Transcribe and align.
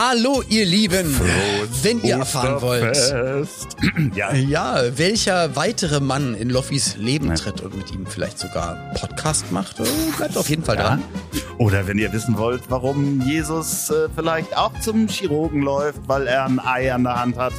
Hallo, 0.00 0.44
ihr 0.48 0.64
Lieben. 0.64 1.12
Frohes 1.12 1.82
Wenn 1.82 2.00
ihr 2.04 2.18
erfahren 2.18 2.62
wollt, 2.62 2.96
ja. 4.14 4.32
ja, 4.32 4.96
welcher 4.96 5.56
weitere 5.56 5.98
Mann 5.98 6.36
in 6.36 6.50
Loffis 6.50 6.94
Leben 6.94 7.34
tritt 7.34 7.62
und 7.62 7.76
mit 7.76 7.90
ihm 7.90 8.06
vielleicht 8.06 8.38
sogar 8.38 8.76
Podcast 8.94 9.50
macht, 9.50 9.80
äh, 9.80 9.84
bleibt 10.16 10.36
auf 10.36 10.48
jeden 10.48 10.62
Fall 10.62 10.76
dran. 10.76 11.02
Oder 11.58 11.88
wenn 11.88 11.98
ihr 11.98 12.12
wissen 12.12 12.38
wollt, 12.38 12.62
warum 12.68 13.22
Jesus 13.22 13.90
äh, 13.90 14.08
vielleicht 14.14 14.56
auch 14.56 14.70
zum 14.78 15.08
Chirurgen 15.08 15.62
läuft, 15.62 15.98
weil 16.06 16.28
er 16.28 16.44
ein 16.44 16.60
Ei 16.60 16.94
an 16.94 17.02
der 17.02 17.20
Hand 17.20 17.36
hat. 17.36 17.54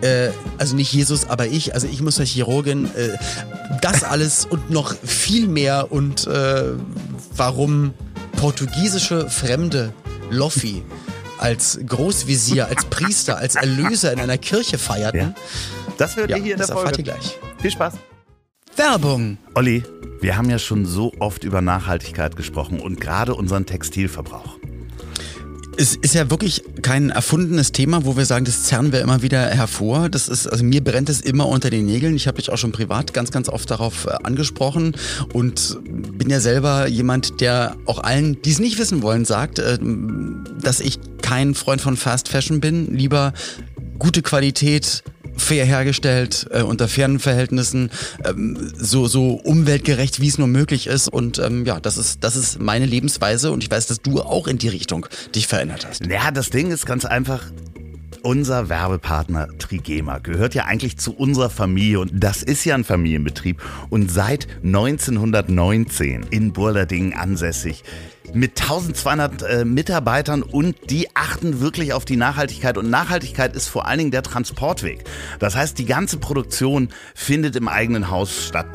Äh, 0.00 0.30
also 0.56 0.74
nicht 0.74 0.90
Jesus, 0.90 1.28
aber 1.28 1.48
ich. 1.48 1.74
Also 1.74 1.86
ich 1.86 2.00
muss 2.00 2.14
zur 2.14 2.24
Chirurgin. 2.24 2.86
Äh, 2.96 3.18
das 3.82 4.04
alles 4.04 4.46
und 4.46 4.70
noch 4.70 4.94
viel 4.94 5.48
mehr 5.48 5.92
und 5.92 6.26
äh, 6.28 6.64
warum 7.36 7.92
portugiesische 8.38 9.28
Fremde 9.28 9.92
Loffi 10.30 10.82
als 11.38 11.78
Großvisier, 11.86 12.66
als 12.66 12.84
Priester, 12.86 13.36
als 13.38 13.54
Erlöser 13.54 14.12
in 14.12 14.20
einer 14.20 14.38
Kirche 14.38 14.76
feierten. 14.78 15.20
Ja. 15.20 15.34
Das 15.96 16.16
hört 16.16 16.30
Ja, 16.30 16.36
ihr 16.36 16.42
hier 16.42 16.52
in 16.54 16.58
der 16.58 16.66
das 16.66 16.76
erfahrt 16.76 16.98
ihr 16.98 17.04
Folge. 17.04 17.20
gleich. 17.20 17.38
Viel 17.60 17.70
Spaß. 17.70 17.94
Werbung. 18.76 19.38
Olli, 19.54 19.82
wir 20.20 20.36
haben 20.36 20.50
ja 20.50 20.58
schon 20.58 20.84
so 20.86 21.12
oft 21.18 21.44
über 21.44 21.60
Nachhaltigkeit 21.60 22.36
gesprochen 22.36 22.80
und 22.80 23.00
gerade 23.00 23.34
unseren 23.34 23.66
Textilverbrauch. 23.66 24.56
Es 25.80 25.94
ist 25.94 26.12
ja 26.12 26.28
wirklich 26.28 26.64
kein 26.82 27.10
erfundenes 27.10 27.70
Thema, 27.70 28.04
wo 28.04 28.16
wir 28.16 28.24
sagen, 28.24 28.44
das 28.44 28.64
zerren 28.64 28.90
wir 28.90 29.00
immer 29.00 29.22
wieder 29.22 29.46
hervor. 29.46 30.08
Das 30.08 30.26
ist, 30.26 30.48
also 30.48 30.64
mir 30.64 30.82
brennt 30.82 31.08
es 31.08 31.20
immer 31.20 31.46
unter 31.46 31.70
den 31.70 31.86
Nägeln. 31.86 32.16
Ich 32.16 32.26
habe 32.26 32.38
dich 32.38 32.50
auch 32.50 32.58
schon 32.58 32.72
privat 32.72 33.14
ganz, 33.14 33.30
ganz 33.30 33.48
oft 33.48 33.70
darauf 33.70 34.06
äh, 34.06 34.10
angesprochen 34.24 34.96
und 35.32 35.78
bin 35.84 36.28
ja 36.30 36.40
selber 36.40 36.88
jemand, 36.88 37.40
der 37.40 37.76
auch 37.86 38.00
allen, 38.02 38.42
die 38.42 38.50
es 38.50 38.58
nicht 38.58 38.76
wissen 38.80 39.02
wollen, 39.02 39.24
sagt, 39.24 39.60
äh, 39.60 39.78
dass 40.60 40.80
ich 40.80 40.98
kein 41.22 41.54
Freund 41.54 41.80
von 41.80 41.96
Fast 41.96 42.28
Fashion 42.28 42.58
bin. 42.58 42.92
Lieber 42.92 43.32
gute 44.00 44.22
Qualität, 44.22 45.04
fair 45.38 45.64
hergestellt, 45.64 46.46
äh, 46.50 46.62
unter 46.62 46.88
fairen 46.88 47.18
Verhältnissen, 47.18 47.90
ähm, 48.24 48.72
so, 48.76 49.06
so 49.06 49.34
umweltgerecht, 49.34 50.20
wie 50.20 50.28
es 50.28 50.38
nur 50.38 50.48
möglich 50.48 50.86
ist. 50.86 51.08
Und 51.08 51.38
ähm, 51.38 51.64
ja, 51.64 51.80
das 51.80 51.96
ist, 51.96 52.24
das 52.24 52.36
ist 52.36 52.60
meine 52.60 52.86
Lebensweise 52.86 53.50
und 53.50 53.62
ich 53.62 53.70
weiß, 53.70 53.86
dass 53.86 54.00
du 54.00 54.20
auch 54.20 54.46
in 54.46 54.58
die 54.58 54.68
Richtung 54.68 55.06
dich 55.34 55.46
verändert 55.46 55.86
hast. 55.88 56.04
Ja, 56.06 56.30
das 56.30 56.50
Ding 56.50 56.70
ist 56.70 56.86
ganz 56.86 57.04
einfach. 57.04 57.42
Unser 58.22 58.68
Werbepartner 58.68 59.48
Trigema 59.58 60.18
gehört 60.18 60.54
ja 60.54 60.64
eigentlich 60.64 60.98
zu 60.98 61.14
unserer 61.14 61.50
Familie 61.50 62.00
und 62.00 62.10
das 62.14 62.42
ist 62.42 62.64
ja 62.64 62.74
ein 62.74 62.84
Familienbetrieb 62.84 63.62
und 63.90 64.10
seit 64.10 64.48
1919 64.64 66.26
in 66.30 66.52
Burladingen 66.52 67.14
ansässig 67.14 67.84
mit 68.34 68.60
1200 68.60 69.42
äh, 69.42 69.64
Mitarbeitern 69.64 70.42
und 70.42 70.76
die 70.90 71.08
achten 71.14 71.60
wirklich 71.60 71.92
auf 71.92 72.04
die 72.04 72.16
Nachhaltigkeit 72.16 72.76
und 72.76 72.90
Nachhaltigkeit 72.90 73.56
ist 73.56 73.68
vor 73.68 73.86
allen 73.86 73.98
Dingen 73.98 74.10
der 74.10 74.22
Transportweg. 74.22 75.04
Das 75.38 75.56
heißt, 75.56 75.78
die 75.78 75.86
ganze 75.86 76.18
Produktion 76.18 76.90
findet 77.14 77.56
im 77.56 77.68
eigenen 77.68 78.10
Haus 78.10 78.46
statt. 78.46 78.66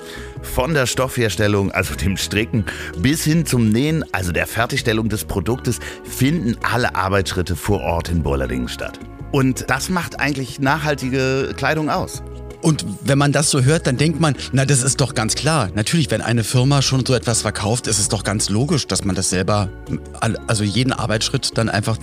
Von 0.41 0.73
der 0.73 0.88
Stoffherstellung, 0.88 1.71
also 1.71 1.94
dem 1.95 2.17
Stricken, 2.17 2.66
bis 2.97 3.23
hin 3.23 3.45
zum 3.45 3.69
Nähen, 3.69 4.03
also 4.11 4.31
der 4.31 4.47
Fertigstellung 4.47 5.09
des 5.09 5.25
Produktes, 5.25 5.80
finden 6.03 6.58
alle 6.64 6.95
Arbeitsschritte 6.95 7.55
vor 7.55 7.81
Ort 7.81 8.09
in 8.09 8.23
Burladingen 8.23 8.69
statt. 8.69 8.99
Und 9.34 9.66
das 9.67 9.89
macht 9.89 10.20
eigentlich 10.20 10.59
nachhaltige 10.59 11.53
Kleidung 11.58 11.89
aus. 11.89 12.22
Und 12.62 12.86
wenn 13.03 13.17
man 13.17 13.34
das 13.34 13.50
so 13.50 13.62
hört, 13.62 13.88
dann 13.88 13.98
denkt 13.98 14.22
man, 14.22 14.36
na, 14.53 14.64
das 14.64 14.84
ist 14.84 15.02
doch 15.02 15.16
ganz 15.16 15.36
klar. 15.36 15.70
Natürlich, 15.76 16.09
wenn 16.12 16.22
eine 16.22 16.45
Firma 16.45 16.81
schon 16.81 17.06
so 17.06 17.14
etwas 17.14 17.42
verkauft, 17.42 17.88
ist 17.88 18.00
es 18.00 18.08
doch 18.08 18.23
ganz 18.23 18.50
logisch, 18.50 18.88
dass 18.88 19.04
man 19.04 19.16
das 19.16 19.31
selber, 19.31 19.70
also 20.48 20.64
jeden 20.64 20.94
Arbeitsschritt 20.94 21.58
dann 21.58 21.67
einfach 21.67 21.98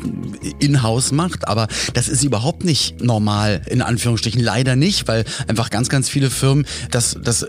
in-house 0.59 1.13
macht. 1.13 1.49
Aber 1.49 1.69
das 1.95 2.09
ist 2.09 2.25
überhaupt 2.25 2.65
nicht 2.65 3.01
normal, 3.01 3.63
in 3.69 3.81
Anführungsstrichen. 3.81 4.43
Leider 4.43 4.77
nicht, 4.77 5.09
weil 5.09 5.25
einfach 5.47 5.71
ganz, 5.71 5.89
ganz 5.89 6.11
viele 6.11 6.31
Firmen 6.31 6.67
das, 6.91 7.17
das 7.23 7.47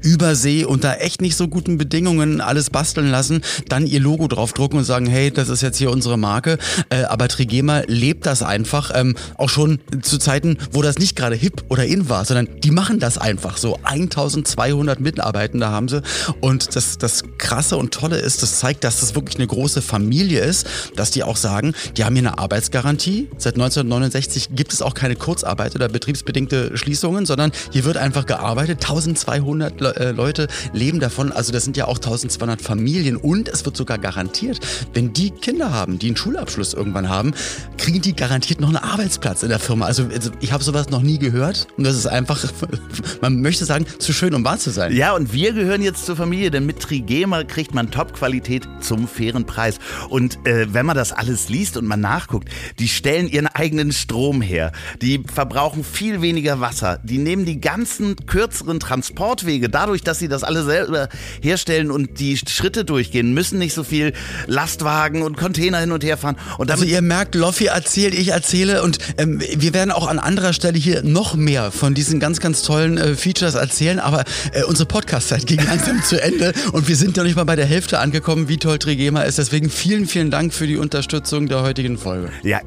Übersee 0.00 0.64
unter 0.64 1.00
echt 1.00 1.20
nicht 1.20 1.36
so 1.36 1.48
guten 1.48 1.78
Bedingungen 1.78 2.40
alles 2.40 2.70
basteln 2.70 3.10
lassen, 3.10 3.42
dann 3.68 3.86
ihr 3.86 4.00
Logo 4.00 4.28
draufdrucken 4.28 4.78
und 4.78 4.84
sagen, 4.84 5.06
hey, 5.06 5.30
das 5.30 5.48
ist 5.48 5.62
jetzt 5.62 5.78
hier 5.78 5.90
unsere 5.90 6.16
Marke. 6.18 6.58
Äh, 6.90 7.04
aber 7.04 7.28
Trigema 7.28 7.82
lebt 7.86 8.26
das 8.26 8.42
einfach, 8.42 8.90
ähm, 8.94 9.16
auch 9.36 9.48
schon 9.48 9.80
zu 10.02 10.18
Zeiten, 10.18 10.58
wo 10.72 10.82
das 10.82 10.98
nicht 10.98 11.16
gerade 11.16 11.36
hip 11.36 11.64
oder 11.68 11.84
in 11.84 12.08
war, 12.08 12.24
sondern 12.24 12.48
die 12.62 12.70
machen 12.70 12.98
das 12.98 13.18
einfach 13.18 13.56
so. 13.56 13.78
1200 13.82 15.00
Mitarbeitende 15.00 15.68
haben 15.68 15.88
sie. 15.88 16.02
Und 16.40 16.76
das, 16.76 16.98
das 16.98 17.22
Krasse 17.38 17.76
und 17.76 17.92
Tolle 17.92 18.18
ist, 18.18 18.42
das 18.42 18.58
zeigt, 18.58 18.84
dass 18.84 19.00
das 19.00 19.14
wirklich 19.14 19.36
eine 19.36 19.46
große 19.46 19.82
Familie 19.82 20.40
ist, 20.40 20.66
dass 20.96 21.10
die 21.10 21.22
auch 21.22 21.36
sagen, 21.36 21.74
die 21.96 22.04
haben 22.04 22.14
hier 22.14 22.28
eine 22.28 22.38
Arbeitsgarantie. 22.38 23.28
Seit 23.38 23.54
1969 23.54 24.50
gibt 24.52 24.72
es 24.72 24.82
auch 24.82 24.94
keine 24.94 25.16
Kurzarbeit 25.16 25.74
oder 25.74 25.88
betriebsbedingte 25.88 26.76
Schließungen, 26.76 27.26
sondern 27.26 27.52
hier 27.72 27.84
wird 27.84 27.96
einfach 27.96 28.26
gearbeitet. 28.26 28.78
1200 28.82 29.87
Le 29.88 29.96
äh, 29.96 30.10
Leute 30.12 30.48
leben 30.72 31.00
davon. 31.00 31.32
Also 31.32 31.52
das 31.52 31.64
sind 31.64 31.76
ja 31.76 31.86
auch 31.86 31.96
1200 31.96 32.60
Familien. 32.60 33.16
Und 33.16 33.48
es 33.48 33.64
wird 33.64 33.76
sogar 33.76 33.98
garantiert, 33.98 34.60
wenn 34.94 35.12
die 35.12 35.30
Kinder 35.30 35.72
haben, 35.72 35.98
die 35.98 36.08
einen 36.08 36.16
Schulabschluss 36.16 36.74
irgendwann 36.74 37.08
haben, 37.08 37.34
kriegen 37.76 38.00
die 38.00 38.14
garantiert 38.14 38.60
noch 38.60 38.68
einen 38.68 38.76
Arbeitsplatz 38.76 39.42
in 39.42 39.48
der 39.48 39.58
Firma. 39.58 39.86
Also, 39.86 40.04
also 40.12 40.30
ich 40.40 40.52
habe 40.52 40.62
sowas 40.62 40.90
noch 40.90 41.02
nie 41.02 41.18
gehört. 41.18 41.66
Und 41.76 41.84
das 41.84 41.96
ist 41.96 42.06
einfach, 42.06 42.44
man 43.20 43.40
möchte 43.40 43.64
sagen, 43.64 43.86
zu 43.98 44.12
schön, 44.12 44.34
um 44.34 44.44
wahr 44.44 44.58
zu 44.58 44.70
sein. 44.70 44.94
Ja, 44.94 45.14
und 45.14 45.32
wir 45.32 45.52
gehören 45.52 45.82
jetzt 45.82 46.06
zur 46.06 46.16
Familie, 46.16 46.50
denn 46.50 46.66
mit 46.66 46.80
Trigema 46.80 47.44
kriegt 47.44 47.74
man 47.74 47.90
Top-Qualität 47.90 48.68
zum 48.80 49.08
fairen 49.08 49.46
Preis. 49.46 49.78
Und 50.08 50.46
äh, 50.46 50.72
wenn 50.72 50.86
man 50.86 50.96
das 50.96 51.12
alles 51.12 51.48
liest 51.48 51.76
und 51.76 51.86
man 51.86 52.00
nachguckt, 52.00 52.48
die 52.78 52.88
stellen 52.88 53.28
ihren 53.28 53.46
eigenen 53.46 53.92
Strom 53.92 54.42
her. 54.42 54.72
Die 55.02 55.22
verbrauchen 55.32 55.84
viel 55.84 56.22
weniger 56.22 56.60
Wasser. 56.60 56.98
Die 57.02 57.18
nehmen 57.18 57.44
die 57.44 57.60
ganzen 57.60 58.16
kürzeren 58.26 58.80
Transportwege. 58.80 59.68
Dadurch, 59.78 60.02
dass 60.02 60.18
sie 60.18 60.26
das 60.26 60.42
alle 60.42 60.64
selber 60.64 61.08
herstellen 61.40 61.92
und 61.92 62.18
die 62.18 62.36
Schritte 62.36 62.84
durchgehen, 62.84 63.32
müssen 63.32 63.60
nicht 63.60 63.74
so 63.74 63.84
viel 63.84 64.12
Lastwagen 64.48 65.22
und 65.22 65.36
Container 65.36 65.78
hin 65.78 65.92
und 65.92 66.02
her 66.02 66.16
fahren. 66.16 66.36
Und 66.58 66.68
Also 66.72 66.84
ihr 66.84 67.00
merkt, 67.00 67.36
Loffi 67.36 67.66
erzählt, 67.66 68.12
ich 68.12 68.30
erzähle 68.30 68.82
und 68.82 68.98
ähm, 69.18 69.40
wir 69.40 69.74
werden 69.74 69.92
auch 69.92 70.08
an 70.08 70.18
anderer 70.18 70.52
Stelle 70.52 70.76
hier 70.76 71.04
noch 71.04 71.36
mehr 71.36 71.70
von 71.70 71.94
diesen 71.94 72.18
ganz, 72.18 72.40
ganz 72.40 72.62
tollen 72.62 72.98
äh, 72.98 73.14
Features 73.14 73.54
erzählen, 73.54 74.00
aber 74.00 74.24
äh, 74.52 74.64
unsere 74.64 74.88
Podcast-Zeit 74.88 75.46
ging 75.46 75.60
langsam 75.64 76.02
zu 76.02 76.20
Ende 76.20 76.52
und 76.72 76.88
wir 76.88 76.96
sind 76.96 77.16
noch 77.16 77.22
nicht 77.22 77.36
mal 77.36 77.44
bei 77.44 77.54
der 77.54 77.66
Hälfte 77.66 78.00
angekommen, 78.00 78.48
wie 78.48 78.56
toll 78.56 78.80
Trigema 78.80 79.22
ist. 79.22 79.38
Deswegen 79.38 79.70
vielen, 79.70 80.08
vielen 80.08 80.32
Dank 80.32 80.52
für 80.52 80.66
die 80.66 80.76
Unterstützung 80.76 81.46
der 81.46 81.62
heutigen 81.62 81.98
Folge. 81.98 82.30
Ja, 82.42 82.60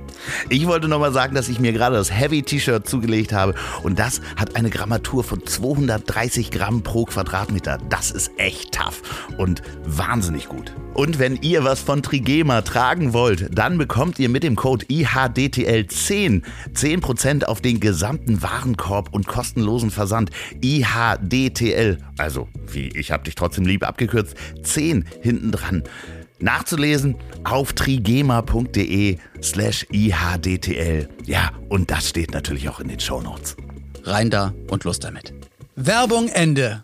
ich 0.48 0.66
wollte 0.66 0.88
noch 0.88 1.00
mal 1.00 1.12
sagen, 1.12 1.36
dass 1.36 1.50
ich 1.50 1.60
mir 1.60 1.74
gerade 1.74 1.98
das 1.98 2.10
Heavy 2.10 2.42
T-Shirt 2.42 2.88
zugelegt 2.88 3.34
habe 3.34 3.54
und 3.84 4.00
das 4.00 4.22
hat 4.38 4.56
eine 4.56 4.70
Grammatur 4.70 5.26
von 5.26 5.46
230 5.46 6.52
Gramm 6.52 6.84
pro 6.84 7.01
Quadratmeter. 7.06 7.78
Das 7.90 8.12
ist 8.12 8.32
echt 8.38 8.74
tough 8.74 9.02
und 9.38 9.62
wahnsinnig 9.86 10.48
gut. 10.48 10.74
Und 10.94 11.20
wenn 11.20 11.38
ihr 11.38 11.64
was 11.64 11.80
von 11.80 12.04
Trigema 12.04 12.62
tragen 12.62 13.14
wollt, 13.14 13.58
dann 13.58 13.78
bekommt 13.78 14.20
ihr 14.20 14.30
mit 14.30 14.44
dem 14.44 14.56
Code 14.56 14.86
IHDTL10 14.88 16.44
10% 16.74 17.46
auf 17.46 17.62
den 17.62 17.80
gesamten 17.80 18.42
Warenkorb 18.42 19.14
und 19.14 19.28
kostenlosen 19.28 19.92
Versand. 19.92 20.32
IHDTL, 20.62 21.98
also 22.18 22.50
wie 22.68 22.90
ich 22.90 23.12
hab 23.12 23.24
dich 23.24 23.36
trotzdem 23.36 23.66
lieb 23.66 23.88
abgekürzt, 23.88 24.36
10 24.64 25.06
hinten 25.22 25.52
dran 25.52 25.84
nachzulesen 26.42 27.16
auf 27.44 27.74
trigema.de 27.74 29.18
slash 29.42 29.86
ihdtl. 29.92 31.08
Ja, 31.26 31.52
und 31.70 31.92
das 31.92 32.10
steht 32.10 32.34
natürlich 32.34 32.70
auch 32.70 32.80
in 32.80 32.88
den 32.88 33.00
Shownotes. 33.00 33.56
Rein 34.04 34.30
da 34.30 34.54
und 34.70 34.84
los 34.84 35.00
damit. 35.00 35.34
Werbung 35.76 36.28
Ende. 36.30 36.84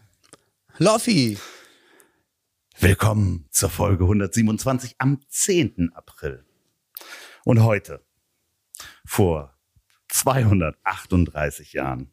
Loffi. 0.83 1.37
willkommen 2.79 3.45
zur 3.51 3.69
Folge 3.69 4.05
127 4.05 4.95
am 4.97 5.21
10. 5.29 5.91
April. 5.93 6.43
Und 7.45 7.61
heute, 7.61 8.03
vor 9.05 9.55
238 10.09 11.73
Jahren, 11.73 12.11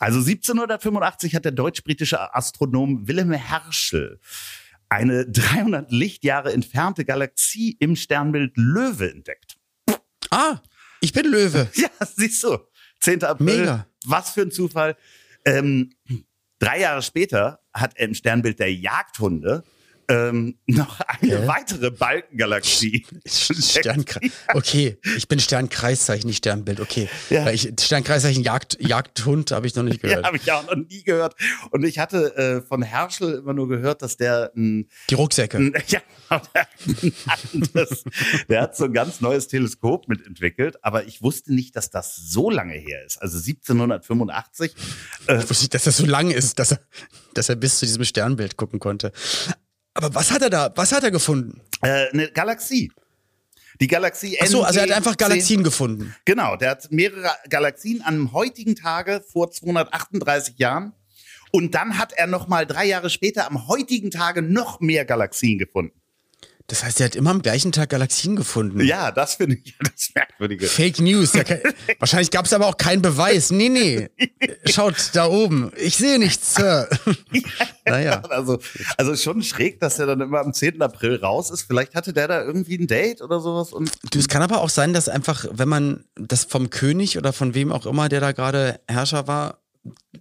also 0.00 0.18
1785 0.18 1.36
hat 1.36 1.44
der 1.44 1.52
deutsch-britische 1.52 2.34
Astronom 2.34 3.06
Wilhelm 3.06 3.30
Herschel 3.30 4.20
eine 4.88 5.24
300 5.24 5.92
Lichtjahre 5.92 6.52
entfernte 6.52 7.04
Galaxie 7.04 7.76
im 7.78 7.94
Sternbild 7.94 8.56
Löwe 8.56 9.08
entdeckt. 9.08 9.56
Ah, 10.30 10.60
ich 11.00 11.12
bin 11.12 11.26
Löwe. 11.26 11.70
Ja, 11.76 11.90
siehst 12.04 12.42
du. 12.42 12.58
10. 13.02 13.22
April. 13.22 13.60
Mega. 13.60 13.86
Was 14.04 14.32
für 14.32 14.42
ein 14.42 14.50
Zufall. 14.50 14.96
Ähm, 15.44 15.94
drei 16.58 16.80
Jahre 16.80 17.02
später 17.02 17.60
hat 17.72 17.96
er 17.96 18.06
im 18.06 18.14
Sternbild 18.14 18.58
der 18.58 18.72
Jagdhunde 18.72 19.64
ähm, 20.08 20.58
noch 20.66 21.00
eine 21.00 21.42
Hä? 21.42 21.46
weitere 21.46 21.90
Balkengalaxie. 21.90 23.04
Sternkreis. 23.26 24.30
Okay, 24.54 24.98
ich 25.16 25.28
bin 25.28 25.38
Sternkreiszeichen, 25.38 26.26
nicht 26.28 26.38
Sternbild. 26.38 26.80
Okay. 26.80 27.08
Ja. 27.30 27.50
Ich, 27.50 27.70
Sternkreiszeichen 27.78 28.42
Jagd, 28.42 28.78
Jagdhund 28.80 29.50
habe 29.52 29.66
ich 29.66 29.74
noch 29.74 29.82
nicht 29.82 30.02
Ja, 30.02 30.08
gehört. 30.08 30.26
habe 30.26 30.36
ich 30.38 30.50
auch 30.50 30.66
noch 30.66 30.76
nie 30.76 31.02
gehört. 31.02 31.34
Und 31.70 31.84
ich 31.84 31.98
hatte 31.98 32.34
äh, 32.36 32.62
von 32.66 32.82
Herschel 32.82 33.34
immer 33.34 33.52
nur 33.52 33.68
gehört, 33.68 34.02
dass 34.02 34.16
der 34.16 34.50
ein 34.56 34.88
Die 35.10 35.14
Rucksäcke. 35.14 35.72
Ja, 35.88 36.42
der, 36.54 36.62
hat 36.62 36.68
ein 36.86 37.12
anderes- 37.54 38.04
der 38.50 38.60
hat 38.62 38.76
so 38.76 38.84
ein 38.84 38.92
ganz 38.92 39.20
neues 39.22 39.48
Teleskop 39.48 40.08
mitentwickelt, 40.08 40.82
aber 40.84 41.06
ich 41.06 41.22
wusste 41.22 41.54
nicht, 41.54 41.74
dass 41.76 41.90
das 41.90 42.16
so 42.16 42.50
lange 42.50 42.74
her 42.74 43.04
ist. 43.06 43.16
Also 43.22 43.38
1785. 43.38 44.74
Äh, 45.26 45.38
Ich 45.38 45.48
wusste 45.50 45.64
nicht, 45.64 45.74
dass 45.74 45.84
das 45.84 45.96
so 45.96 46.04
lang 46.06 46.30
ist, 46.30 46.58
dass 46.58 46.72
er, 46.72 46.80
dass 47.34 47.48
er 47.48 47.56
bis 47.56 47.78
zu 47.78 47.86
diesem 47.86 48.04
Sternbild 48.04 48.56
gucken 48.56 48.78
konnte. 48.78 49.12
Aber 49.98 50.14
was 50.14 50.30
hat 50.30 50.42
er 50.42 50.50
da, 50.50 50.72
was 50.76 50.92
hat 50.92 51.02
er 51.02 51.10
gefunden? 51.10 51.60
äh, 51.82 52.08
eine 52.12 52.30
Galaxie. 52.30 52.92
Die 53.80 53.88
Galaxie 53.88 54.38
Ach 54.40 54.46
so, 54.46 54.62
also 54.62 54.78
er 54.78 54.82
hat 54.84 54.90
NG 54.90 54.96
einfach 54.96 55.16
Galaxien 55.16 55.64
gefunden. 55.64 56.14
Genau, 56.24 56.54
der 56.56 56.70
hat 56.70 56.92
mehrere 56.92 57.30
Galaxien 57.48 58.02
am 58.04 58.32
heutigen 58.32 58.76
Tage 58.76 59.24
vor 59.26 59.50
238 59.50 60.56
Jahren. 60.58 60.92
Und 61.50 61.74
dann 61.74 61.98
hat 61.98 62.12
er 62.12 62.28
noch 62.28 62.46
mal 62.46 62.64
drei 62.64 62.84
Jahre 62.86 63.10
später 63.10 63.48
am 63.48 63.66
heutigen 63.66 64.12
Tage 64.12 64.40
noch 64.40 64.78
mehr 64.78 65.04
Galaxien 65.04 65.58
gefunden. 65.58 66.00
Das 66.68 66.84
heißt, 66.84 67.00
er 67.00 67.06
hat 67.06 67.16
immer 67.16 67.30
am 67.30 67.40
gleichen 67.40 67.72
Tag 67.72 67.88
Galaxien 67.88 68.36
gefunden. 68.36 68.80
Ja, 68.84 69.10
das 69.10 69.36
finde 69.36 69.56
ich 69.56 69.74
das 69.94 70.10
Merkwürdige. 70.14 70.66
Fake 70.66 71.00
News. 71.00 71.32
Ja, 71.32 71.42
wahrscheinlich 71.98 72.30
gab 72.30 72.44
es 72.44 72.52
aber 72.52 72.66
auch 72.66 72.76
keinen 72.76 73.00
Beweis. 73.00 73.50
Nee, 73.50 73.70
nee. 73.70 74.10
Schaut 74.66 75.10
da 75.14 75.26
oben. 75.26 75.72
Ich 75.76 75.96
sehe 75.96 76.18
nichts, 76.18 76.54
Sir. 76.56 76.86
naja. 77.86 78.20
Also, 78.28 78.58
also 78.98 79.16
schon 79.16 79.42
schräg, 79.42 79.80
dass 79.80 79.98
er 79.98 80.04
dann 80.06 80.20
immer 80.20 80.40
am 80.40 80.52
10. 80.52 80.82
April 80.82 81.16
raus 81.16 81.50
ist. 81.50 81.62
Vielleicht 81.62 81.94
hatte 81.94 82.12
der 82.12 82.28
da 82.28 82.42
irgendwie 82.42 82.76
ein 82.78 82.86
Date 82.86 83.22
oder 83.22 83.40
sowas. 83.40 83.72
Und 83.72 83.90
Du, 84.10 84.18
es 84.18 84.28
kann 84.28 84.42
aber 84.42 84.60
auch 84.60 84.68
sein, 84.70 84.92
dass 84.92 85.08
einfach, 85.08 85.46
wenn 85.50 85.68
man 85.68 86.04
das 86.16 86.44
vom 86.44 86.68
König 86.68 87.16
oder 87.16 87.32
von 87.32 87.54
wem 87.54 87.72
auch 87.72 87.86
immer, 87.86 88.10
der 88.10 88.20
da 88.20 88.32
gerade 88.32 88.78
Herrscher 88.86 89.26
war, 89.26 89.62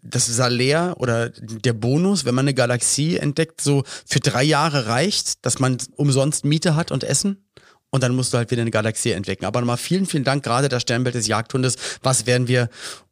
das 0.02 0.26
Salär 0.26 0.96
oder 0.98 1.30
der 1.30 1.74
Bonus, 1.74 2.26
wenn 2.26 2.36
man 2.36 2.46
eine 2.46 2.54
Galaxie 2.54 3.18
entdeckt, 3.18 3.62
so 3.62 3.84
für 4.06 4.20
drei 4.20 4.44
Jahre 4.44 4.88
reicht, 4.88 5.46
dass 5.46 5.60
man 5.60 5.78
umsonst 5.96 6.46
Miete 6.46 6.76
hat 6.76 6.92
und 6.92 7.04
Essen. 7.04 7.44
Und 7.90 8.04
dann 8.04 8.16
musst 8.16 8.34
du 8.34 8.38
halt 8.38 8.52
wieder 8.52 8.62
eine 8.62 8.72
Galaxie 8.72 9.12
entdecken. 9.12 9.46
Aber 9.46 9.62
nochmal 9.62 9.78
vielen, 9.78 10.06
vielen 10.06 10.26
Dank, 10.26 10.44
gerade 10.44 10.68
das 10.68 10.82
Sternbild 10.82 11.16
des 11.16 11.28
Jagdhundes. 11.28 11.78
Was 12.04 12.26
wären 12.26 12.48
wir 12.48 12.70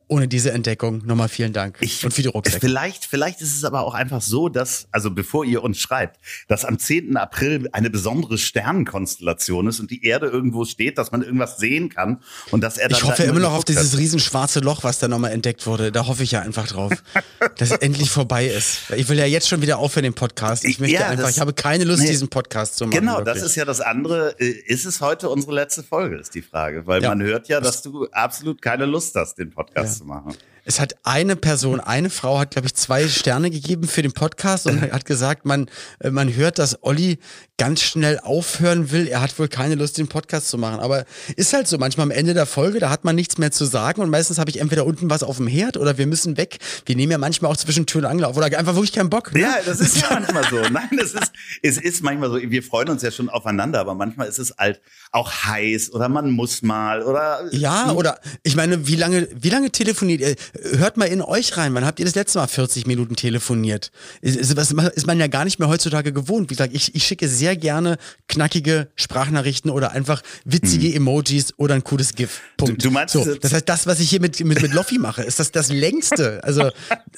ohne 0.08 0.28
diese 0.28 0.52
Entdeckung? 0.52 1.02
Nochmal 1.06 1.30
vielen 1.30 1.54
Dank. 1.54 1.78
und 1.82 2.14
für 2.14 2.22
die 2.22 2.28
Rucksäcke. 2.28 2.60
Vielleicht, 2.60 3.06
vielleicht 3.06 3.42
ist 3.42 3.56
es 3.56 3.64
aber 3.64 3.82
auch 3.82 3.94
einfach 3.94 4.22
so, 4.22 4.50
dass, 4.50 4.88
also 4.92 5.12
bevor 5.12 5.46
ihr 5.46 5.64
uns 5.64 5.80
schreibt, 5.80 6.20
dass 6.48 6.64
am 6.66 6.78
10. 6.80 7.18
April 7.18 7.70
eine 7.72 7.90
besondere 7.90 8.38
Sternenkonstellation 8.38 9.68
ist 9.68 9.80
und 9.80 9.92
die 9.92 10.06
Erde 10.06 10.28
irgendwo 10.28 10.66
steht, 10.66 10.98
dass 10.98 11.12
man 11.12 11.22
irgendwas 11.24 11.58
sehen 11.58 11.90
kann 11.90 12.22
und 12.52 12.62
dass 12.62 12.78
er 12.78 12.90
dann 12.90 12.98
Ich 13.00 13.04
hoffe 13.04 13.24
immer 13.24 13.40
noch 13.40 13.54
auf 13.54 13.60
hat. 13.62 13.70
dieses 13.70 13.98
riesen 13.98 14.20
schwarze 14.20 14.60
Loch, 14.60 14.84
was 14.84 15.00
da 15.00 15.08
nochmal 15.08 15.32
entdeckt 15.32 15.66
wurde. 15.66 15.92
Da 15.92 16.08
hoffe 16.08 16.24
ich 16.24 16.32
ja 16.32 16.42
einfach 16.42 16.68
drauf, 16.68 16.92
dass 17.58 17.72
es 17.72 17.78
endlich 17.78 18.10
vorbei 18.10 18.46
ist. 18.48 18.92
Ich 18.96 19.10
will 19.10 19.18
ja 19.18 19.26
jetzt 19.26 19.48
schon 19.48 19.62
wieder 19.62 19.78
aufhören, 19.80 20.04
den 20.04 20.14
Podcast. 20.14 20.66
Ich 20.66 20.80
möchte 20.80 20.96
Ja, 20.96 21.08
einfach, 21.08 21.26
das- 21.26 21.36
ich 21.36 21.40
habe 21.42 21.54
keine 21.54 21.84
Lust, 21.84 22.02
nee. 22.04 22.10
diesen 22.10 22.28
Podcast 22.30 22.78
zu 22.78 22.86
machen. 22.86 23.00
Genau, 23.00 23.18
wirklich. 23.18 23.34
das 23.36 23.44
ist 23.44 23.56
ja 23.56 23.66
das 23.66 23.82
andere. 23.82 24.40
Äh, 24.40 24.50
Ist 24.66 24.86
es 24.86 25.02
heute 25.02 25.30
unsere 25.30 25.54
letzte 25.54 25.84
Folge, 25.84 26.18
ist 26.18 26.34
die 26.36 26.42
Frage. 26.42 26.86
Weil 26.88 27.02
Ja. 27.04 27.10
man 27.10 27.22
hört 27.22 27.48
ja, 27.48 27.60
dass 27.62 27.82
du 27.82 28.08
absolut 28.12 28.62
keine 28.62 28.86
Lust 28.86 29.16
hast, 29.16 29.36
den 29.38 29.50
Podcast 29.52 29.95
zu 29.98 30.06
machen. 30.06 30.36
Es 30.68 30.80
hat 30.80 30.96
eine 31.04 31.36
Person, 31.36 31.80
eine 31.80 32.10
Frau 32.10 32.40
hat, 32.40 32.52
glaube 32.52 32.68
ich, 32.68 32.74
zwei 32.74 33.08
Sterne 33.08 33.52
gegeben 33.52 33.88
für 33.88 34.02
den 34.02 34.14
Podcast 34.14 34.66
und 34.66 34.82
hat 34.92 35.06
gesagt, 35.06 35.46
man, 35.46 35.70
äh, 36.00 36.10
man 36.10 36.36
hört, 36.36 36.58
dass 36.58 36.84
Olli 36.84 37.20
ganz 37.58 37.82
schnell 37.82 38.20
aufhören 38.20 38.92
will. 38.92 39.08
Er 39.08 39.22
hat 39.22 39.38
wohl 39.40 39.48
keine 39.48 39.76
Lust, 39.76 39.98
den 39.98 40.08
Podcast 40.08 40.50
zu 40.50 40.58
machen. 40.58 40.80
Aber 40.80 41.06
ist 41.36 41.54
halt 41.54 41.68
so, 41.68 41.78
manchmal 41.78 42.06
am 42.06 42.12
Ende 42.12 42.34
der 42.34 42.48
Folge, 42.48 42.80
da 42.80 42.90
hat 42.90 43.06
man 43.06 43.16
nichts 43.16 43.38
mehr 43.38 43.52
zu 43.52 43.66
sagen 43.66 44.02
und 44.02 44.10
meistens 44.10 44.40
habe 44.40 44.50
ich 44.50 44.60
entweder 44.60 44.86
unten 44.86 45.10
was 45.10 45.24
auf 45.24 45.38
dem 45.38 45.48
Herd 45.48 45.78
oder 45.78 45.98
wir 45.98 46.08
müssen 46.08 46.36
weg. 46.36 46.58
Wir 46.86 46.96
nehmen 46.96 47.12
ja 47.12 47.18
manchmal 47.18 47.52
auch 47.52 47.58
zwischen 47.58 47.86
Tür 47.86 48.00
und 48.00 48.06
Angel 48.06 48.26
auf 48.26 48.36
oder 48.36 48.46
einfach 48.58 48.74
wirklich 48.74 48.92
keinen 48.92 49.12
Bock. 49.12 49.34
Ne? 49.34 49.42
Ja, 49.42 49.58
das 49.64 49.80
ist 49.80 50.02
ja 50.02 50.08
manchmal 50.10 50.44
so. 50.50 50.60
Nein, 50.70 51.00
es 51.00 51.14
ist, 51.14 51.32
es 51.62 51.78
ist 51.78 52.04
manchmal 52.04 52.30
so. 52.30 52.38
Wir 52.42 52.64
freuen 52.64 52.90
uns 52.90 53.04
ja 53.04 53.12
schon 53.12 53.30
aufeinander, 53.30 53.80
aber 53.80 53.94
manchmal 53.94 54.28
ist 54.28 54.40
es 54.40 54.56
halt 54.58 54.82
auch 55.12 55.32
heiß 55.32 55.94
oder 55.94 56.10
man 56.10 56.32
muss 56.32 56.64
mal 56.64 57.04
oder. 57.04 57.48
Ja, 57.52 57.92
oder 57.92 58.20
ich 58.44 58.56
meine, 58.56 58.88
wie 58.88 58.96
lange, 58.96 59.28
wie 59.34 59.50
lange 59.50 59.70
telefoniert 59.70 60.22
ihr? 60.22 60.36
Hört 60.78 60.98
mal 60.98 61.06
in 61.06 61.22
euch 61.22 61.58
rein. 61.58 61.74
Wann 61.74 61.86
habt 61.86 62.00
ihr 62.00 62.06
das 62.06 62.16
letzte 62.16 62.40
Mal 62.40 62.48
40 62.48 62.88
Minuten 62.88 63.16
telefoniert? 63.16 63.92
Ist, 64.22 64.36
ist, 64.38 64.52
ist 64.52 65.08
man 65.08 65.20
ja 65.20 65.28
gar 65.28 65.46
nicht 65.46 65.60
mehr 65.60 65.68
heutzutage 65.68 66.14
gewohnt. 66.14 66.50
Wie 66.50 66.56
gesagt, 66.56 66.74
ich, 66.74 66.96
ich 66.96 67.04
schicke 67.06 67.28
sehr 67.28 67.56
gerne 67.56 67.98
knackige 68.28 68.88
Sprachnachrichten 68.96 69.72
oder 69.72 69.92
einfach 69.92 70.22
witzige 70.46 70.94
Emojis 70.94 71.54
oder 71.58 71.76
ein 71.76 71.84
cooles 71.84 72.16
GIF. 72.16 72.42
Punkt. 72.58 72.72
Hm. 72.74 72.78
Du- 72.78 72.88
du 72.88 72.92
meinst 72.92 73.14
so, 73.14 73.36
das 73.36 73.54
heißt, 73.54 73.68
das, 73.68 73.88
was 73.88 74.00
ich 74.00 74.10
hier 74.10 74.22
mit, 74.22 74.40
mit, 74.44 74.62
mit 74.62 74.74
Loffi 74.74 74.98
mache, 74.98 75.24
ist 75.24 75.40
das 75.40 75.52
das 75.52 75.70
längste, 75.70 76.44
also, 76.44 76.70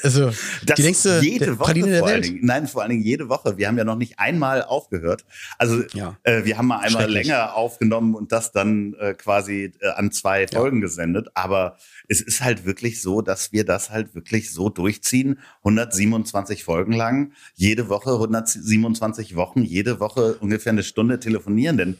also 0.03 0.31
Das 0.65 0.75
die 0.77 0.81
längste 0.81 1.19
jede 1.21 1.59
Woche 1.59 1.65
Praline 1.73 1.87
der 1.91 2.05
Welt. 2.05 2.25
Dingen. 2.25 2.39
Nein, 2.43 2.67
vor 2.67 2.81
allen 2.81 2.91
Dingen 2.91 3.03
jede 3.03 3.29
Woche. 3.29 3.57
Wir 3.57 3.67
haben 3.67 3.77
ja 3.77 3.83
noch 3.83 3.95
nicht 3.97 4.19
einmal 4.19 4.63
aufgehört. 4.63 5.25
Also 5.57 5.83
Ja. 5.93 6.17
äh, 6.23 6.43
wir 6.45 6.57
haben 6.57 6.67
mal 6.67 6.79
einmal 6.79 7.09
länger 7.09 7.55
aufgenommen 7.55 8.15
und 8.15 8.31
das 8.31 8.51
dann 8.51 8.93
äh, 8.99 9.13
quasi 9.13 9.71
äh, 9.79 9.87
an 9.89 10.11
zwei 10.11 10.47
Folgen 10.47 10.81
gesendet. 10.81 11.27
Aber 11.33 11.77
es 12.07 12.21
ist 12.21 12.41
halt 12.41 12.65
wirklich 12.65 13.01
so, 13.01 13.21
dass 13.21 13.51
wir 13.51 13.65
das 13.65 13.89
halt 13.89 14.15
wirklich 14.15 14.51
so 14.51 14.69
durchziehen. 14.69 15.39
127 15.59 16.63
Folgen 16.63 16.93
lang, 16.93 17.33
jede 17.55 17.89
Woche 17.89 18.11
127 18.13 19.35
Wochen, 19.35 19.63
jede 19.63 19.99
Woche 19.99 20.35
ungefähr 20.35 20.71
eine 20.71 20.83
Stunde 20.83 21.19
telefonieren. 21.19 21.77
Denn 21.77 21.97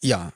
Ja. 0.00 0.32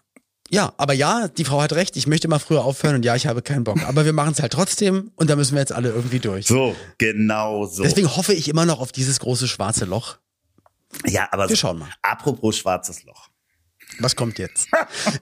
Ja, 0.51 0.73
aber 0.79 0.95
ja, 0.95 1.29
die 1.29 1.45
Frau 1.45 1.61
hat 1.61 1.75
recht, 1.75 1.95
ich 1.99 2.07
möchte 2.07 2.27
mal 2.27 2.39
früher 2.39 2.65
aufhören 2.65 2.95
und 2.95 3.05
ja, 3.05 3.15
ich 3.15 3.27
habe 3.27 3.43
keinen 3.43 3.65
Bock. 3.65 3.83
Aber 3.87 4.07
wir 4.07 4.15
machen 4.15 4.33
es 4.33 4.41
halt 4.41 4.53
trotzdem 4.55 5.13
und 5.15 5.29
da 5.29 5.37
müssen 5.37 5.53
wir 5.53 5.61
jetzt 5.61 5.73
alle 5.73 5.91
irgendwie 5.91 6.21
durch. 6.21 6.47
so, 6.47 6.75
genau 6.97 7.67
so. 7.67 7.83
Deswegen 7.83 8.17
hoffe 8.17 8.33
ich 8.33 8.49
immer 8.49 8.65
noch 8.65 8.81
auf 8.81 8.91
dieses 8.91 9.21
große 9.21 9.47
schwarze 9.47 9.85
Loch. 9.85 10.17
ja, 11.05 11.29
aber 11.33 11.51
Wir 11.51 11.57
schauen 11.57 11.79
mal. 11.79 11.91
apropos 12.01 12.57
schwarzes 12.57 13.05
Loch. 13.05 13.29
Was 14.01 14.15
kommt 14.15 14.39
jetzt? 14.39 14.69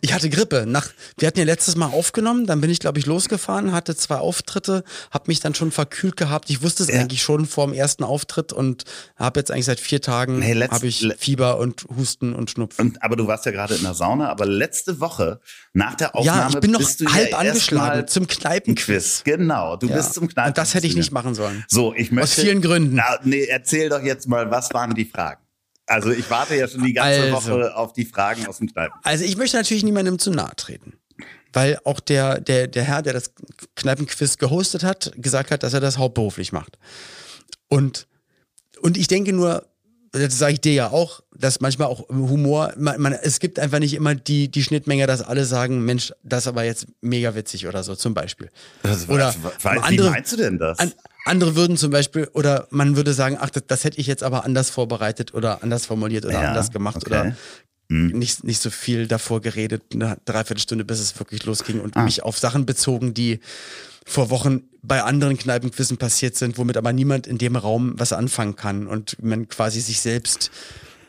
Ich 0.02 0.12
hatte 0.12 0.28
Grippe. 0.28 0.64
Nach, 0.66 0.86
wir 1.18 1.28
hatten 1.28 1.38
ja 1.38 1.44
letztes 1.44 1.76
Mal 1.76 1.86
aufgenommen, 1.86 2.46
dann 2.46 2.60
bin 2.60 2.68
ich, 2.68 2.78
glaube 2.78 2.98
ich, 2.98 3.06
losgefahren, 3.06 3.72
hatte 3.72 3.96
zwei 3.96 4.16
Auftritte, 4.16 4.84
habe 5.10 5.24
mich 5.28 5.40
dann 5.40 5.54
schon 5.54 5.70
verkühlt 5.70 6.16
gehabt. 6.16 6.50
Ich 6.50 6.62
wusste 6.62 6.82
es 6.82 6.90
Ja. 6.90 7.00
eigentlich 7.00 7.22
schon 7.22 7.46
vor 7.46 7.66
dem 7.66 7.74
ersten 7.74 8.04
Auftritt 8.04 8.52
und 8.52 8.84
habe 9.16 9.40
jetzt 9.40 9.50
eigentlich 9.50 9.64
seit 9.66 9.80
vier 9.80 10.02
Tagen 10.02 10.42
Hey, 10.42 10.54
habe 10.68 10.86
ich 10.86 11.08
Fieber 11.16 11.58
und 11.58 11.86
Husten 11.96 12.34
und 12.34 12.50
Schnupfen. 12.50 12.88
Und, 12.88 13.02
aber 13.02 13.16
du 13.16 13.26
warst 13.26 13.46
ja 13.46 13.52
gerade 13.52 13.74
in 13.76 13.82
der 13.82 13.94
Sauna, 13.94 14.28
aber 14.28 14.44
letzte 14.44 15.00
Woche 15.00 15.40
nach 15.72 15.94
der 15.94 16.14
Aufnahme 16.14 16.40
ja, 16.40 16.48
ich 16.50 16.60
bin 16.60 16.72
noch 16.72 16.80
halb 17.14 17.30
ja 17.30 17.38
angeschlagen 17.38 18.06
zum 18.08 18.26
Kneipenquiz. 18.26 18.84
Quiz. 18.86 19.22
Genau, 19.24 19.76
du 19.76 19.86
Ja. 19.88 19.96
bist 19.96 20.14
zum 20.14 20.28
Kneipen. 20.28 20.50
Und 20.50 20.58
das 20.58 20.74
hätte 20.74 20.86
ich 20.86 20.96
nicht 20.96 21.12
machen 21.12 21.34
sollen. 21.34 21.64
So, 21.68 21.94
ich 21.94 22.10
möchte. 22.12 22.40
vielen 22.42 22.60
Gründen. 22.60 22.96
Na, 22.96 23.18
nee, 23.24 23.44
erzähl 23.44 23.88
doch 23.88 24.02
jetzt 24.02 24.28
mal, 24.28 24.50
was 24.50 24.72
waren 24.74 24.94
die 24.94 25.04
Fragen? 25.06 25.40
Also 25.86 26.10
ich 26.10 26.28
warte 26.30 26.56
ja 26.56 26.66
schon 26.68 26.82
die 26.84 26.92
ganze 26.92 27.22
Also. 27.34 27.52
Woche 27.52 27.74
auf 27.76 27.92
die 27.92 28.04
Fragen 28.04 28.46
aus 28.46 28.58
dem 28.58 28.68
Kneipen. 28.72 28.98
Also 29.02 29.24
ich 29.24 29.36
möchte 29.36 29.56
natürlich 29.56 29.84
niemandem 29.84 30.18
zu 30.18 30.30
nahe 30.30 30.54
treten. 30.56 30.94
Weil 31.52 31.78
auch 31.84 32.00
der, 32.00 32.40
der, 32.40 32.66
der 32.66 32.82
Herr, 32.84 33.02
der 33.02 33.12
das 33.14 33.30
Kneipenquiz 33.76 34.36
gehostet 34.38 34.82
hat, 34.84 35.12
gesagt 35.16 35.50
hat, 35.50 35.62
dass 35.62 35.72
er 35.74 35.80
das 35.80 35.96
hauptberuflich 35.96 36.52
macht. 36.52 36.76
Und, 37.68 38.06
und 38.82 38.96
ich 38.98 39.06
denke 39.06 39.32
nur, 39.32 39.66
das 40.12 40.38
sage 40.38 40.54
ich 40.54 40.60
dir 40.60 40.72
ja 40.72 40.90
auch, 40.90 41.20
dass 41.34 41.60
manchmal 41.60 41.88
auch 41.88 42.08
Humor, 42.08 42.72
man, 42.76 43.00
man, 43.00 43.12
es 43.12 43.38
gibt 43.38 43.58
einfach 43.58 43.78
nicht 43.78 43.94
immer 43.94 44.14
die, 44.14 44.50
die 44.50 44.62
Schnittmenge, 44.62 45.06
dass 45.06 45.22
alle 45.22 45.44
sagen, 45.44 45.84
Mensch, 45.84 46.12
das 46.22 46.52
war 46.54 46.64
jetzt 46.64 46.86
mega 47.00 47.34
witzig 47.34 47.66
oder 47.66 47.82
so, 47.82 47.94
zum 47.94 48.12
Beispiel. 48.14 48.50
Das, 48.82 49.08
Oder 49.08 49.34
was, 49.42 49.54
was, 49.62 49.74
wie 49.74 49.78
andere- 49.80 50.10
meinst 50.10 50.32
du 50.32 50.36
denn 50.36 50.58
das? 50.58 50.78
An, 50.78 50.92
andere 51.26 51.56
würden 51.56 51.76
zum 51.76 51.90
Beispiel, 51.90 52.28
oder 52.32 52.66
man 52.70 52.96
würde 52.96 53.12
sagen, 53.12 53.36
ach, 53.40 53.50
das, 53.50 53.64
das 53.66 53.84
hätte 53.84 53.98
ich 54.00 54.06
jetzt 54.06 54.22
aber 54.22 54.44
anders 54.44 54.70
vorbereitet 54.70 55.34
oder 55.34 55.62
anders 55.62 55.86
formuliert 55.86 56.24
oder 56.24 56.34
Ja, 56.42 56.48
anders 56.48 56.70
gemacht 56.70 56.96
okay. 56.98 57.06
oder 57.10 57.36
nicht, 57.88 58.42
nicht 58.42 58.60
so 58.60 58.70
viel 58.70 59.06
davor 59.06 59.40
geredet, 59.40 59.82
eine 59.94 60.16
Dreiviertelstunde, 60.24 60.84
bis 60.84 60.98
es 60.98 61.16
wirklich 61.20 61.44
losging 61.44 61.80
Ah. 61.80 61.84
und 61.84 61.96
mich 62.04 62.22
auf 62.24 62.36
Sachen 62.38 62.66
bezogen, 62.66 63.14
die 63.14 63.38
vor 64.04 64.30
Wochen 64.30 64.62
bei 64.82 65.02
anderen 65.02 65.36
Kneipenquissen 65.38 65.96
passiert 65.96 66.36
sind, 66.36 66.58
womit 66.58 66.76
aber 66.76 66.92
niemand 66.92 67.26
in 67.28 67.38
dem 67.38 67.54
Raum 67.56 67.94
was 67.96 68.12
anfangen 68.12 68.56
kann 68.56 68.86
und 68.88 69.22
man 69.22 69.48
quasi 69.48 69.80
sich 69.80 70.00
selbst 70.00 70.50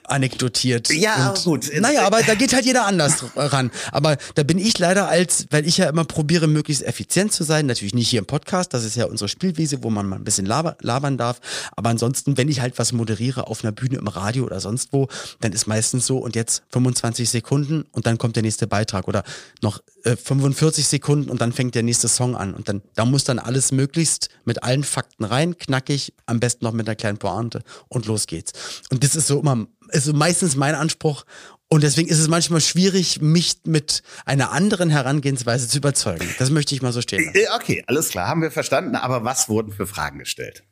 anekdotiert. 0.07 0.89
Ja, 0.89 1.29
und, 1.29 1.43
gut. 1.43 1.71
Naja, 1.79 2.05
aber 2.05 2.21
da 2.23 2.35
geht 2.35 2.53
halt 2.53 2.65
jeder 2.65 2.85
anders 2.85 3.23
ran. 3.35 3.71
Aber 3.91 4.17
da 4.35 4.43
bin 4.43 4.57
ich 4.57 4.77
leider 4.79 5.07
als, 5.07 5.47
weil 5.51 5.67
ich 5.67 5.77
ja 5.77 5.89
immer 5.89 6.05
probiere, 6.05 6.47
möglichst 6.47 6.83
effizient 6.83 7.33
zu 7.33 7.43
sein, 7.43 7.65
natürlich 7.65 7.93
nicht 7.93 8.09
hier 8.09 8.19
im 8.19 8.25
Podcast, 8.25 8.73
das 8.73 8.83
ist 8.83 8.95
ja 8.95 9.05
unsere 9.05 9.27
Spielwiese, 9.27 9.83
wo 9.83 9.89
man 9.89 10.07
mal 10.07 10.15
ein 10.15 10.23
bisschen 10.23 10.45
laber, 10.45 10.77
labern 10.81 11.17
darf. 11.17 11.39
Aber 11.75 11.89
ansonsten, 11.89 12.37
wenn 12.37 12.49
ich 12.49 12.61
halt 12.61 12.79
was 12.79 12.91
moderiere 12.91 13.47
auf 13.47 13.63
einer 13.63 13.71
Bühne 13.71 13.97
im 13.97 14.07
Radio 14.07 14.45
oder 14.45 14.59
sonst 14.59 14.93
wo, 14.93 15.07
dann 15.41 15.51
ist 15.51 15.67
meistens 15.67 16.05
so 16.05 16.17
und 16.17 16.35
jetzt 16.35 16.63
25 16.69 17.29
Sekunden 17.29 17.85
und 17.91 18.07
dann 18.07 18.17
kommt 18.17 18.35
der 18.35 18.43
nächste 18.43 18.67
Beitrag 18.67 19.07
oder 19.07 19.23
noch 19.61 19.81
äh, 20.03 20.15
45 20.15 20.87
Sekunden 20.87 21.29
und 21.29 21.41
dann 21.41 21.51
fängt 21.51 21.75
der 21.75 21.83
nächste 21.83 22.07
Song 22.07 22.35
an. 22.35 22.53
Und 22.53 22.69
dann, 22.69 22.81
da 22.95 23.05
muss 23.05 23.23
dann 23.23 23.39
alles 23.39 23.71
möglichst 23.71 24.29
mit 24.45 24.63
allen 24.63 24.83
Fakten 24.83 25.25
rein, 25.25 25.57
knackig, 25.57 26.13
am 26.25 26.39
besten 26.39 26.65
noch 26.65 26.71
mit 26.71 26.87
einer 26.87 26.95
kleinen 26.95 27.17
Pointe 27.17 27.61
und 27.89 28.05
los 28.05 28.27
geht's. 28.27 28.53
Und 28.89 29.03
das 29.03 29.15
ist 29.15 29.27
so 29.27 29.39
immer 29.39 29.67
ist 29.91 30.12
meistens 30.13 30.56
mein 30.56 30.75
Anspruch. 30.75 31.25
Und 31.70 31.84
deswegen 31.84 32.08
ist 32.08 32.20
es 32.20 32.29
manchmal 32.29 32.62
schwierig, 32.62 33.20
mich 33.20 33.58
mit 33.65 34.01
einer 34.25 34.51
anderen 34.51 34.89
Herangehensweise 34.89 35.67
zu 35.67 35.77
überzeugen. 35.77 36.27
Das 36.39 36.50
möchte 36.50 36.74
ich 36.74 36.82
mal 36.82 36.94
so 36.94 37.01
stehen 37.01 37.25
lassen. 37.25 37.36
Äh, 37.36 37.48
Okay, 37.56 37.84
alles 37.88 38.10
klar, 38.10 38.27
haben 38.27 38.41
wir 38.41 38.51
verstanden. 38.51 38.96
Aber 38.96 39.25
was 39.25 39.50
wurden 39.50 39.74
für 39.74 39.86
Fragen 39.86 40.20
gestellt? 40.20 40.63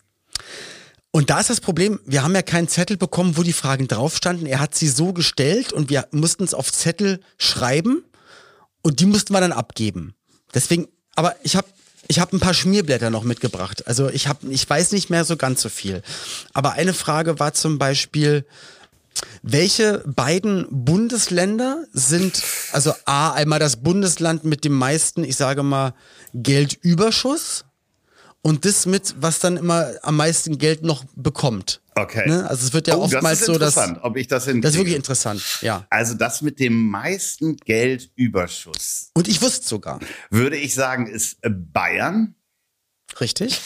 Und 1.11 1.29
da 1.29 1.39
ist 1.39 1.49
das 1.49 1.61
Problem, 1.61 1.99
wir 2.05 2.23
haben 2.23 2.35
ja 2.35 2.41
keinen 2.41 2.67
Zettel 2.67 2.97
bekommen, 2.97 3.37
wo 3.37 3.43
die 3.43 3.53
Fragen 3.53 3.87
drauf 3.87 4.15
standen. 4.17 4.45
Er 4.45 4.59
hat 4.59 4.75
sie 4.75 4.89
so 4.89 5.13
gestellt 5.13 5.71
und 5.71 5.89
wir 5.89 6.07
mussten 6.11 6.43
es 6.43 6.53
auf 6.53 6.71
Zettel 6.71 7.21
schreiben 7.37 8.03
und 8.81 8.99
die 8.99 9.05
mussten 9.05 9.33
wir 9.33 9.39
dann 9.39 9.53
abgeben. 9.53 10.13
Deswegen, 10.53 10.87
aber 11.15 11.35
ich 11.43 11.55
habe 11.55 11.67
ich 12.07 12.19
hab 12.19 12.33
ein 12.33 12.39
paar 12.39 12.53
Schmierblätter 12.53 13.09
noch 13.09 13.23
mitgebracht. 13.23 13.87
Also 13.87 14.09
ich 14.09 14.27
habe, 14.27 14.47
ich 14.49 14.69
weiß 14.69 14.91
nicht 14.91 15.09
mehr 15.09 15.25
so 15.25 15.37
ganz 15.37 15.61
so 15.61 15.69
viel. 15.69 16.03
Aber 16.53 16.73
eine 16.73 16.93
Frage 16.93 17.39
war 17.39 17.53
zum 17.53 17.79
Beispiel, 17.79 18.45
welche 19.43 20.03
beiden 20.07 20.67
Bundesländer 20.69 21.85
sind, 21.93 22.41
also 22.71 22.93
A, 23.05 23.31
einmal 23.31 23.59
das 23.59 23.77
Bundesland 23.77 24.43
mit 24.43 24.63
dem 24.65 24.73
meisten, 24.73 25.23
ich 25.23 25.35
sage 25.35 25.63
mal, 25.63 25.93
Geldüberschuss 26.33 27.65
und 28.41 28.65
das 28.65 28.85
mit, 28.85 29.15
was 29.19 29.39
dann 29.39 29.57
immer 29.57 29.91
am 30.01 30.17
meisten 30.17 30.57
Geld 30.57 30.83
noch 30.83 31.03
bekommt. 31.15 31.81
Okay. 31.95 32.27
Ne? 32.27 32.47
Also 32.49 32.67
es 32.67 32.73
wird 32.73 32.87
ja 32.87 32.95
Oh, 32.95 33.03
oftmals 33.03 33.39
das 33.39 33.47
ist 33.47 33.53
so, 33.53 33.57
dass. 33.57 33.75
interessant, 33.77 33.99
ob 34.03 34.17
ich 34.17 34.27
das 34.27 34.45
Das 34.45 34.53
ist 34.53 34.75
wirklich 34.77 34.95
interessant, 34.95 35.41
ja. 35.61 35.87
Also 35.89 36.13
das 36.13 36.41
mit 36.41 36.59
dem 36.59 36.89
meisten 36.89 37.55
Geldüberschuss, 37.57 39.11
Und 39.13 39.27
ich 39.27 39.41
wusste 39.41 39.65
sogar. 39.67 39.99
würde 40.29 40.57
ich 40.57 40.73
sagen, 40.75 41.07
ist 41.07 41.37
Bayern. 41.41 42.35
Richtig? 43.19 43.61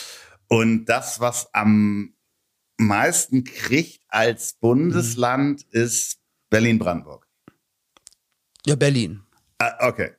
Und 0.47 0.85
das, 0.85 1.19
was 1.19 1.53
am 1.53 2.13
meisten 2.79 3.43
kriegt 3.43 4.01
als 4.07 4.53
Bundesland, 4.53 5.63
ist 5.71 6.17
Berlin-Brandenburg. 6.49 7.27
Ja, 8.65 8.75
Berlin. 8.75 9.21
Ah, 9.57 9.87
okay. 9.87 10.11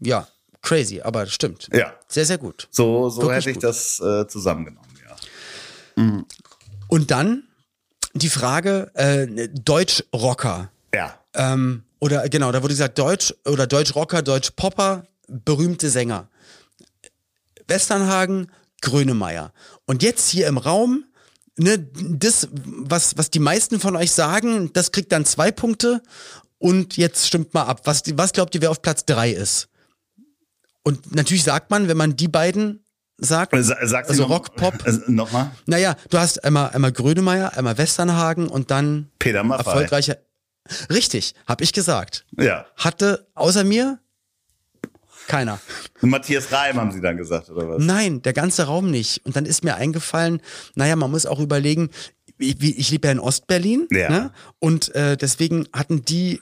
Ja, 0.00 0.26
crazy, 0.62 1.00
aber 1.00 1.26
stimmt. 1.26 1.68
Ja. 1.72 1.94
Sehr, 2.08 2.26
sehr 2.26 2.38
gut. 2.38 2.68
So, 2.70 3.08
so 3.08 3.22
Wirklich 3.22 3.36
hätte 3.38 3.50
ich 3.50 3.56
gut. 3.56 3.64
das 3.64 4.00
äh, 4.00 4.26
zusammengenommen, 4.26 4.88
ja. 5.06 6.24
Und 6.88 7.10
dann 7.10 7.44
die 8.14 8.30
Frage, 8.30 8.90
äh, 8.94 9.48
Deutschrocker. 9.48 10.70
Ja. 10.94 11.18
Ähm, 11.34 11.84
oder 12.00 12.28
genau, 12.28 12.50
da 12.50 12.62
wurde 12.62 12.72
gesagt, 12.72 12.98
Deutsch 12.98 13.34
oder 13.46 13.66
Deutschrocker, 13.66 14.22
Deutschpopper, 14.22 15.06
berühmte 15.28 15.90
Sänger. 15.90 16.28
Westernhagen, 17.68 18.50
Grönemeyer. 18.80 19.52
Und 19.86 20.02
jetzt 20.02 20.28
hier 20.30 20.48
im 20.48 20.58
Raum, 20.58 21.04
ne, 21.60 21.78
das, 21.78 22.48
was, 22.52 23.16
was 23.16 23.30
die 23.30 23.38
meisten 23.38 23.78
von 23.80 23.96
euch 23.96 24.10
sagen, 24.12 24.72
das 24.72 24.92
kriegt 24.92 25.12
dann 25.12 25.24
zwei 25.24 25.50
Punkte. 25.50 26.02
Und 26.58 26.96
jetzt 26.96 27.26
stimmt 27.26 27.54
mal 27.54 27.62
ab. 27.64 27.82
Was, 27.84 28.02
was 28.14 28.32
glaubt 28.32 28.54
ihr, 28.54 28.60
wer 28.60 28.70
auf 28.70 28.82
Platz 28.82 29.04
drei 29.06 29.30
ist? 29.30 29.68
Und 30.82 31.14
natürlich 31.14 31.44
sagt 31.44 31.70
man, 31.70 31.88
wenn 31.88 31.96
man 31.96 32.16
die 32.16 32.28
beiden 32.28 32.84
sagt, 33.18 33.52
Sa 33.64 33.76
sag 33.86 34.08
also 34.08 34.22
noch- 34.24 34.30
Rock, 34.30 34.56
Pop. 34.56 34.86
Äh, 34.86 34.92
Nochmal? 35.10 35.50
Naja, 35.66 35.96
du 36.10 36.18
hast 36.18 36.42
einmal, 36.44 36.70
einmal 36.70 36.92
Grönemeyer, 36.92 37.56
einmal 37.56 37.76
Westernhagen 37.78 38.48
und 38.48 38.70
dann 38.70 39.10
Peter 39.18 39.42
Maffay. 39.42 39.66
erfolgreicher. 39.70 40.16
Richtig, 40.90 41.34
hab 41.46 41.60
ich 41.62 41.72
gesagt. 41.72 42.26
Ja. 42.38 42.66
Hatte 42.76 43.26
außer 43.34 43.64
mir 43.64 43.98
keiner. 45.30 45.60
Matthias 46.00 46.52
Reim 46.52 46.76
haben 46.76 46.92
sie 46.92 47.00
dann 47.00 47.16
gesagt, 47.16 47.50
oder 47.50 47.68
was? 47.68 47.82
Nein, 47.84 48.22
der 48.22 48.32
ganze 48.32 48.64
Raum 48.64 48.90
nicht. 48.90 49.24
Und 49.24 49.36
dann 49.36 49.46
ist 49.46 49.64
mir 49.64 49.76
eingefallen, 49.76 50.40
naja, 50.74 50.96
man 50.96 51.10
muss 51.10 51.26
auch 51.26 51.40
überlegen, 51.40 51.90
ich, 52.38 52.60
ich 52.62 52.90
lebe 52.90 53.06
ja 53.08 53.12
in 53.12 53.20
Ostberlin 53.20 53.86
Ja. 53.90 54.08
ne? 54.10 54.32
und 54.58 54.94
äh, 54.94 55.16
deswegen 55.16 55.66
hatten 55.72 56.04
die, 56.04 56.40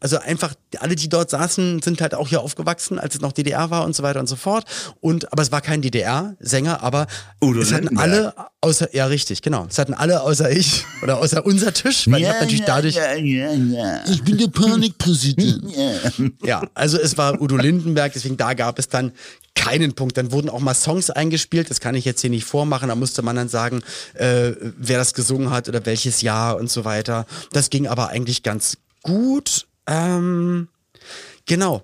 also 0.00 0.18
einfach 0.18 0.54
alle, 0.78 0.94
die 0.94 1.08
dort 1.08 1.30
saßen, 1.30 1.82
sind 1.82 2.00
halt 2.00 2.14
auch 2.14 2.28
hier 2.28 2.40
aufgewachsen, 2.40 2.98
als 2.98 3.14
es 3.14 3.20
noch 3.20 3.32
DDR 3.32 3.70
war 3.70 3.84
und 3.84 3.96
so 3.96 4.02
weiter 4.02 4.20
und 4.20 4.28
so 4.28 4.36
fort. 4.36 4.64
Und 5.00 5.32
aber 5.32 5.42
es 5.42 5.50
war 5.50 5.60
kein 5.60 5.82
DDR-Sänger, 5.82 6.82
aber 6.82 7.06
Udo 7.42 7.60
es 7.60 7.72
hatten 7.72 7.88
Lindenberg. 7.88 8.08
alle 8.08 8.34
außer, 8.60 8.94
ja 8.94 9.06
richtig, 9.06 9.42
genau, 9.42 9.66
es 9.68 9.78
hatten 9.78 9.94
alle 9.94 10.22
außer 10.22 10.50
ich 10.50 10.84
oder 11.02 11.18
außer 11.18 11.44
unser 11.44 11.72
Tisch, 11.72 12.10
weil 12.10 12.20
ich 12.22 12.28
habe 12.28 12.40
natürlich 12.40 12.64
dadurch 12.64 12.94
Ja, 12.94 13.14
ja, 13.14 13.52
ja. 13.52 14.04
ich 14.06 14.22
bin 14.22 14.38
der 14.38 14.48
Panikpräsident. 14.48 15.64
ja, 16.44 16.62
also 16.74 16.98
es 16.98 17.16
war 17.16 17.40
Udo 17.40 17.56
Lindenberg, 17.56 18.12
deswegen 18.12 18.36
da 18.36 18.54
gab 18.54 18.78
es 18.78 18.88
dann 18.88 19.12
keinen 19.54 19.94
Punkt. 19.94 20.16
Dann 20.16 20.32
wurden 20.32 20.48
auch 20.48 20.60
mal 20.60 20.74
Songs 20.74 21.10
eingespielt, 21.10 21.70
das 21.70 21.80
kann 21.80 21.94
ich 21.94 22.04
jetzt 22.04 22.20
hier 22.20 22.30
nicht 22.30 22.44
vormachen, 22.44 22.88
da 22.88 22.94
musste 22.94 23.22
man 23.22 23.36
dann 23.36 23.48
sagen, 23.48 23.82
äh, 24.14 24.52
wer 24.60 24.98
das 24.98 25.14
gesungen 25.14 25.50
hat 25.50 25.68
oder 25.68 25.84
welches 25.86 26.22
Jahr 26.22 26.56
und 26.56 26.70
so 26.70 26.84
weiter. 26.84 27.26
Das 27.52 27.70
ging 27.70 27.86
aber 27.86 28.08
eigentlich 28.08 28.42
ganz 28.42 28.78
gut. 29.02 29.66
Ähm, 29.86 30.68
genau. 31.46 31.82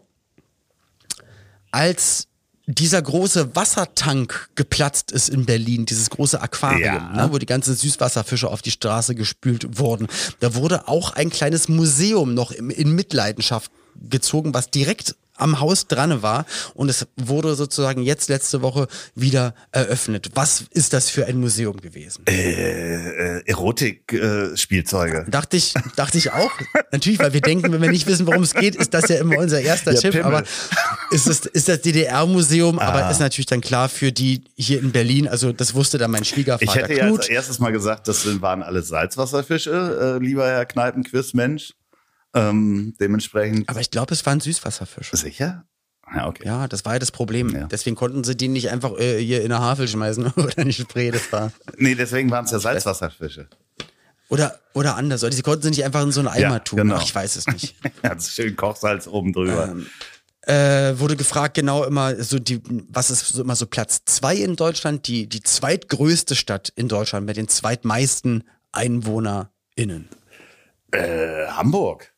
Als 1.71 2.29
dieser 2.69 3.01
große 3.01 3.55
Wassertank 3.55 4.49
geplatzt 4.57 5.13
ist 5.13 5.29
in 5.29 5.47
Berlin, 5.47 5.87
dieses 5.87 6.11
große 6.11 6.41
Aquarium, 6.41 6.83
Ja. 6.85 7.13
ne, 7.27 7.33
wo 7.33 7.39
die 7.39 7.47
ganzen 7.47 7.77
Süßwasserfische 7.77 8.49
auf 8.49 8.61
die 8.61 8.73
Straße 8.73 9.15
gespült 9.15 9.79
wurden. 9.79 10.09
Da 10.41 10.55
wurde 10.55 10.89
auch 10.89 11.13
ein 11.13 11.31
kleines 11.31 11.69
Museum 11.69 12.35
noch 12.35 12.51
in 12.51 12.93
Mitleidenschaft 12.95 13.71
gezogen, 13.95 14.53
was 14.53 14.71
direkt 14.71 15.15
am 15.37 15.61
Haus 15.61 15.87
dran 15.87 16.23
war 16.23 16.47
und 16.75 16.89
es 16.89 17.07
wurde 17.17 17.55
sozusagen 17.55 18.03
jetzt 18.03 18.29
letzte 18.29 18.63
Woche 18.63 18.89
wieder 19.15 19.55
eröffnet. 19.73 20.31
Was 20.35 20.65
ist 20.71 20.93
das 20.93 21.11
für 21.11 21.27
ein 21.27 21.39
Museum 21.41 21.77
gewesen? 21.81 22.25
Äh, 22.27 23.41
Erotik-Spielzeuge. 23.47 25.27
Dachte 25.29 25.57
ich, 25.57 25.75
dachte 25.97 26.19
ich 26.19 26.33
auch. 26.33 26.51
Natürlich, 26.93 27.19
weil 27.19 27.33
wir 27.33 27.41
denken, 27.41 27.73
wenn 27.73 27.83
wir 27.83 27.91
nicht 27.91 28.07
wissen, 28.07 28.27
worum 28.27 28.43
es 28.43 28.55
geht, 28.55 28.77
ist 28.77 28.95
das 28.95 29.09
ja 29.09 29.17
immer 29.17 29.39
unser 29.39 29.61
erster 29.61 29.93
Ja, 29.93 30.01
Tipp. 30.01 30.13
Pimmel. 30.13 30.27
Aber 30.27 30.43
ist 31.11 31.27
es 31.27 31.41
ist 31.47 31.69
das 31.69 31.81
DDR-Museum, 31.83 32.79
Ah. 32.79 32.87
aber 32.87 33.11
ist 33.11 33.21
natürlich 33.21 33.47
dann 33.47 33.61
klar 33.61 33.89
für 33.89 34.13
die 34.13 34.45
hier 34.57 34.79
in 34.81 34.93
Berlin. 34.93 35.29
Also 35.29 35.53
das 35.53 35.75
wusste 35.75 35.99
dann 35.99 36.11
mein 36.11 36.25
Schwiegervater 36.25 36.65
ich 36.65 36.75
hätte 36.75 36.95
ja 36.95 37.07
Knut. 37.07 37.21
als 37.21 37.29
erstes 37.29 37.59
mal 37.59 37.73
gesagt, 37.73 38.09
das 38.09 38.23
sind, 38.23 38.43
waren 38.43 38.63
alles 38.63 38.89
Salzwasserfische, 38.89 40.17
äh, 40.21 40.25
lieber 40.25 40.47
Herr 40.47 40.67
Kneipenquiz-Mensch. 40.67 41.73
Ähm, 42.37 42.95
dementsprechend. 43.01 43.69
aber 43.69 43.81
ich 43.81 43.91
glaube, 43.91 44.13
es 44.15 44.25
waren 44.27 44.41
Süßwasserfische. 44.41 45.17
sicher? 45.17 45.65
Ja, 46.15 46.29
okay. 46.29 46.45
Ja, 46.47 46.69
das 46.69 46.85
war 46.85 46.93
ja 46.93 46.99
das 47.01 47.11
Problem. 47.11 47.49
Ja. 47.49 47.67
Deswegen 47.67 47.97
konnten 47.97 48.23
sie 48.23 48.37
die 48.37 48.47
nicht 48.49 48.71
einfach 48.71 48.97
äh, 48.99 49.19
hier 49.19 49.43
in 49.43 49.51
eine 49.51 49.61
Havel 49.61 49.89
schmeißen 49.89 50.27
oder 50.37 50.59
in 50.59 50.67
die 50.69 50.73
Spree. 50.73 51.11
Das 51.11 51.33
war 51.33 51.51
Nee, 51.79 51.95
deswegen 51.97 52.31
waren 52.31 52.45
es 52.45 52.53
ja 52.53 52.61
Salzwasserfische. 52.61 53.49
oder 54.29 54.59
oder 54.75 54.95
anders. 54.97 55.25
Oder 55.25 55.33
sie 55.35 55.43
konnten 55.43 55.63
sie 55.65 55.71
nicht 55.71 55.85
einfach 55.85 56.03
in 56.05 56.13
so 56.13 56.21
einen 56.21 56.29
Eimer 56.29 56.41
Ja, 56.55 56.59
tun. 56.61 56.77
genau. 56.77 56.97
Ach, 56.97 57.03
ich 57.03 57.13
weiß 57.15 57.35
es 57.37 57.47
nicht. 57.49 57.75
Ganz 58.03 58.31
schön 58.31 58.55
Kochsalz 58.55 59.09
oben 59.09 59.33
drüber. 59.33 59.75
äh, 60.43 60.97
wurde 60.99 61.17
gefragt, 61.17 61.55
genau 61.55 61.83
immer 61.83 62.23
so 62.23 62.39
die, 62.39 62.61
was 62.89 63.11
ist 63.11 63.27
so 63.27 63.43
immer 63.43 63.57
so 63.57 63.67
Platz 63.67 64.03
zwei 64.05 64.37
in 64.37 64.55
Deutschland, 64.55 65.09
die, 65.09 65.27
die 65.29 65.43
zweitgrößte 65.43 66.37
Stadt 66.37 66.73
in 66.77 66.87
Deutschland 66.87 67.27
mit 67.27 67.37
den 67.37 67.49
zweitmeisten 67.49 68.45
EinwohnerInnen. 68.71 70.09
Äh, 70.93 71.47
Hamburg. 71.49 72.13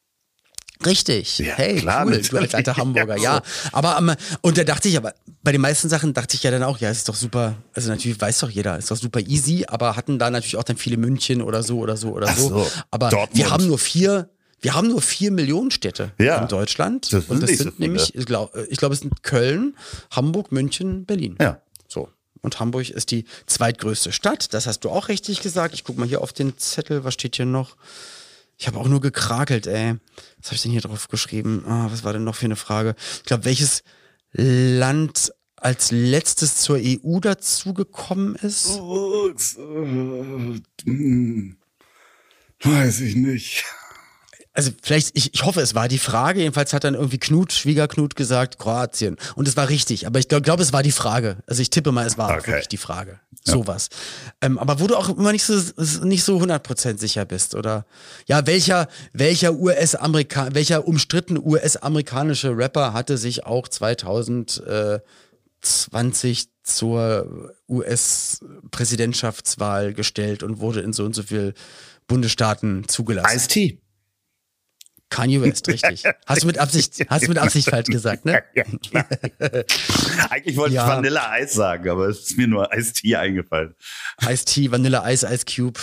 Richtig. 0.87 1.39
Ja, 1.39 1.55
hey, 1.57 1.77
klar, 1.77 2.07
cool, 2.07 2.21
du 2.21 2.37
als 2.39 2.55
alter 2.55 2.77
Hamburger, 2.77 3.17
Ja, 3.19 3.43
so. 3.45 3.69
Aber 3.73 3.99
ähm, 3.99 4.15
und 4.43 4.59
da 4.59 4.65
dachte 4.65 4.89
ich 4.89 4.97
aber, 4.97 5.13
bei 5.43 5.53
den 5.53 5.61
meisten 5.61 5.89
Sachen 5.89 6.15
dachte 6.15 6.37
ich 6.37 6.43
ja 6.43 6.51
dann 6.51 6.63
auch, 6.63 6.79
ja, 6.79 6.89
es 6.91 6.99
ist 6.99 7.09
doch 7.09 7.15
super, 7.17 7.57
also 7.75 7.91
natürlich 7.91 8.21
weiß 8.21 8.39
doch 8.41 8.51
jeder, 8.51 8.79
ist 8.79 8.91
doch 8.91 8.97
super 8.97 9.21
easy, 9.21 9.65
aber 9.67 9.97
hatten 9.97 10.19
da 10.19 10.31
natürlich 10.31 10.57
auch 10.57 10.63
dann 10.65 10.77
viele 10.77 10.97
München 10.97 11.43
oder 11.43 11.63
so 11.63 11.79
oder 11.79 11.97
so 11.97 12.11
oder 12.13 12.29
Ach 12.31 12.37
so. 12.37 12.49
so, 12.49 12.71
Aber 12.91 13.09
Dortmund. 13.11 13.37
wir 13.37 13.51
haben 13.51 13.67
nur 13.67 13.79
vier, 13.79 14.31
wir 14.61 14.75
haben 14.75 14.89
nur 14.89 15.03
vier 15.03 15.31
Millionen 15.33 15.71
Städte 15.71 16.13
Ja, 16.21 16.41
in 16.43 16.49
Deutschland. 16.49 17.13
das 17.13 17.25
und 17.27 17.43
das 17.43 17.51
so 17.51 17.57
sind 17.57 17.75
viele. 17.77 17.89
nämlich, 17.89 18.15
ich 18.15 18.27
glaube, 18.27 18.67
ich 18.71 18.79
glaub, 18.79 18.93
es 18.93 19.01
sind 19.01 19.23
Köln, 19.23 19.77
Hamburg, 20.11 20.53
München, 20.53 21.05
Berlin. 21.07 21.37
Ja. 21.41 21.61
So. 21.89 22.09
Und 22.41 22.61
Hamburg 22.61 22.89
ist 22.91 23.11
die 23.11 23.25
zweitgrößte 23.47 24.13
Stadt. 24.13 24.55
Das 24.55 24.67
hast 24.69 24.81
du 24.81 24.91
auch 24.91 25.09
richtig 25.09 25.41
gesagt. 25.43 25.75
Ich 25.75 25.83
guck 25.83 25.99
mal 25.99 26.07
hier 26.07 26.21
auf 26.23 26.33
den 26.33 26.57
Zettel. 26.57 27.03
Was 27.03 27.15
steht 27.15 27.35
hier 27.35 27.47
noch? 27.47 27.75
Ich 28.59 28.67
habe 28.67 28.79
auch 28.79 28.89
nur 28.89 29.01
gekrakelt, 29.01 29.69
ey. 29.69 29.95
Was 30.39 30.49
habe 30.49 30.57
ich 30.57 30.63
denn 30.63 30.73
hier 30.73 30.81
drauf 30.81 31.09
geschrieben? 31.09 31.65
Ah, 31.67 31.87
was 31.91 32.03
war 32.03 32.13
denn 32.13 32.25
noch 32.25 32.35
für 32.35 32.47
eine 32.47 32.57
Frage? 32.57 32.97
Ich 33.19 33.25
glaube, 33.25 33.45
welches 33.45 33.85
Land 34.33 35.33
als 35.55 35.93
letztes 35.93 36.57
zur 36.57 36.79
EU 36.81 37.21
dazugekommen 37.21 38.35
ist? 38.35 38.79
Oh, 38.81 39.31
hm. 40.85 41.57
Weiß 42.61 43.01
ich 43.01 43.15
nicht. 43.15 43.65
Also 44.59 44.73
vielleicht, 44.83 45.17
ich, 45.17 45.33
ich 45.35 45.45
hoffe, 45.45 45.61
es 45.61 45.77
war 45.77 45.87
die 45.87 45.99
Frage. 45.99 46.41
Jedenfalls 46.41 46.73
hat 46.73 46.83
dann 46.83 46.95
irgendwie 46.95 47.19
Knut, 47.19 47.53
Schwiegerknut 47.53 48.17
gesagt, 48.17 48.59
Kroatien. 48.59 49.17
Und 49.37 49.47
es 49.47 49.57
war 49.57 49.69
richtig. 49.69 50.09
Aber 50.09 50.19
ich 50.19 50.27
glaube, 50.27 50.43
glaub, 50.43 50.59
es 50.59 50.73
war 50.73 50.83
die 50.83 50.91
Frage. 50.91 51.37
Also 51.47 51.63
ich 51.63 51.71
tippe 51.71 51.93
mal, 51.93 52.05
es 52.05 52.19
war 52.19 52.31
Okay. 52.37 52.49
wirklich 52.49 52.67
die 52.67 52.77
Frage. 52.77 53.21
Sowas. 53.45 53.89
Ähm, 54.41 54.59
aber 54.59 54.81
wo 54.81 54.89
du 54.89 54.97
auch 54.97 55.17
immer 55.17 55.31
nicht 55.31 55.45
so, 55.45 55.55
nicht 56.05 56.25
so 56.25 56.39
100% 56.39 56.99
sicher 56.99 57.25
bist, 57.25 57.55
oder? 57.55 57.87
Ja, 58.27 58.49
welcher, 58.49 58.89
welcher 59.13 59.55
US-Amerika, 59.55 60.49
welcher 60.53 60.89
umstritten 60.89 61.39
US-amerikanische 61.39 62.57
Rapper 62.57 62.93
hatte 62.95 63.17
sich 63.17 63.47
auch 63.47 63.69
2020 63.69 66.49
zur 66.65 67.55
US-Präsidentschaftswahl 67.69 69.95
gestellt 69.95 70.43
und 70.43 70.59
wurde 70.59 70.81
in 70.81 70.93
so 70.93 71.05
und 71.05 71.15
so 71.15 71.23
viel 71.23 71.55
Bundesstaaten 72.09 72.89
zugelassen? 72.89 73.37
Ice-T. 73.37 73.79
Kanye 75.11 75.41
West, 75.43 75.67
richtig. 75.69 76.05
Hast 76.27 76.43
du 76.43 76.47
mit 76.47 76.59
Absicht, 76.59 77.05
hast 77.09 77.25
du 77.25 77.29
mit 77.29 77.39
Absicht 77.39 77.71
falsch 77.71 77.89
gesagt, 77.89 78.25
ne? 78.25 78.43
Ja, 78.55 78.65
klar. 78.65 79.07
Eigentlich 80.31 80.57
wollte 80.57 80.75
Ja. 80.75 80.85
ich 80.85 80.89
Vanilla 80.97 81.31
Eis 81.31 81.55
sagen, 81.55 81.89
aber 81.89 82.09
es 82.09 82.21
ist 82.21 82.37
mir 82.37 82.47
nur 82.47 82.73
Ice-T 82.75 83.17
eingefallen. 83.17 83.75
Ice 84.29 84.45
Tea, 84.45 84.71
Vanilla 84.71 85.09
Ice, 85.11 85.27
Ice 85.33 85.45
Cube. 85.47 85.81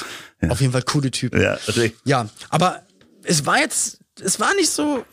Auf 0.50 0.62
jeden 0.62 0.74
Fall 0.74 0.84
coole 0.84 1.12
Typen. 1.12 1.42
Ja, 1.42 1.54
richtig. 1.54 1.96
Ja, 2.04 2.30
aber 2.50 2.84
es 3.24 3.46
war 3.46 3.58
jetzt, 3.60 4.00
es 4.22 4.40
war 4.40 4.54
nicht 4.56 4.70
so, 4.70 5.04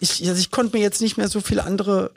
ich, 0.00 0.26
also 0.28 0.40
ich 0.40 0.50
konnte 0.50 0.76
mir 0.76 0.82
jetzt 0.82 1.00
nicht 1.00 1.16
mehr 1.16 1.28
so 1.28 1.40
viele 1.40 1.64
andere 1.64 2.12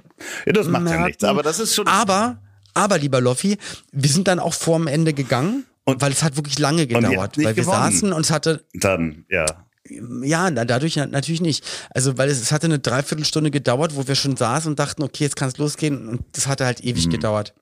Ja, 0.45 0.53
das 0.53 0.67
macht 0.67 0.83
ja 0.83 0.89
merken. 0.89 1.03
nichts, 1.05 1.23
aber 1.23 1.41
das 1.43 1.59
ist 1.59 1.73
schon. 1.75 1.87
Aber, 1.87 2.37
aber 2.73 2.97
lieber 2.99 3.19
Loffi, 3.21 3.57
wir 3.91 4.09
sind 4.09 4.27
dann 4.27 4.39
auch 4.39 4.53
vorm 4.53 4.87
Ende 4.87 5.13
gegangen, 5.13 5.65
Und- 5.85 6.01
weil 6.01 6.11
es 6.11 6.21
hat 6.23 6.35
wirklich 6.35 6.59
lange 6.59 6.85
gedauert, 6.87 7.37
weil 7.37 7.55
wir 7.55 7.63
gewonnen. 7.63 7.91
saßen 7.91 8.13
und 8.13 8.21
es 8.21 8.31
hatte, 8.31 8.63
Dann, 8.73 9.25
ja. 9.29 9.45
Ja, 9.89 10.49
na, 10.51 10.65
dadurch 10.65 10.95
na- 10.95 11.07
natürlich 11.07 11.41
nicht. 11.41 11.63
Also, 11.89 12.17
weil 12.17 12.29
es, 12.29 12.41
es 12.41 12.51
hatte 12.51 12.65
eine 12.67 12.79
Dreiviertelstunde 12.79 13.51
gedauert, 13.51 13.95
wo 13.95 14.07
wir 14.07 14.15
schon 14.15 14.37
saßen 14.37 14.71
und 14.71 14.79
dachten, 14.79 15.03
okay, 15.03 15.23
jetzt 15.23 15.35
kann 15.35 15.49
es 15.49 15.57
losgehen. 15.57 16.07
Und 16.07 16.21
das 16.33 16.47
hatte 16.47 16.65
halt 16.65 16.83
ewig 16.83 17.09
gedauert. 17.09 17.53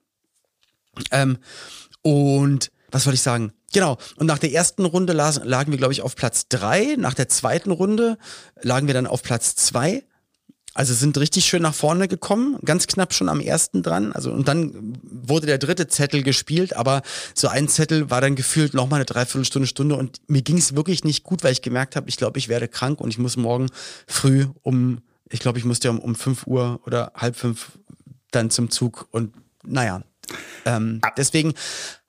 Ähm, 1.12 1.38
und 2.02 2.72
was 2.92 3.04
soll 3.04 3.14
ich 3.14 3.22
sagen? 3.22 3.54
Genau. 3.74 3.98
Und 4.16 4.26
nach 4.28 4.40
der 4.40 4.52
ersten 4.52 4.84
Runde 4.86 5.14
lagen 5.14 5.72
wir, 5.72 5.78
glaube 5.78 5.94
ich, 5.94 6.02
auf 6.02 6.16
Platz 6.16 6.48
drei. 6.50 6.96
Nach 6.98 7.14
der 7.14 7.30
zweiten 7.30 7.72
Runde 7.72 8.18
lagen 8.62 8.88
wir 8.88 8.94
dann 8.94 9.08
auf 9.08 9.22
Platz 9.22 9.56
zwei. 9.56 10.04
Also 10.80 10.94
sind 10.94 11.18
richtig 11.18 11.44
schön 11.44 11.62
nach 11.62 11.74
vorne 11.74 12.08
gekommen, 12.08 12.58
ganz 12.64 12.88
knapp 12.88 13.14
schon 13.14 13.28
am 13.28 13.42
ersten 13.42 13.84
dran. 13.84 14.14
Also 14.14 14.32
und 14.32 14.48
dann 14.48 14.98
wurde 15.04 15.46
der 15.46 15.58
dritte 15.58 15.90
Zettel 15.90 16.24
gespielt, 16.24 16.74
aber 16.74 17.02
so 17.34 17.50
ein 17.50 17.68
Zettel 17.68 18.10
war 18.10 18.22
dann 18.22 18.38
gefühlt 18.38 18.74
noch 18.74 18.88
mal 18.88 18.96
eine 18.96 19.04
Dreiviertelstunde, 19.04 19.68
Stunde 19.68 19.98
und 19.98 20.22
mir 20.30 20.42
ging 20.42 20.58
es 20.58 20.78
wirklich 20.78 21.04
nicht 21.04 21.26
gut, 21.26 21.44
weil 21.44 21.52
ich 21.52 21.62
gemerkt 21.62 21.98
habe, 21.98 22.08
ich 22.08 22.16
glaube, 22.16 22.40
ich 22.40 22.48
werde 22.48 22.70
krank 22.70 23.02
und 23.02 23.10
ich 23.10 23.18
muss 23.18 23.36
morgen 23.36 23.68
früh 24.08 24.46
um, 24.62 25.00
ich 25.30 25.42
glaube, 25.42 25.60
ich 25.60 25.66
musste 25.66 25.90
um, 25.90 26.00
um 26.00 26.16
5 26.16 26.48
Uhr 26.48 26.80
oder 26.86 27.12
halb 27.14 27.36
fünf 27.36 27.74
dann 28.32 28.50
zum 28.50 28.72
Zug 28.72 29.10
und 29.12 29.34
naja. 29.66 30.02
Ähm, 30.66 31.02
deswegen 31.18 31.54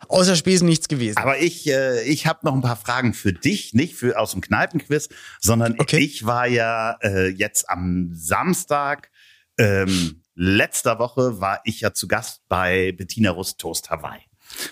außer 0.08 0.36
Spesen 0.36 0.68
nichts 0.68 0.88
gewesen. 0.88 1.16
Aber 1.18 1.38
ich, 1.38 1.68
äh, 1.68 2.02
ich 2.02 2.26
habe 2.26 2.40
noch 2.44 2.54
ein 2.54 2.62
paar 2.62 2.76
Fragen 2.76 3.14
für 3.14 3.32
dich, 3.32 3.74
nicht 3.74 3.94
für 3.94 4.18
aus 4.18 4.32
dem 4.32 4.40
Kneipenquiz, 4.40 5.08
sondern 5.40 5.76
Okay. 5.78 5.98
ich 5.98 6.26
war 6.26 6.46
ja 6.46 6.98
äh, 7.02 7.28
jetzt 7.28 7.68
am 7.70 8.10
Samstag 8.12 9.10
ähm, 9.58 10.22
letzter 10.34 10.98
Woche 10.98 11.40
war 11.40 11.60
ich 11.64 11.80
ja 11.82 11.92
zu 11.92 12.08
Gast 12.08 12.40
bei 12.48 12.92
Bettina 12.92 13.30
Rust 13.30 13.58
Toast 13.58 13.90
Hawaii. 13.90 14.20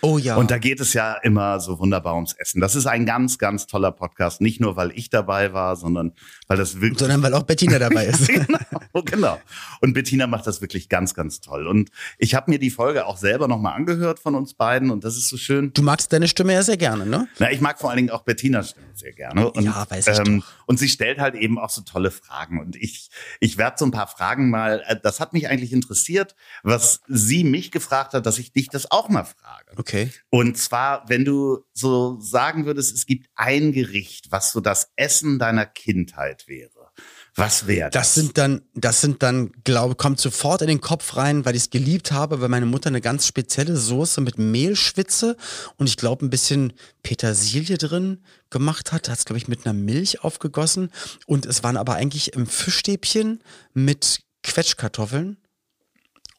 Oh 0.03 0.19
ja. 0.19 0.37
Und 0.37 0.51
da 0.51 0.59
geht 0.59 0.81
es 0.81 0.93
ja 0.93 1.15
immer 1.15 1.61
so 1.61 1.79
wunderbar 1.79 2.15
ums 2.15 2.33
Essen. 2.35 2.61
Das 2.61 2.75
ist 2.75 2.87
ein 2.87 3.07
ganz, 3.07 3.39
ganz 3.39 3.67
toller 3.67 3.93
Podcast. 3.93 4.41
Nicht 4.41 4.61
nur, 4.61 4.77
weil 4.77 4.93
ich 4.95 5.11
dabei 5.11 5.53
war, 5.53 5.77
sondern 5.77 6.13
weil 6.47 6.57
das 6.57 6.81
wirklich 6.81 6.99
sondern 6.99 7.23
weil 7.23 7.35
auch 7.35 7.45
Bettina 7.45 7.79
dabei 7.79 8.07
ist. 8.07 8.29
genau, 8.29 9.03
genau. 9.05 9.41
Und 9.81 9.95
Bettina 9.95 10.27
macht 10.27 10.47
das 10.47 10.61
wirklich 10.61 10.89
ganz, 10.89 11.15
ganz 11.15 11.41
toll. 11.41 11.67
Und 11.67 11.91
ich 12.19 12.35
habe 12.35 12.51
mir 12.51 12.59
die 12.59 12.71
Folge 12.71 13.07
auch 13.07 13.17
selber 13.17 13.49
nochmal 13.49 13.75
angehört 13.75 14.19
von 14.19 14.35
uns 14.35 14.55
beiden 14.55 14.91
und 14.91 15.05
das 15.05 15.17
ist 15.17 15.29
so 15.29 15.37
schön. 15.37 15.73
Du 15.73 15.83
magst 15.83 16.13
deine 16.13 16.29
Stimme 16.29 16.53
ja 16.53 16.63
sehr 16.63 16.77
gerne, 16.77 17.07
ne? 17.07 17.29
Na, 17.39 17.51
ich 17.51 17.61
mag 17.61 17.79
vor 17.79 17.91
allen 17.91 17.99
Dingen 17.99 18.11
auch 18.11 18.23
Bettinas 18.23 18.71
Stimme 18.71 18.89
sehr 18.99 19.13
gerne. 19.13 19.51
Und, 19.51 19.65
Ja, 19.65 19.87
weiß 19.89 20.07
ich 20.09 20.19
doch. 20.19 20.45
Und 20.67 20.79
sie 20.79 20.89
stellt 20.89 21.19
halt 21.19 21.35
eben 21.35 21.59
auch 21.59 21.71
so 21.71 21.83
tolle 21.83 22.11
Fragen. 22.11 22.61
Und 22.61 22.77
ich, 22.77 23.11
ich 23.41 23.57
werde 23.57 23.77
so 23.79 23.85
ein 23.85 23.91
paar 23.91 24.09
Fragen 24.09 24.51
mal, 24.51 24.83
äh, 24.87 24.97
das 25.03 25.21
hat 25.21 25.33
mich 25.33 25.49
eigentlich 25.49 25.73
interessiert, 25.73 26.35
was 26.63 27.01
sie 27.09 27.45
mich 27.45 27.71
gefragt 27.71 28.13
hat, 28.15 28.27
dass 28.27 28.39
ich 28.39 28.53
dich 28.53 28.69
das 28.69 28.91
auch 28.91 29.09
mal 29.09 29.25
frage. 29.25 29.68
Okay. 29.77 30.11
Und 30.31 30.57
zwar, 30.57 31.09
wenn 31.09 31.25
du 31.25 31.65
so 31.73 32.19
sagen 32.21 32.67
würdest, 32.67 32.95
es 32.95 33.07
gibt 33.07 33.29
ein 33.35 33.73
Gericht, 33.73 34.31
was 34.31 34.53
so 34.53 34.61
das 34.61 34.91
Essen 34.97 35.39
deiner 35.39 35.67
Kindheit 35.67 36.49
wäre. 36.49 36.91
Was 37.39 37.69
wäre 37.69 37.89
das? 37.89 38.09
Das 38.09 38.15
sind 38.15 38.37
dann, 38.37 38.63
das 38.75 39.01
sind 39.01 39.23
dann, 39.23 39.53
glaube 39.63 39.95
kommt 39.95 40.19
sofort 40.19 40.61
in 40.61 40.67
den 40.67 40.81
Kopf 40.81 41.17
rein, 41.17 41.45
weil 41.45 41.55
ich 41.55 41.63
es 41.63 41.71
geliebt 41.71 42.11
habe, 42.11 42.41
weil 42.41 42.49
meine 42.49 42.67
Mutter 42.67 42.89
eine 42.89 43.01
ganz 43.01 43.29
spezielle 43.29 43.77
Soße 43.77 44.21
mit 44.21 44.39
Mehlschwitze 44.39 45.37
und 45.77 45.89
ich 45.89 45.97
glaube 45.97 46.27
ein 46.27 46.31
bisschen 46.31 46.73
Petersilie 47.05 47.79
drin 47.79 48.25
gemacht 48.51 48.91
hat. 48.91 49.09
Hat 49.09 49.19
es, 49.19 49.25
glaube 49.25 49.39
ich, 49.39 49.47
mit 49.47 49.65
einer 49.65 49.73
Milch 49.73 50.25
aufgegossen. 50.25 50.91
Und 51.27 51.47
es 51.47 51.63
waren 51.63 51.77
aber 51.77 51.95
eigentlich 51.95 52.33
im 52.33 52.49
Fischstäbchen 52.49 53.41
mit 53.73 54.23
Quetschkartoffeln 54.43 55.37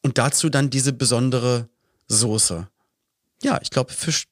und 0.02 0.18
dazu 0.18 0.50
dann 0.50 0.70
diese 0.70 0.92
besondere 0.92 1.70
Soße. 2.10 2.68
Ja, 3.43 3.60
ich 3.62 3.69
glaube 3.69 3.91
Fisch. 3.93 4.25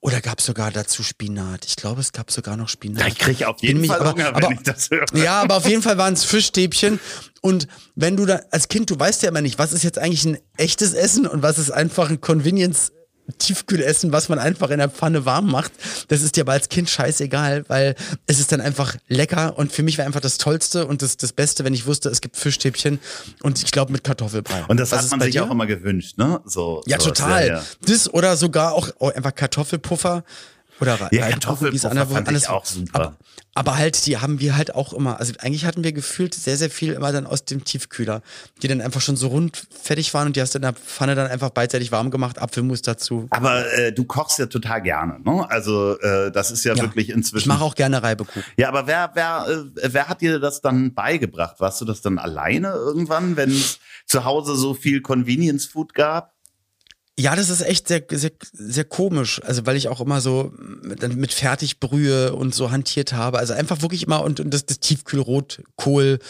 Oder 0.00 0.22
gab 0.22 0.38
es 0.38 0.46
sogar 0.46 0.70
dazu 0.70 1.02
Spinat? 1.02 1.66
Ich 1.66 1.76
glaube, 1.76 2.00
es 2.00 2.12
gab 2.12 2.30
sogar 2.30 2.56
noch 2.56 2.68
Spinat. 2.70 3.06
ich 3.06 3.18
kriege 3.18 3.46
auf 3.48 3.58
Bin 3.58 3.68
jeden 3.68 3.80
mich 3.82 3.90
Fall 3.90 4.00
aber- 4.00 4.12
Hunger, 4.12 4.28
aber- 4.34 4.48
wenn 4.48 4.56
ich 4.56 4.62
das 4.62 4.88
höre. 4.90 5.04
Ja, 5.14 5.42
aber 5.42 5.56
auf 5.58 5.68
jeden 5.68 5.82
Fall 5.82 5.98
waren 5.98 6.14
es 6.14 6.24
Fischstäbchen. 6.24 6.98
Und 7.42 7.68
wenn 7.94 8.16
du 8.16 8.24
da, 8.24 8.40
als 8.50 8.68
Kind, 8.68 8.88
du 8.88 8.98
weißt 8.98 9.22
ja 9.22 9.28
immer 9.28 9.42
nicht, 9.42 9.58
was 9.58 9.72
ist 9.74 9.82
jetzt 9.82 9.98
eigentlich 9.98 10.24
ein 10.24 10.38
echtes 10.56 10.94
Essen 10.94 11.26
und 11.26 11.42
was 11.42 11.58
ist 11.58 11.70
einfach 11.70 12.08
ein 12.08 12.20
Convenience 12.22 12.92
Tiefkühlessen, 13.36 14.12
was 14.12 14.28
man 14.28 14.38
einfach 14.38 14.70
in 14.70 14.78
der 14.78 14.88
Pfanne 14.88 15.24
warm 15.24 15.50
macht. 15.50 15.72
Das 16.08 16.22
ist 16.22 16.36
dir 16.36 16.42
aber 16.42 16.52
als 16.52 16.68
Kind 16.68 16.88
scheißegal, 16.88 17.64
weil 17.68 17.94
es 18.26 18.40
ist 18.40 18.52
dann 18.52 18.60
einfach 18.60 18.96
lecker 19.08 19.58
und 19.58 19.72
für 19.72 19.82
mich 19.82 19.98
war 19.98 20.06
einfach 20.06 20.20
das 20.20 20.38
Tollste 20.38 20.86
und 20.86 21.02
das, 21.02 21.16
das 21.16 21.32
Beste, 21.32 21.64
wenn 21.64 21.74
ich 21.74 21.86
wusste, 21.86 22.08
es 22.08 22.20
gibt 22.20 22.36
Fischstäbchen 22.36 22.98
und 23.42 23.62
ich 23.62 23.70
glaube 23.70 23.92
mit 23.92 24.04
Kartoffelbrei. 24.04 24.64
Und 24.68 24.78
das 24.80 24.92
Was 24.92 25.04
hat 25.04 25.10
man 25.10 25.20
sich 25.20 25.32
dir? 25.32 25.44
auch 25.44 25.50
immer 25.50 25.66
gewünscht, 25.66 26.16
ne? 26.18 26.40
So, 26.46 26.82
Ja, 26.86 26.98
sowas, 26.98 27.18
total. 27.18 27.46
Ja, 27.46 27.54
ja. 27.56 27.64
Das 27.82 28.12
oder 28.12 28.36
sogar 28.36 28.72
auch 28.74 28.88
oh, 28.98 29.08
einfach 29.08 29.34
Kartoffelpuffer 29.34 30.24
oder 30.80 31.08
Ja, 31.12 31.28
Kartoffelpuffer 31.30 31.90
andere- 31.90 32.06
fand 32.08 32.28
ich 32.28 32.34
alles- 32.34 32.46
auch 32.48 32.64
super. 32.64 32.94
Aber, 33.00 33.16
aber 33.54 33.76
halt, 33.76 34.06
die 34.06 34.18
haben 34.18 34.38
wir 34.40 34.56
halt 34.56 34.74
auch 34.74 34.92
immer, 34.92 35.18
also 35.18 35.32
eigentlich 35.40 35.64
hatten 35.64 35.82
wir 35.84 35.92
gefühlt 35.92 36.34
sehr, 36.34 36.56
sehr 36.56 36.70
viel 36.70 36.92
immer 36.92 37.10
dann 37.12 37.26
aus 37.26 37.44
dem 37.44 37.64
Tiefkühler, 37.64 38.22
die 38.62 38.68
dann 38.68 38.80
einfach 38.80 39.00
schon 39.00 39.16
so 39.16 39.28
rund 39.28 39.66
fertig 39.82 40.14
waren 40.14 40.28
und 40.28 40.36
die 40.36 40.40
hast 40.40 40.54
du 40.54 40.58
in 40.58 40.62
der 40.62 40.74
Pfanne 40.74 41.14
dann 41.14 41.26
einfach 41.28 41.50
beidseitig 41.50 41.90
warm 41.90 42.10
gemacht, 42.10 42.38
Apfelmus 42.38 42.82
dazu. 42.82 43.26
Aber 43.30 43.70
äh, 43.74 43.92
du 43.92 44.04
kochst 44.04 44.38
ja 44.38 44.46
total 44.46 44.82
gerne, 44.82 45.18
ne? 45.24 45.48
Also 45.50 45.98
äh, 46.00 46.30
das 46.30 46.50
ist 46.50 46.64
ja, 46.64 46.74
Ja. 46.74 46.82
wirklich 46.82 47.08
Ich 47.08 47.14
inzwischen. 47.14 47.48
mache 47.48 47.64
auch 47.64 47.74
gerne 47.74 48.02
Reibekuchen. 48.02 48.44
ja, 48.56 48.68
aber 48.68 48.86
wer, 48.86 49.10
wer, 49.14 49.46
äh, 49.48 49.88
wer 49.92 50.08
hat 50.08 50.20
dir 50.20 50.38
das 50.38 50.60
dann 50.60 50.94
beigebracht? 50.94 51.56
Warst 51.58 51.80
du 51.80 51.84
das 51.84 52.00
dann 52.00 52.18
alleine 52.18 52.68
irgendwann, 52.68 53.36
wenn 53.36 53.50
es 53.50 53.78
zu 54.06 54.24
Hause 54.24 54.54
so 54.56 54.74
viel 54.74 55.00
Convenience 55.02 55.66
Food 55.66 55.94
gab? 55.94 56.32
Ja, 57.20 57.34
das 57.34 57.50
ist 57.50 57.62
echt 57.62 57.88
sehr, 57.88 58.04
sehr, 58.08 58.30
sehr 58.52 58.84
komisch. 58.84 59.40
Also, 59.44 59.66
weil 59.66 59.74
ich 59.74 59.88
auch 59.88 60.00
immer 60.00 60.20
so 60.20 60.52
mit, 60.82 61.16
mit 61.16 61.34
Fertigbrühe 61.34 62.32
und 62.32 62.54
so 62.54 62.70
hantiert 62.70 63.12
habe. 63.12 63.40
Also 63.40 63.54
einfach 63.54 63.82
wirklich 63.82 64.04
immer 64.04 64.22
und, 64.22 64.38
und 64.38 64.54
das, 64.54 64.66
das 64.66 64.78
Tiefkühlrotkohl. 64.78 66.20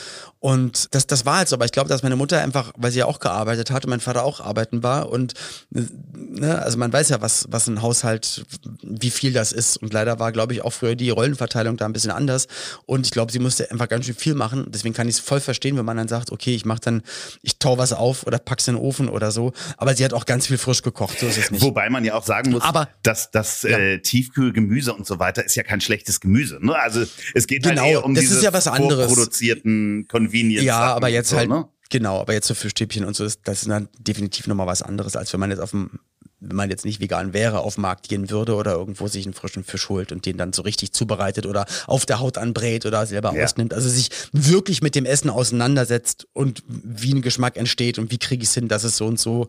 Und 0.40 0.94
das, 0.94 1.06
das 1.06 1.26
war 1.26 1.38
halt 1.38 1.48
so. 1.48 1.56
Aber 1.56 1.66
ich 1.66 1.72
glaube, 1.72 1.90
dass 1.90 2.02
meine 2.02 2.16
Mutter 2.16 2.40
einfach, 2.40 2.72
weil 2.74 2.90
sie 2.90 3.00
ja 3.00 3.04
auch 3.04 3.18
gearbeitet 3.18 3.70
hat 3.70 3.84
und 3.84 3.90
mein 3.90 4.00
Vater 4.00 4.24
auch 4.24 4.40
arbeiten 4.40 4.82
war. 4.82 5.10
Und 5.10 5.34
ne, 5.68 6.58
also 6.62 6.78
man 6.78 6.90
weiß 6.90 7.10
ja, 7.10 7.20
was, 7.20 7.44
was 7.50 7.66
ein 7.66 7.82
Haushalt, 7.82 8.46
wie 8.82 9.10
viel 9.10 9.34
das 9.34 9.52
ist. 9.52 9.76
Und 9.76 9.92
leider 9.92 10.18
war, 10.18 10.32
glaube 10.32 10.54
ich, 10.54 10.64
auch 10.64 10.72
früher 10.72 10.96
die 10.96 11.10
Rollenverteilung 11.10 11.76
da 11.76 11.84
ein 11.84 11.92
bisschen 11.92 12.12
anders. 12.12 12.46
Und 12.86 13.04
ich 13.04 13.12
glaube, 13.12 13.30
sie 13.30 13.40
musste 13.40 13.70
einfach 13.70 13.90
ganz 13.90 14.06
schön 14.06 14.14
viel 14.14 14.34
machen. 14.34 14.64
Deswegen 14.70 14.94
kann 14.94 15.06
ich 15.06 15.16
es 15.16 15.20
voll 15.20 15.40
verstehen, 15.40 15.76
wenn 15.76 15.84
man 15.84 15.98
dann 15.98 16.08
sagt, 16.08 16.32
okay, 16.32 16.54
ich 16.54 16.64
mache 16.64 16.80
dann, 16.80 17.02
ich 17.42 17.58
tau 17.58 17.76
was 17.76 17.92
auf 17.92 18.26
oder 18.26 18.38
pack's 18.38 18.68
in 18.68 18.76
den 18.76 18.82
Ofen 18.82 19.10
oder 19.10 19.32
so. 19.32 19.52
Aber 19.76 19.94
sie 19.94 20.02
hat 20.02 20.14
auch 20.14 20.24
ganz 20.24 20.46
viel 20.46 20.56
frisch 20.56 20.77
gekocht, 20.82 21.18
so 21.20 21.26
ist 21.26 21.38
es 21.38 21.50
nicht. 21.50 21.62
Wobei 21.62 21.88
man 21.90 22.04
ja 22.04 22.14
auch 22.14 22.24
sagen 22.24 22.50
muss, 22.50 22.62
Aber- 22.62 22.88
dass 23.02 23.30
das 23.30 23.64
äh, 23.64 23.98
Tiefkühlgemüse 24.00 24.92
und 24.94 25.06
so 25.06 25.18
weiter 25.18 25.44
ist 25.44 25.54
ja 25.54 25.62
kein 25.62 25.80
schlechtes 25.80 26.20
Gemüse. 26.20 26.58
Ne? 26.60 26.74
Also 26.78 27.04
es 27.34 27.46
geht 27.46 27.62
Genau, 27.64 27.82
halt 27.82 27.90
eher 27.92 28.04
um 28.04 28.14
das 28.14 28.24
ist 28.24 28.30
diese 28.34 28.44
ja 28.44 28.52
was 28.52 28.66
anderes. 28.66 29.06
vorproduzierten 29.06 30.06
Convenience. 30.08 30.64
Ja, 30.64 30.94
aber 30.94 31.08
jetzt 31.08 31.30
so, 31.30 31.36
halt, 31.36 31.48
Ne? 31.48 31.66
genau, 31.90 32.20
aber 32.20 32.32
jetzt 32.32 32.46
so 32.48 32.54
Fischstäbchen 32.54 33.04
und 33.04 33.16
so, 33.16 33.24
ist, 33.24 33.40
das 33.44 33.62
ist 33.62 33.68
dann 33.70 33.88
definitiv 33.98 34.46
nochmal 34.46 34.66
was 34.66 34.82
anderes, 34.82 35.16
als 35.16 35.32
wenn 35.32 35.40
man 35.40 35.50
jetzt 35.50 35.60
auf 35.60 35.70
dem 35.70 36.00
wenn 36.40 36.54
man 36.54 36.70
jetzt 36.70 36.84
nicht 36.84 37.00
vegan 37.00 37.32
wäre, 37.32 37.58
auf 37.58 37.74
den 37.74 37.80
Markt 37.82 38.08
gehen 38.08 38.30
würde 38.30 38.54
oder 38.54 38.70
irgendwo 38.74 39.08
sich 39.08 39.24
einen 39.26 39.34
frischen 39.34 39.64
Fisch 39.64 39.88
holt 39.88 40.12
und 40.12 40.24
den 40.24 40.36
dann 40.36 40.52
so 40.52 40.62
richtig 40.62 40.92
zubereitet 40.92 41.46
oder 41.46 41.66
auf 41.88 42.06
der 42.06 42.20
Haut 42.20 42.38
anbrät 42.38 42.86
oder 42.86 43.04
selber 43.06 43.34
ja. 43.34 43.42
ausnimmt. 43.44 43.74
Also 43.74 43.88
sich 43.88 44.10
wirklich 44.30 44.80
mit 44.80 44.94
dem 44.94 45.04
Essen 45.04 45.30
auseinandersetzt 45.30 46.28
und 46.34 46.62
wie 46.68 47.12
ein 47.12 47.22
Geschmack 47.22 47.56
entsteht 47.56 47.98
und 47.98 48.12
wie 48.12 48.18
kriege 48.18 48.44
ich 48.44 48.50
es 48.50 48.54
hin, 48.54 48.68
dass 48.68 48.84
es 48.84 48.96
so 48.96 49.06
und 49.06 49.18
so 49.18 49.48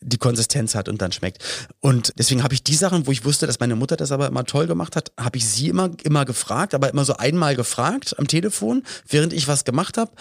die 0.00 0.18
Konsistenz 0.18 0.74
hat 0.74 0.88
und 0.88 1.00
dann 1.00 1.12
schmeckt. 1.12 1.42
Und 1.80 2.12
deswegen 2.18 2.42
habe 2.42 2.54
ich 2.54 2.62
die 2.62 2.74
Sachen, 2.74 3.06
wo 3.06 3.12
ich 3.12 3.24
wusste, 3.24 3.46
dass 3.46 3.60
meine 3.60 3.76
Mutter 3.76 3.96
das 3.96 4.12
aber 4.12 4.26
immer 4.26 4.44
toll 4.44 4.66
gemacht 4.66 4.96
hat, 4.96 5.12
habe 5.18 5.38
ich 5.38 5.46
sie 5.46 5.68
immer, 5.68 5.90
immer 6.02 6.24
gefragt, 6.24 6.74
aber 6.74 6.90
immer 6.90 7.04
so 7.04 7.16
einmal 7.16 7.56
gefragt 7.56 8.18
am 8.18 8.26
Telefon, 8.26 8.82
während 9.08 9.32
ich 9.32 9.48
was 9.48 9.64
gemacht 9.64 9.98
habe. 9.98 10.12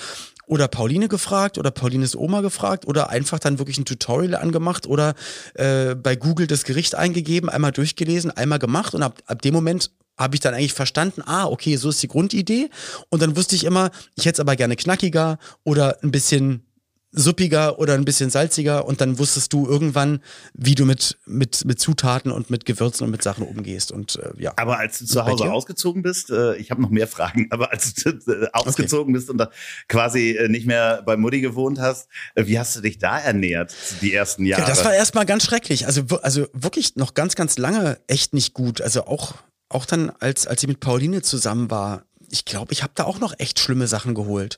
Oder 0.46 0.68
Pauline 0.68 1.08
gefragt 1.08 1.58
oder 1.58 1.72
Paulines 1.72 2.16
Oma 2.16 2.42
gefragt 2.42 2.86
oder 2.86 3.10
einfach 3.10 3.40
dann 3.40 3.58
wirklich 3.58 3.78
ein 3.78 3.86
Tutorial 3.86 4.36
angemacht 4.36 4.86
oder 4.86 5.16
äh, 5.54 5.96
bei 5.96 6.16
Google 6.16 6.48
das 6.48 6.66
Gericht 6.66 6.96
eingegeben, 6.96 7.50
einmal 7.50 7.72
durchgelesen, 7.72 8.32
einmal 8.32 8.60
gemacht 8.60 8.94
und 8.94 9.02
ab, 9.02 9.22
ab 9.28 9.42
dem 9.42 9.54
Moment 9.54 9.92
habe 10.18 10.36
ich 10.36 10.42
dann 10.42 10.54
eigentlich 10.54 10.74
verstanden, 10.74 11.22
ah, 11.26 11.46
okay, 11.46 11.78
so 11.78 11.90
ist 11.90 12.04
die 12.04 12.08
Grundidee. 12.08 12.70
Und 13.10 13.22
dann 13.22 13.36
wusste 13.36 13.56
ich 13.56 13.64
immer, 13.64 13.92
ich 14.16 14.26
hätte 14.26 14.36
es 14.36 14.40
aber 14.40 14.56
gerne 14.56 14.76
knackiger 14.76 15.40
oder 15.64 15.98
ein 16.04 16.12
bisschen 16.12 16.66
suppiger 17.12 17.78
oder 17.78 17.94
ein 17.94 18.06
bisschen 18.06 18.30
salziger 18.30 18.86
und 18.86 19.02
dann 19.02 19.20
wusstest 19.20 19.52
du 19.52 19.68
irgendwann, 19.68 20.22
wie 20.54 20.76
du 20.76 20.86
mit, 20.86 21.18
mit, 21.26 21.66
mit 21.66 21.80
Zutaten 21.80 22.32
und 22.32 22.50
mit 22.50 22.66
Gewürzen 22.66 23.04
und 23.04 23.12
mit 23.12 23.22
Sachen 23.22 23.46
umgehst. 23.46 23.92
Und 23.92 24.16
äh, 24.16 24.32
ja. 24.42 24.54
Aber 24.56 24.80
als 24.80 25.00
du 25.00 25.06
zu 25.06 25.26
Hause 25.26 25.52
ausgezogen 25.52 26.04
bist, 26.04 26.30
äh, 26.30 26.56
ich 26.56 26.72
habe 26.72 26.82
noch 26.82 26.90
mehr 26.90 27.08
Fragen, 27.08 27.48
aber 27.52 27.72
als 27.72 27.94
du 27.96 28.10
äh, 28.28 28.48
ausgezogen 28.54 29.14
okay. 29.14 29.14
bist 29.14 29.30
und 29.30 29.38
da 29.38 29.50
quasi 29.90 30.32
äh, 30.32 30.48
nicht 30.48 30.66
mehr 30.66 31.02
bei 31.06 31.18
Mutti 31.18 31.42
gewohnt 31.42 31.80
hast, 31.80 32.08
äh, 32.36 32.46
wie 32.46 32.58
hast 32.58 32.76
du 32.78 32.82
dich 32.82 32.98
da 32.98 33.20
ernährt, 33.20 33.76
die 34.02 34.14
ersten 34.14 34.46
Jahre? 34.46 34.64
Ja, 34.64 34.68
das 34.70 34.86
war 34.86 34.94
erstmal 34.94 35.26
ganz 35.26 35.44
schrecklich. 35.44 35.88
Also, 35.88 36.04
also 36.22 36.48
wirklich 36.54 36.96
noch 36.96 37.14
ganz, 37.14 37.36
ganz 37.36 37.58
lange 37.58 38.00
echt 38.08 38.34
nicht 38.34 38.54
gut. 38.54 38.82
Also 38.82 39.06
auch, 39.06 39.34
auch 39.68 39.86
dann, 39.86 40.12
als, 40.20 40.48
als 40.48 40.64
ich 40.64 40.70
mit 40.70 40.80
Pauline 40.80 41.22
zusammen 41.22 41.70
war, 41.70 42.06
ich 42.32 42.46
glaube, 42.46 42.72
ich 42.72 42.82
habe 42.82 42.94
da 42.96 43.04
auch 43.04 43.20
noch 43.20 43.34
echt 43.38 43.60
schlimme 43.60 43.88
Sachen 43.88 44.16
geholt. 44.16 44.58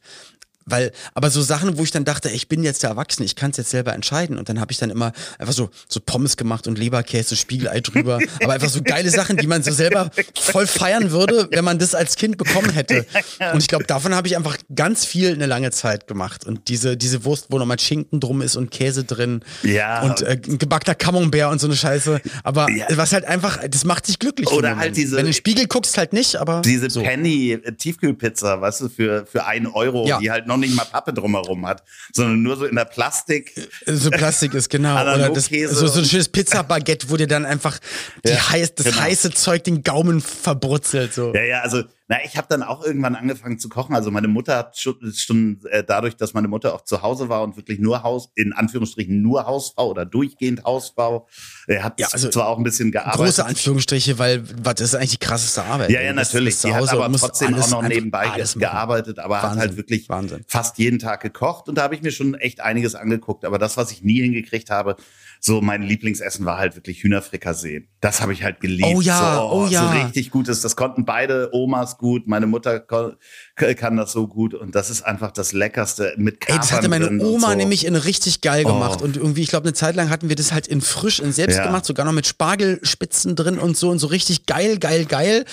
Weil, 0.65 0.91
aber 1.13 1.29
so 1.29 1.41
Sachen, 1.41 1.77
wo 1.77 1.83
ich 1.83 1.91
dann 1.91 2.05
dachte, 2.05 2.29
ich 2.29 2.47
bin 2.47 2.63
jetzt 2.63 2.83
der 2.83 2.91
Erwachsene, 2.91 3.25
ich 3.25 3.35
kann 3.35 3.51
es 3.51 3.57
jetzt 3.57 3.69
selber 3.69 3.93
entscheiden. 3.93 4.37
Und 4.37 4.49
dann 4.49 4.59
habe 4.59 4.71
ich 4.71 4.77
dann 4.77 4.89
immer 4.89 5.11
einfach 5.37 5.53
so, 5.53 5.69
so 5.87 5.99
Pommes 5.99 6.37
gemacht 6.37 6.67
und 6.67 6.77
Leberkäse, 6.77 7.35
Spiegelei 7.35 7.81
drüber. 7.81 8.19
aber 8.43 8.53
einfach 8.53 8.69
so 8.69 8.81
geile 8.81 9.09
Sachen, 9.09 9.37
die 9.37 9.47
man 9.47 9.63
so 9.63 9.71
selber 9.71 10.09
voll 10.39 10.67
feiern 10.67 11.11
würde, 11.11 11.47
wenn 11.51 11.65
man 11.65 11.79
das 11.79 11.95
als 11.95 12.15
Kind 12.15 12.37
bekommen 12.37 12.71
hätte. 12.71 13.05
Und 13.53 13.59
ich 13.59 13.67
glaube, 13.67 13.85
davon 13.85 14.15
habe 14.15 14.27
ich 14.27 14.37
einfach 14.37 14.57
ganz 14.73 15.05
viel 15.05 15.33
eine 15.33 15.45
lange 15.45 15.71
Zeit 15.71 16.07
gemacht. 16.07 16.45
Und 16.45 16.67
diese, 16.69 16.95
diese 16.97 17.25
Wurst, 17.25 17.47
wo 17.49 17.57
nochmal 17.57 17.79
Schinken 17.79 18.19
drum 18.19 18.41
ist 18.41 18.55
und 18.55 18.71
Käse 18.71 19.03
drin. 19.03 19.41
Ja. 19.63 20.01
Und 20.03 20.21
äh, 20.21 20.39
ein 20.45 20.57
gebackter 20.57 20.95
Camembert 20.95 21.51
und 21.51 21.59
so 21.59 21.67
eine 21.67 21.75
Scheiße. 21.75 22.21
Aber 22.43 22.69
ja. 22.69 22.85
was 22.91 23.13
halt 23.13 23.25
einfach, 23.25 23.59
das 23.67 23.83
macht 23.83 24.07
dich 24.07 24.19
glücklich. 24.19 24.49
Oder 24.49 24.77
halt 24.77 24.95
diese. 24.95 25.17
Wenn 25.17 25.25
du 25.25 25.31
den 25.31 25.33
Spiegel 25.33 25.67
guckst, 25.67 25.97
halt 25.97 26.13
nicht, 26.13 26.35
aber. 26.35 26.61
Diese 26.61 26.89
so. 26.89 27.01
Penny-Tiefkühlpizza, 27.01 28.61
weißt 28.61 28.81
du, 28.81 28.89
für, 28.89 29.25
für 29.25 29.45
einen 29.45 29.67
Euro, 29.67 30.07
ja. 30.07 30.19
die 30.19 30.31
halt 30.31 30.47
noch 30.47 30.52
nicht 30.57 30.75
mal 30.75 30.85
Pappe 30.85 31.13
drumherum 31.13 31.65
hat, 31.65 31.83
sondern 32.13 32.41
nur 32.41 32.57
so 32.57 32.65
in 32.65 32.75
der 32.75 32.85
Plastik. 32.85 33.53
So 33.85 34.09
Plastik 34.09 34.53
ist, 34.53 34.69
genau. 34.69 34.93
Oder 35.01 35.29
das, 35.29 35.49
so, 35.49 35.87
so 35.87 35.99
ein 35.99 36.05
schönes 36.05 36.29
Pizzabaguette, 36.29 37.09
wo 37.09 37.17
dir 37.17 37.27
dann 37.27 37.45
einfach 37.45 37.79
die 38.25 38.31
ja, 38.31 38.49
heiß, 38.49 38.75
das 38.75 38.85
genau. 38.85 38.99
heiße 38.99 39.31
Zeug 39.31 39.63
den 39.63 39.83
Gaumen 39.83 40.21
verbrutzelt. 40.21 41.13
So. 41.13 41.33
Ja, 41.33 41.43
ja, 41.43 41.61
also 41.61 41.83
na, 42.07 42.17
ich 42.25 42.35
habe 42.35 42.47
dann 42.49 42.63
auch 42.63 42.83
irgendwann 42.83 43.15
angefangen 43.15 43.59
zu 43.59 43.69
kochen. 43.69 43.95
Also 43.95 44.11
meine 44.11 44.27
Mutter 44.27 44.57
hat 44.57 44.77
schon, 44.77 44.95
schon 45.15 45.61
äh, 45.69 45.85
dadurch, 45.85 46.17
dass 46.17 46.33
meine 46.33 46.49
Mutter 46.49 46.75
auch 46.75 46.83
zu 46.83 47.01
Hause 47.01 47.29
war 47.29 47.43
und 47.43 47.55
wirklich 47.55 47.79
nur 47.79 48.03
Haus, 48.03 48.29
in 48.35 48.51
Anführungsstrichen 48.51 49.21
nur 49.21 49.45
Hausfrau 49.45 49.89
oder 49.89 50.05
durchgehend 50.05 50.65
Hausfrau, 50.65 51.27
äh, 51.67 51.79
hat 51.79 52.01
ja, 52.01 52.07
also 52.11 52.29
zwar 52.29 52.47
auch 52.47 52.57
ein 52.57 52.63
bisschen 52.63 52.91
gearbeitet. 52.91 53.25
Große 53.25 53.45
Anführungsstriche, 53.45 54.19
weil 54.19 54.43
was 54.61 54.75
das 54.75 54.89
ist 54.89 54.95
eigentlich 54.95 55.11
die 55.11 55.25
krasseste 55.25 55.63
Arbeit. 55.63 55.91
Ja, 55.91 56.01
ja, 56.01 56.11
natürlich. 56.11 56.57
Sie 56.57 56.73
hat 56.73 56.89
aber 56.89 57.09
trotzdem 57.13 57.55
auch 57.55 57.69
noch 57.69 57.87
nebenbei 57.87 58.29
gearbeitet, 58.55 59.19
aber 59.19 59.35
Wahnsinn, 59.35 59.49
hat 59.49 59.57
halt 59.59 59.77
wirklich 59.77 60.09
Wahnsinn. 60.09 60.43
fast 60.45 60.77
jeden 60.79 60.99
Tag 60.99 61.21
gekocht 61.21 61.69
und 61.69 61.75
da 61.77 61.83
habe 61.83 61.95
ich 61.95 62.01
mir 62.01 62.11
schon 62.11 62.35
echt 62.35 62.59
einiges 62.59 62.95
angeguckt. 62.95 63.45
Aber 63.45 63.57
das, 63.57 63.77
was 63.77 63.91
ich 63.91 64.03
nie 64.03 64.21
hingekriegt 64.21 64.69
habe, 64.69 64.97
so 65.45 65.59
mein 65.59 65.83
Lieblingsessen 65.83 66.45
war 66.45 66.57
halt 66.57 66.75
wirklich 66.75 67.03
Hühnerfrikassee. 67.03 67.89
Das 67.99 68.21
habe 68.21 68.31
ich 68.31 68.43
halt 68.43 68.61
geliebt. 68.61 68.95
Oh 68.95 69.01
ja, 69.01 69.35
so, 69.35 69.41
oh, 69.41 69.63
oh 69.63 69.67
ja. 69.67 69.91
So 69.91 70.05
richtig 70.05 70.31
gutes. 70.31 70.61
Das 70.61 70.77
konnten 70.77 71.03
beide 71.03 71.49
Omas 71.51 71.97
gut. 71.97 72.27
Meine 72.27 72.47
Mutter 72.47 72.79
kann 72.79 73.97
das 73.97 74.13
so 74.13 74.27
gut 74.27 74.53
und 74.53 74.73
das 74.73 74.89
ist 74.89 75.01
einfach 75.01 75.31
das 75.31 75.51
Leckerste 75.51 76.13
mit 76.15 76.39
Kapern 76.39 76.55
Ey, 76.55 76.61
das 76.61 76.71
hatte 76.71 76.87
meine 76.87 77.21
Oma 77.21 77.51
so. 77.51 77.57
nämlich 77.57 77.85
in 77.85 77.97
richtig 77.97 78.39
geil 78.39 78.63
gemacht 78.63 78.99
oh. 79.01 79.03
und 79.03 79.17
irgendwie, 79.17 79.41
ich 79.41 79.49
glaube, 79.49 79.65
eine 79.65 79.73
Zeit 79.73 79.97
lang 79.97 80.09
hatten 80.09 80.29
wir 80.29 80.37
das 80.37 80.53
halt 80.53 80.65
in 80.67 80.79
frisch, 80.79 81.19
in 81.19 81.33
selbst 81.33 81.57
ja. 81.57 81.65
gemacht, 81.65 81.83
sogar 81.83 82.05
noch 82.05 82.13
mit 82.13 82.25
Spargelspitzen 82.25 83.35
drin 83.35 83.59
und 83.59 83.75
so 83.75 83.89
und 83.89 83.99
so 83.99 84.07
richtig 84.07 84.45
geil, 84.45 84.79
geil, 84.79 85.03
geil. 85.05 85.43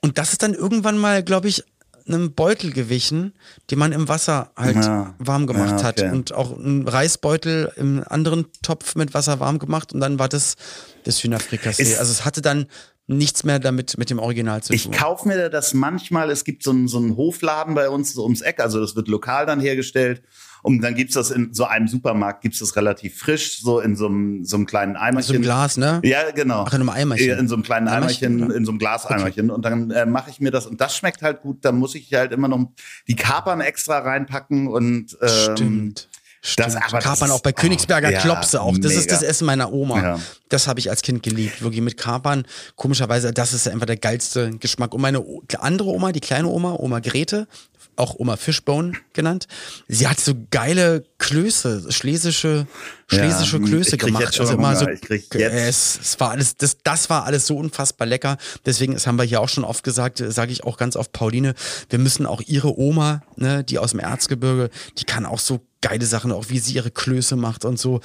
Und 0.00 0.18
das 0.18 0.30
ist 0.30 0.44
dann 0.44 0.54
irgendwann 0.54 0.98
mal, 0.98 1.24
glaube 1.24 1.48
ich, 1.48 1.64
einem 2.06 2.34
Beutel 2.34 2.72
gewichen, 2.72 3.32
den 3.70 3.78
man 3.78 3.92
im 3.92 4.08
Wasser 4.08 4.50
halt 4.56 4.76
ja. 4.76 5.14
warm 5.18 5.46
gemacht 5.46 5.82
ja, 5.82 5.88
okay. 5.88 6.06
hat 6.06 6.12
und 6.12 6.32
auch 6.32 6.56
einen 6.58 6.86
Reisbeutel 6.86 7.72
im 7.76 8.04
anderen 8.06 8.46
Topf 8.62 8.94
mit 8.94 9.14
Wasser 9.14 9.40
warm 9.40 9.58
gemacht 9.58 9.92
und 9.92 10.00
dann 10.00 10.18
war 10.18 10.28
das 10.28 10.56
das 11.04 11.22
Hühnerfrikassee. 11.22 11.96
Also 11.96 12.12
es 12.12 12.24
hatte 12.24 12.42
dann 12.42 12.66
nichts 13.06 13.44
mehr 13.44 13.58
damit 13.58 13.98
mit 13.98 14.10
dem 14.10 14.18
Original 14.18 14.62
zu 14.62 14.68
tun. 14.68 14.76
Ich 14.76 14.98
kaufe 14.98 15.28
mir 15.28 15.50
das 15.50 15.74
manchmal, 15.74 16.30
es 16.30 16.44
gibt 16.44 16.62
so 16.62 16.70
einen, 16.70 16.88
so 16.88 16.98
einen 16.98 17.16
Hofladen 17.16 17.74
bei 17.74 17.88
uns 17.88 18.14
so 18.14 18.22
ums 18.22 18.40
Eck, 18.40 18.60
also 18.60 18.80
das 18.80 18.96
wird 18.96 19.08
lokal 19.08 19.46
dann 19.46 19.60
hergestellt 19.60 20.22
und 20.64 20.80
dann 20.80 20.94
gibt's 20.94 21.12
das 21.12 21.30
in 21.30 21.52
so 21.52 21.66
einem 21.66 21.88
Supermarkt, 21.88 22.40
gibt's 22.40 22.60
das 22.60 22.74
relativ 22.74 23.18
frisch, 23.18 23.60
so 23.60 23.80
in 23.80 23.96
so 23.96 24.06
einem, 24.06 24.46
so 24.46 24.56
einem 24.56 24.64
kleinen 24.64 24.96
Eimerchen. 24.96 25.26
So 25.28 25.34
einem 25.34 25.42
Glas, 25.42 25.76
ne? 25.76 26.00
Ja, 26.02 26.30
genau. 26.30 26.64
Ach, 26.66 26.72
in 26.72 26.80
einem 26.80 26.88
Eimerchen. 26.88 27.38
In 27.38 27.48
so 27.48 27.54
einem 27.54 27.62
kleinen 27.62 27.86
Eimerchen, 27.86 28.36
Eimerchen 28.36 28.56
in 28.56 28.64
so 28.64 28.72
einem 28.72 28.78
Glaseimerchen. 28.78 29.50
Okay. 29.50 29.54
Und 29.54 29.62
dann 29.62 29.90
äh, 29.90 30.06
mache 30.06 30.30
ich 30.30 30.40
mir 30.40 30.50
das 30.50 30.66
und 30.66 30.80
das 30.80 30.96
schmeckt 30.96 31.20
halt 31.20 31.42
gut. 31.42 31.66
Dann 31.66 31.76
muss 31.76 31.94
ich 31.94 32.14
halt 32.14 32.32
immer 32.32 32.48
noch 32.48 32.72
die 33.06 33.14
Kapern 33.14 33.60
extra 33.60 33.98
reinpacken 33.98 34.68
und 34.68 35.18
ähm, 35.20 35.28
Stimmt. 35.28 36.08
Stimmt. 36.46 36.74
Das, 36.74 36.76
aber 36.76 36.98
Kapern 36.98 37.30
auch 37.30 37.40
bei 37.40 37.50
oh, 37.50 37.54
Königsberger 37.54 38.10
ja, 38.10 38.20
Klopse 38.20 38.60
auch. 38.60 38.76
Das 38.76 38.90
mega. 38.90 39.00
ist 39.00 39.10
das 39.10 39.22
Essen 39.22 39.46
meiner 39.46 39.72
Oma. 39.72 40.02
Ja. 40.02 40.20
Das 40.50 40.68
habe 40.68 40.78
ich 40.78 40.90
als 40.90 41.00
Kind 41.00 41.22
geliebt. 41.22 41.62
Wirklich 41.62 41.80
mit 41.80 41.96
Kapern. 41.96 42.44
Komischerweise, 42.76 43.32
das 43.32 43.54
ist 43.54 43.66
einfach 43.66 43.86
der 43.86 43.96
geilste 43.96 44.50
Geschmack. 44.58 44.92
Und 44.92 45.00
meine 45.00 45.24
andere 45.58 45.88
Oma, 45.88 46.12
die 46.12 46.20
kleine 46.20 46.48
Oma, 46.48 46.74
Oma 46.78 47.00
Grete, 47.00 47.48
auch 47.96 48.16
Oma 48.18 48.36
Fishbone 48.36 48.92
genannt. 49.14 49.46
Sie 49.88 50.06
hat 50.06 50.20
so 50.20 50.34
geile 50.50 51.04
Klöße, 51.16 51.90
schlesische, 51.90 52.66
schlesische 53.06 53.58
ja, 53.58 53.64
Klöße 53.64 53.96
gemacht. 53.96 54.38
also 54.40 54.54
immer 54.54 54.76
so, 54.76 54.86
es, 54.86 55.98
es 56.00 56.20
war 56.20 56.30
alles, 56.30 56.56
das, 56.56 56.78
das 56.82 57.10
war 57.10 57.24
alles 57.24 57.46
so 57.46 57.56
unfassbar 57.56 58.06
lecker. 58.06 58.36
Deswegen, 58.66 58.94
das 58.94 59.06
haben 59.06 59.16
wir 59.16 59.24
hier 59.24 59.40
auch 59.40 59.48
schon 59.48 59.64
oft 59.64 59.84
gesagt, 59.84 60.22
sage 60.26 60.52
ich 60.52 60.64
auch 60.64 60.76
ganz 60.76 60.96
oft 60.96 61.12
Pauline, 61.12 61.54
wir 61.90 61.98
müssen 61.98 62.26
auch 62.26 62.40
ihre 62.46 62.78
Oma, 62.78 63.22
ne, 63.36 63.64
die 63.64 63.78
aus 63.78 63.90
dem 63.90 64.00
Erzgebirge, 64.00 64.70
die 64.98 65.04
kann 65.04 65.26
auch 65.26 65.38
so 65.38 65.60
geile 65.84 66.06
Sachen, 66.06 66.32
auch 66.32 66.48
wie 66.48 66.58
sie 66.60 66.72
ihre 66.72 66.90
Klöße 66.90 67.36
macht 67.36 67.66
und 67.66 67.78
so. 67.78 68.00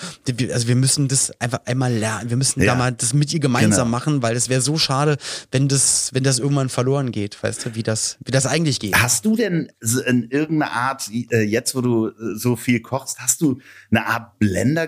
Also 0.51 0.67
wir 0.67 0.75
müssen 0.75 1.07
das 1.07 1.31
einfach 1.39 1.61
einmal 1.65 1.93
lernen. 1.93 2.29
Wir 2.29 2.35
müssen 2.35 2.59
ja. 2.59 2.73
da 2.73 2.75
mal 2.75 2.91
das 2.91 3.13
mit 3.13 3.33
ihr 3.33 3.39
gemeinsam 3.39 3.87
genau. 3.87 3.97
machen, 3.97 4.21
weil 4.21 4.35
es 4.35 4.49
wäre 4.49 4.59
so 4.59 4.77
schade, 4.77 5.15
wenn 5.51 5.69
das, 5.69 6.09
wenn 6.13 6.25
das 6.25 6.39
irgendwann 6.39 6.67
verloren 6.67 7.13
geht, 7.13 7.41
weißt 7.41 7.65
du, 7.65 7.75
wie 7.75 7.83
das, 7.83 8.17
wie 8.25 8.31
das 8.31 8.45
eigentlich 8.45 8.81
geht. 8.81 8.95
Hast 8.95 9.23
du 9.23 9.37
denn 9.37 9.71
in 10.07 10.29
irgendeiner 10.29 10.73
Art, 10.73 11.09
äh, 11.31 11.41
jetzt 11.41 11.73
wo 11.73 11.79
du 11.79 12.07
äh, 12.07 12.11
so 12.35 12.57
viel 12.57 12.81
kochst, 12.81 13.19
hast 13.19 13.39
du 13.39 13.59
eine 13.91 14.05
Art 14.05 14.37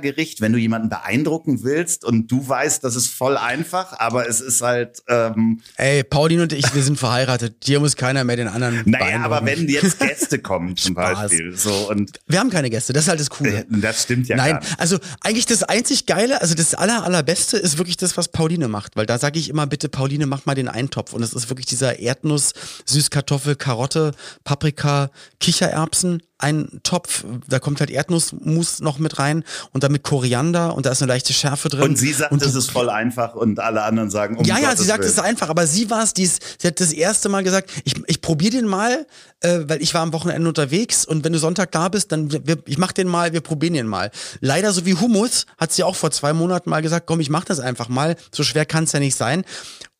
Blendergericht, 0.01 0.41
wenn 0.41 0.53
du 0.53 0.59
jemanden 0.59 0.89
beeindrucken 0.89 1.63
willst 1.63 2.03
und 2.03 2.31
du 2.31 2.47
weißt, 2.47 2.83
das 2.83 2.95
ist 2.95 3.07
voll 3.07 3.37
einfach, 3.37 3.97
aber 3.99 4.27
es 4.27 4.41
ist 4.41 4.61
halt. 4.61 5.03
Ähm 5.07 5.61
Ey, 5.77 6.03
Pauline 6.03 6.43
und 6.43 6.53
ich, 6.53 6.73
wir 6.73 6.83
sind 6.83 6.97
verheiratet. 6.97 7.55
Hier 7.63 7.79
muss 7.79 7.95
keiner 7.95 8.23
mehr 8.23 8.35
den 8.35 8.47
anderen. 8.47 8.81
Naja, 8.85 9.21
aber 9.21 9.45
wenn 9.45 9.67
jetzt 9.69 9.99
Gäste 9.99 10.39
kommen 10.39 10.75
zum 10.75 10.95
Beispiel, 10.95 11.55
so 11.55 11.89
und. 11.89 12.19
Wir 12.27 12.39
haben 12.39 12.49
keine 12.49 12.69
Gäste. 12.69 12.93
Das 12.93 13.03
ist 13.03 13.09
halt 13.09 13.19
das 13.19 13.29
Coole. 13.29 13.59
Äh, 13.59 13.65
das 13.69 14.03
stimmt 14.03 14.27
ja. 14.27 14.35
Nein, 14.35 14.59
also 14.77 14.97
eigentlich 15.21 15.45
das 15.45 15.63
einzig 15.63 16.05
Geile, 16.05 16.41
also 16.41 16.55
das 16.55 16.73
aller, 16.73 17.03
allerbeste 17.03 17.57
ist 17.57 17.77
wirklich 17.77 17.97
das, 17.97 18.17
was 18.17 18.27
Pauline 18.29 18.67
macht. 18.67 18.95
Weil 18.95 19.05
da 19.05 19.17
sage 19.17 19.39
ich 19.39 19.49
immer, 19.49 19.67
bitte, 19.67 19.89
Pauline, 19.89 20.25
mach 20.25 20.45
mal 20.45 20.55
den 20.55 20.67
Eintopf. 20.67 21.13
Und 21.13 21.23
es 21.23 21.33
ist 21.33 21.49
wirklich 21.49 21.67
dieser 21.67 21.99
Erdnuss, 21.99 22.53
Süßkartoffel, 22.85 23.55
Karotte, 23.55 24.13
Paprika, 24.43 25.11
Kichererbsen, 25.39 26.21
ein 26.41 26.79
Topf, 26.83 27.23
da 27.47 27.59
kommt 27.59 27.79
halt 27.79 27.89
Erdnussmus 27.89 28.79
noch 28.79 28.99
mit 28.99 29.19
rein 29.19 29.43
und 29.73 29.83
dann 29.83 29.91
mit 29.91 30.03
Koriander 30.03 30.75
und 30.75 30.85
da 30.85 30.91
ist 30.91 31.01
eine 31.01 31.11
leichte 31.11 31.33
Schärfe 31.33 31.69
drin. 31.69 31.83
Und 31.83 31.97
sie 31.97 32.13
sagt, 32.13 32.31
und 32.31 32.41
das 32.41 32.55
ist 32.55 32.71
voll 32.71 32.89
einfach 32.89 33.35
und 33.35 33.59
alle 33.59 33.83
anderen 33.83 34.09
sagen, 34.09 34.37
um 34.37 34.45
Ja, 34.45 34.59
ja, 34.59 34.75
sie 34.75 34.83
sagt, 34.83 35.03
es 35.03 35.11
ist 35.11 35.19
einfach, 35.19 35.49
aber 35.49 35.67
sie 35.67 35.89
war 35.89 36.03
es, 36.03 36.13
die 36.13 36.25
sie 36.25 36.67
hat 36.67 36.79
das 36.79 36.93
erste 36.93 37.29
Mal 37.29 37.43
gesagt, 37.43 37.69
ich, 37.83 37.95
ich 38.07 38.21
probiere 38.21 38.57
den 38.57 38.67
mal, 38.67 39.05
äh, 39.41 39.59
weil 39.67 39.81
ich 39.81 39.93
war 39.93 40.01
am 40.01 40.13
Wochenende 40.13 40.47
unterwegs 40.47 41.05
und 41.05 41.23
wenn 41.23 41.33
du 41.33 41.39
Sonntag 41.39 41.71
da 41.71 41.89
bist, 41.89 42.11
dann 42.11 42.31
wir, 42.31 42.57
ich 42.65 42.77
mach 42.77 42.91
den 42.91 43.07
mal, 43.07 43.33
wir 43.33 43.41
probieren 43.41 43.73
den 43.73 43.87
mal. 43.87 44.11
Leider 44.39 44.73
so 44.73 44.85
wie 44.85 44.95
Hummus 44.95 45.45
hat 45.57 45.71
sie 45.71 45.83
auch 45.83 45.95
vor 45.95 46.11
zwei 46.11 46.33
Monaten 46.33 46.69
mal 46.69 46.81
gesagt, 46.81 47.05
komm, 47.07 47.19
ich 47.19 47.29
mach 47.29 47.45
das 47.45 47.59
einfach 47.59 47.89
mal, 47.89 48.15
so 48.31 48.43
schwer 48.43 48.65
kann 48.65 48.85
es 48.85 48.91
ja 48.91 48.99
nicht 48.99 49.15
sein. 49.15 49.43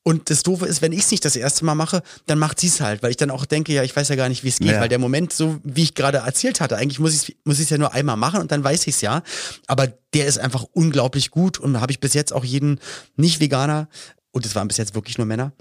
Und 0.04 0.30
das 0.30 0.42
Doofe 0.42 0.66
ist, 0.66 0.82
wenn 0.82 0.90
ich 0.90 1.00
es 1.00 1.10
nicht 1.12 1.24
das 1.24 1.36
erste 1.36 1.64
Mal 1.64 1.76
mache, 1.76 2.02
dann 2.26 2.38
macht 2.38 2.58
sie 2.58 2.66
es 2.66 2.80
halt, 2.80 3.02
weil 3.04 3.10
ich 3.10 3.16
dann 3.16 3.30
auch 3.30 3.44
denke, 3.44 3.72
ja, 3.72 3.84
ich 3.84 3.94
weiß 3.94 4.08
ja 4.08 4.16
gar 4.16 4.28
nicht, 4.28 4.42
wie 4.42 4.48
es 4.48 4.58
geht, 4.58 4.72
ja. 4.72 4.80
weil 4.80 4.88
der 4.88 4.98
Moment, 4.98 5.32
so 5.32 5.60
wie 5.62 5.84
ich 5.84 5.94
gerade 5.94 6.18
erzählt 6.18 6.60
hatte. 6.60 6.76
Eigentlich 6.76 6.98
muss 6.98 7.14
ich 7.14 7.36
muss 7.44 7.58
ich 7.58 7.64
es 7.64 7.70
ja 7.70 7.78
nur 7.78 7.92
einmal 7.92 8.16
machen 8.16 8.40
und 8.40 8.50
dann 8.50 8.64
weiß 8.64 8.86
ich 8.88 8.96
es 8.96 9.00
ja. 9.00 9.22
Aber 9.68 9.86
der 10.14 10.26
ist 10.26 10.38
einfach 10.38 10.64
unglaublich 10.72 11.30
gut 11.30 11.58
und 11.58 11.80
habe 11.80 11.92
ich 11.92 12.00
bis 12.00 12.14
jetzt 12.14 12.32
auch 12.32 12.44
jeden 12.44 12.80
Nicht-Veganer, 13.16 13.88
und 14.32 14.46
es 14.46 14.54
waren 14.54 14.66
bis 14.66 14.78
jetzt 14.78 14.94
wirklich 14.94 15.18
nur 15.18 15.26
Männer, 15.26 15.52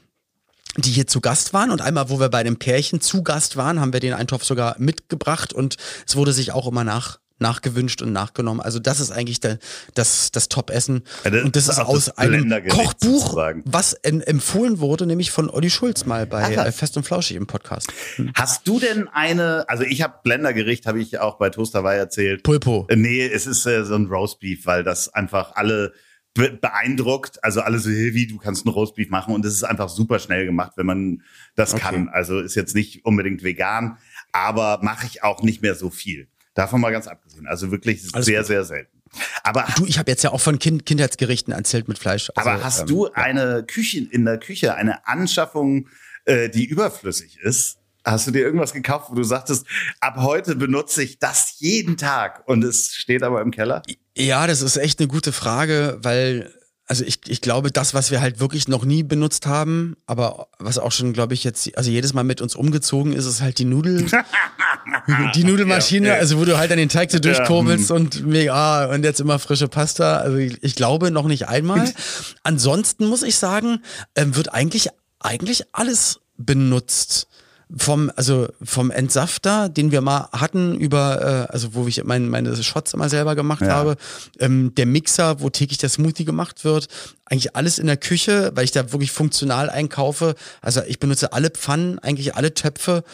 die 0.78 0.92
hier 0.92 1.06
zu 1.06 1.22
Gast 1.22 1.54
waren 1.54 1.70
und 1.70 1.82
einmal, 1.82 2.10
wo 2.10 2.20
wir 2.20 2.30
bei 2.30 2.44
dem 2.44 2.58
Pärchen 2.58 3.02
zu 3.02 3.24
Gast 3.24 3.58
waren, 3.58 3.80
haben 3.80 3.94
wir 3.94 4.00
den 4.00 4.14
Eintopf 4.14 4.46
sogar 4.46 4.76
mitgebracht 4.80 5.54
und 5.54 5.76
es 6.08 6.16
wurde 6.16 6.34
sich 6.34 6.54
auch 6.54 6.68
immer 6.68 6.84
nach 6.84 7.20
nachgewünscht 7.42 8.02
und 8.02 8.14
nachgenommen. 8.14 8.62
Also 8.62 8.80
das 8.80 9.00
ist 9.00 9.12
eigentlich 9.12 9.40
der, 9.40 9.60
das, 9.94 10.32
das 10.32 10.48
Top-Essen. 10.50 11.04
Ja, 11.26 11.32
das 11.32 11.44
und 11.44 11.56
das 11.56 11.68
ist 11.68 11.80
aus 11.80 12.06
das 12.06 12.18
einem 12.18 12.50
Kochbuch, 12.70 13.22
sozusagen. 13.22 13.64
was 13.66 13.94
en- 13.94 14.22
empfohlen 14.22 14.80
wurde, 14.80 15.06
nämlich 15.06 15.32
von 15.32 15.50
Olli 15.50 15.70
Schulz 15.70 16.06
mal 16.06 16.26
bei 16.26 16.54
äh, 16.54 16.72
Fest 16.72 16.96
und 16.98 17.04
Flauschig 17.04 17.36
im 17.38 17.48
Podcast. 17.48 17.92
Hast 18.36 18.68
du 18.68 18.80
denn 18.80 19.08
eine, 19.10 19.66
also 19.68 19.84
ich 19.84 20.02
habe 20.02 20.16
Blendergericht, 20.24 20.86
habe 20.86 21.02
ich 21.02 21.20
auch 21.20 21.38
bei 21.38 21.50
Toast 21.50 21.74
Hawaii 21.76 21.98
erzählt. 22.00 22.44
Pulpo. 22.44 22.86
Äh, 22.90 22.96
Nee, 22.96 23.26
es 23.26 23.48
ist 23.48 23.66
äh, 23.66 23.84
so 23.84 23.96
ein 23.96 24.06
Roastbeef, 24.06 24.66
weil 24.68 24.84
das 24.84 25.10
einfach 25.14 25.56
alle 25.56 25.94
be 26.34 26.52
beeindruckt. 26.52 27.44
Also 27.44 27.62
alle 27.62 27.80
so, 27.80 27.90
hey, 27.90 28.14
wie, 28.14 28.28
du 28.28 28.38
kannst 28.38 28.66
einen 28.66 28.74
Roastbeef 28.74 29.10
machen 29.10 29.34
und 29.34 29.44
es 29.46 29.54
ist 29.54 29.64
einfach 29.64 29.90
super 29.90 30.20
schnell 30.20 30.46
gemacht, 30.46 30.74
wenn 30.76 30.86
man 30.86 31.24
das 31.56 31.74
Okay. 31.74 31.82
kann. 31.82 32.10
Also 32.10 32.40
ist 32.40 32.56
jetzt 32.56 32.76
nicht 32.76 33.04
unbedingt 33.06 33.44
vegan, 33.44 33.98
aber 34.32 34.80
mache 34.82 35.08
ich 35.08 35.24
auch 35.24 35.42
nicht 35.44 35.62
mehr 35.62 35.76
so 35.76 35.90
viel. 35.90 36.28
Davon 36.54 36.82
mal 36.82 36.92
ganz 36.92 37.08
abgesehen. 37.08 37.48
Also 37.48 37.72
wirklich 37.72 38.04
Alles 38.14 38.26
sehr, 38.26 38.40
gut. 38.40 38.48
sehr 38.48 38.66
selten. 38.66 39.02
Aber, 39.44 39.66
Du, 39.76 39.86
ich 39.86 40.00
habe 40.00 40.10
jetzt 40.10 40.24
ja 40.24 40.32
auch 40.32 40.42
von 40.42 40.60
kind 40.60 40.86
Kindheitsgerichten 40.86 41.54
erzählt 41.54 41.88
mit 41.88 41.98
Fleisch. 42.00 42.32
Also, 42.36 42.50
aber 42.50 42.64
hast 42.64 42.82
ähm, 42.82 42.88
du 42.88 43.12
eine 43.12 43.64
Küche 43.64 44.08
in 44.10 44.26
der 44.26 44.38
Küche, 44.38 44.76
eine 44.76 45.08
Anschaffung, 45.08 45.88
äh, 46.26 46.50
die 46.50 46.66
überflüssig 46.66 47.40
ist? 47.42 47.78
Hast 48.04 48.26
du 48.26 48.32
dir 48.32 48.40
irgendwas 48.40 48.74
gekauft, 48.74 49.08
wo 49.12 49.16
du 49.16 49.24
sagtest, 49.24 49.66
ab 50.00 50.16
heute 50.18 50.56
benutze 50.56 51.04
ich 51.04 51.20
das 51.20 51.56
jeden 51.60 51.98
Tag 51.98 52.44
und 52.48 52.64
es 52.64 52.94
steht 52.96 53.22
aber 53.22 53.42
im 53.42 53.52
Keller? 53.52 53.84
Ja, 54.18 54.48
das 54.48 54.62
ist 54.62 54.78
echt 54.78 55.00
eine 55.00 55.08
gute 55.08 55.32
Frage, 55.32 56.00
weil, 56.02 56.52
also 56.88 57.04
ich, 57.06 57.20
ich 57.28 57.42
glaube, 57.42 57.70
das, 57.70 57.94
was 57.94 58.10
wir 58.10 58.20
halt 58.20 58.40
wirklich 58.40 58.68
noch 58.68 58.86
nie 58.86 59.04
benutzt 59.04 59.46
haben, 59.46 59.96
aber 60.08 60.48
was 60.58 60.80
auch 60.80 60.92
schon, 60.92 61.14
glaube 61.14 61.36
ich, 61.36 61.44
jetzt, 61.44 61.78
also 61.78 61.92
jedes 61.92 62.14
Mal 62.14 62.24
mit 62.24 62.42
uns 62.42 62.56
umgezogen 62.56 63.14
ist, 63.14 63.26
ist 63.28 63.42
halt 63.42 63.60
die 63.60 63.66
Nudel, 63.66 64.04
die 65.36 65.44
Nudelmaschine, 65.46 66.08
Ja, 66.08 66.14
ja. 66.16 66.20
also 66.20 66.40
wo 66.40 66.46
du 66.46 66.58
halt 66.58 66.72
an 66.72 66.78
den 66.78 66.90
Teig 66.90 67.12
so 67.12 67.20
durchkurbelst 67.20 67.92
und 67.92 68.26
mega, 68.26 68.54
ah, 68.54 68.86
und 68.94 69.04
jetzt 69.04 69.20
immer 69.20 69.40
frische 69.40 69.68
Pasta. 69.68 70.18
Also 70.18 70.38
ich, 70.38 70.62
ich 70.64 70.76
glaube 70.76 71.12
noch 71.12 71.28
nicht 71.28 71.48
einmal. 71.48 71.92
Ansonsten 72.44 73.08
muss 73.08 73.24
ich 73.24 73.36
sagen, 73.38 73.82
ähm, 74.16 74.36
wird 74.36 74.54
eigentlich, 74.54 74.90
eigentlich 75.20 75.64
alles 75.74 76.20
benutzt 76.38 77.28
vom, 77.78 78.12
also 78.18 78.50
vom 78.62 78.92
Entsafter, 78.92 79.70
den 79.70 79.92
wir 79.92 80.02
mal 80.02 80.28
hatten 80.34 80.76
über, 80.76 81.48
äh, 81.50 81.54
also 81.54 81.74
wo 81.74 81.88
ich 81.88 82.04
mein, 82.04 82.28
meine 82.28 82.62
Shots 82.62 82.94
immer 82.94 83.08
selber 83.08 83.34
gemacht 83.36 83.62
Ja. 83.62 83.70
habe, 83.70 83.96
ähm, 84.40 84.74
der 84.76 84.86
Mixer, 84.86 85.40
wo 85.40 85.50
täglich 85.50 85.78
der 85.78 85.88
Smoothie 85.88 86.26
gemacht 86.26 86.66
wird, 86.66 86.88
eigentlich 87.26 87.56
alles 87.56 87.80
in 87.80 87.88
der 87.88 87.96
Küche, 87.96 88.52
weil 88.56 88.66
ich 88.66 88.72
da 88.72 88.92
wirklich 88.92 89.14
funktional 89.14 89.70
einkaufe. 89.70 90.36
Also 90.62 90.82
ich 90.86 91.00
benutze 91.00 91.32
alle 91.32 91.50
Pfannen, 91.50 91.98
eigentlich 92.00 92.36
alle 92.36 92.54
Töpfe, 92.54 93.06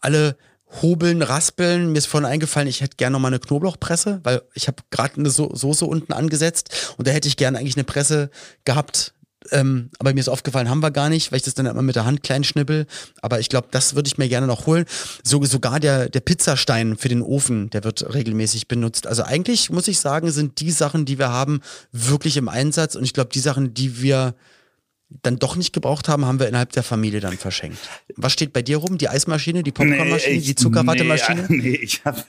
alle 0.00 0.36
Hobeln, 0.82 1.22
Raspeln. 1.22 1.92
Mir 1.92 1.98
ist 1.98 2.06
vorhin 2.06 2.28
eingefallen, 2.28 2.68
ich 2.68 2.80
hätte 2.80 2.96
gerne 2.96 3.12
noch 3.12 3.20
mal 3.20 3.28
eine 3.28 3.38
Knoblauchpresse, 3.38 4.20
weil 4.24 4.42
ich 4.54 4.66
habe 4.66 4.82
gerade 4.90 5.18
eine 5.18 5.30
so 5.30 5.54
Soße 5.54 5.84
unten 5.84 6.12
angesetzt 6.12 6.94
und 6.96 7.06
da 7.06 7.12
hätte 7.12 7.28
ich 7.28 7.36
gerne 7.36 7.58
eigentlich 7.58 7.76
eine 7.76 7.84
Presse 7.84 8.30
gehabt. 8.64 9.14
Ähm, 9.50 9.90
aber 9.98 10.14
mir 10.14 10.20
ist 10.20 10.28
aufgefallen, 10.28 10.70
haben 10.70 10.82
wir 10.82 10.90
gar 10.90 11.08
nicht, 11.08 11.30
weil 11.30 11.36
ich 11.36 11.42
das 11.42 11.54
dann 11.54 11.66
immer 11.66 11.82
mit 11.82 11.96
der 11.96 12.06
Hand 12.06 12.22
klein 12.22 12.44
schnippel. 12.44 12.86
Aber 13.20 13.40
ich 13.40 13.48
glaube, 13.48 13.68
das 13.70 13.94
würde 13.94 14.06
ich 14.06 14.16
mir 14.16 14.28
gerne 14.28 14.46
noch 14.46 14.66
holen. 14.66 14.86
So, 15.22 15.44
sogar 15.44 15.80
der, 15.80 16.08
der 16.08 16.20
Pizzastein 16.20 16.96
für 16.96 17.08
den 17.08 17.22
Ofen, 17.22 17.68
der 17.70 17.84
wird 17.84 18.14
regelmäßig 18.14 18.68
benutzt. 18.68 19.06
Also 19.06 19.22
eigentlich 19.22 19.70
muss 19.70 19.88
ich 19.88 19.98
sagen, 19.98 20.30
sind 20.30 20.60
die 20.60 20.70
Sachen, 20.70 21.04
die 21.04 21.18
wir 21.18 21.28
haben, 21.28 21.60
wirklich 21.92 22.36
im 22.36 22.48
Einsatz. 22.48 22.94
Und 22.94 23.04
ich 23.04 23.12
glaube, 23.12 23.30
die 23.32 23.40
Sachen, 23.40 23.74
die 23.74 24.00
wir 24.00 24.34
dann 25.08 25.38
doch 25.38 25.56
nicht 25.56 25.72
gebraucht 25.72 26.08
haben, 26.08 26.24
haben 26.24 26.38
wir 26.40 26.48
innerhalb 26.48 26.72
der 26.72 26.82
Familie 26.82 27.20
dann 27.20 27.36
verschenkt. 27.36 27.78
Was 28.16 28.32
steht 28.32 28.52
bei 28.52 28.62
dir 28.62 28.78
rum? 28.78 28.98
Die 28.98 29.08
Eismaschine, 29.08 29.62
die 29.62 29.72
Popcornmaschine, 29.72 30.36
ich- 30.36 30.46
die 30.46 30.54
Zuckerwattemaschine? 30.54 31.46
Nee, 31.48 31.56
nee 31.62 31.76
ich 31.76 32.04
habe 32.04 32.24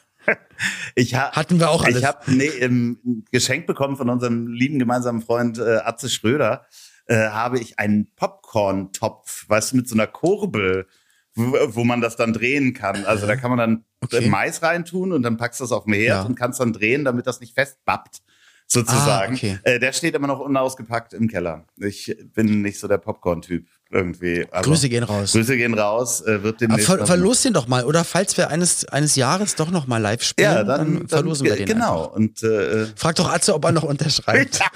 ich 0.95 1.13
hab, 1.15 1.35
Hatten 1.35 1.59
wir 1.59 1.69
auch 1.69 1.83
alles. 1.83 1.99
Ich 1.99 2.05
habe 2.05 2.19
nee, 2.31 2.45
ähm, 2.47 3.23
geschenkt 3.31 3.67
bekommen 3.67 3.95
von 3.95 4.09
unserem 4.09 4.47
lieben 4.47 4.79
gemeinsamen 4.79 5.21
Freund 5.21 5.57
äh, 5.59 5.77
Atze 5.83 6.09
Schröder, 6.09 6.65
äh, 7.05 7.15
habe 7.29 7.59
ich 7.59 7.77
einen 7.79 8.07
Popcorn-Topf, 8.15 9.45
weißt 9.47 9.71
du, 9.73 9.77
mit 9.77 9.87
so 9.87 9.95
einer 9.95 10.07
Kurbel, 10.07 10.87
wo, 11.35 11.53
wo 11.67 11.83
man 11.83 12.01
das 12.01 12.15
dann 12.15 12.33
drehen 12.33 12.73
kann. 12.73 13.05
Also 13.05 13.27
da 13.27 13.35
kann 13.35 13.49
man 13.51 13.59
dann 13.59 13.85
Okay. 14.01 14.27
Mais 14.29 14.61
reintun 14.61 15.11
und 15.11 15.23
dann 15.23 15.37
packst 15.37 15.59
du 15.59 15.63
das 15.63 15.71
auf 15.71 15.85
den 15.85 15.93
Herd 15.95 16.07
Ja. 16.07 16.21
und 16.23 16.35
kannst 16.35 16.59
dann 16.59 16.73
drehen, 16.73 17.05
damit 17.05 17.25
das 17.25 17.39
nicht 17.39 17.55
festbappt. 17.55 18.21
Sozusagen. 18.67 19.33
Ah, 19.33 19.35
okay. 19.37 19.59
äh, 19.63 19.79
der 19.79 19.93
steht 19.93 20.15
immer 20.15 20.27
noch 20.27 20.39
unausgepackt 20.39 21.13
im 21.13 21.27
Keller. 21.27 21.65
Ich 21.77 22.15
bin 22.33 22.61
nicht 22.61 22.79
so 22.79 22.87
der 22.87 22.97
Popcorn-Typ 22.97 23.67
irgendwie. 23.91 24.47
aber- 24.51 24.63
Grüße 24.63 24.89
gehen 24.89 25.03
raus. 25.03 25.33
Grüße 25.33 25.55
gehen 25.55 25.75
raus. 25.75 26.21
Äh, 26.21 26.41
wird 26.43 26.59
demnächst 26.61 26.87
ver 26.87 27.05
verlost 27.05 27.45
den 27.45 27.53
doch 27.53 27.67
mal. 27.67 27.85
Oder 27.85 28.03
falls 28.03 28.35
wir 28.37 28.49
eines, 28.49 28.85
eines 28.85 29.15
Jahres 29.15 29.55
doch 29.55 29.69
noch 29.69 29.85
mal 29.85 29.99
live 29.99 30.23
spielen, 30.23 30.51
Ja, 30.51 30.63
dann, 30.63 30.95
dann 30.97 31.07
verlosen 31.07 31.45
wir 31.45 31.55
den. 31.55 31.67
Genau. 31.67 32.05
einfach. 32.05 32.15
Und 32.15 32.41
äh, 32.43 32.87
Frag 32.95 33.15
doch 33.15 33.31
Atze, 33.31 33.53
ob 33.53 33.63
er 33.65 33.71
noch 33.71 33.83
unterschreibt. 33.83 34.59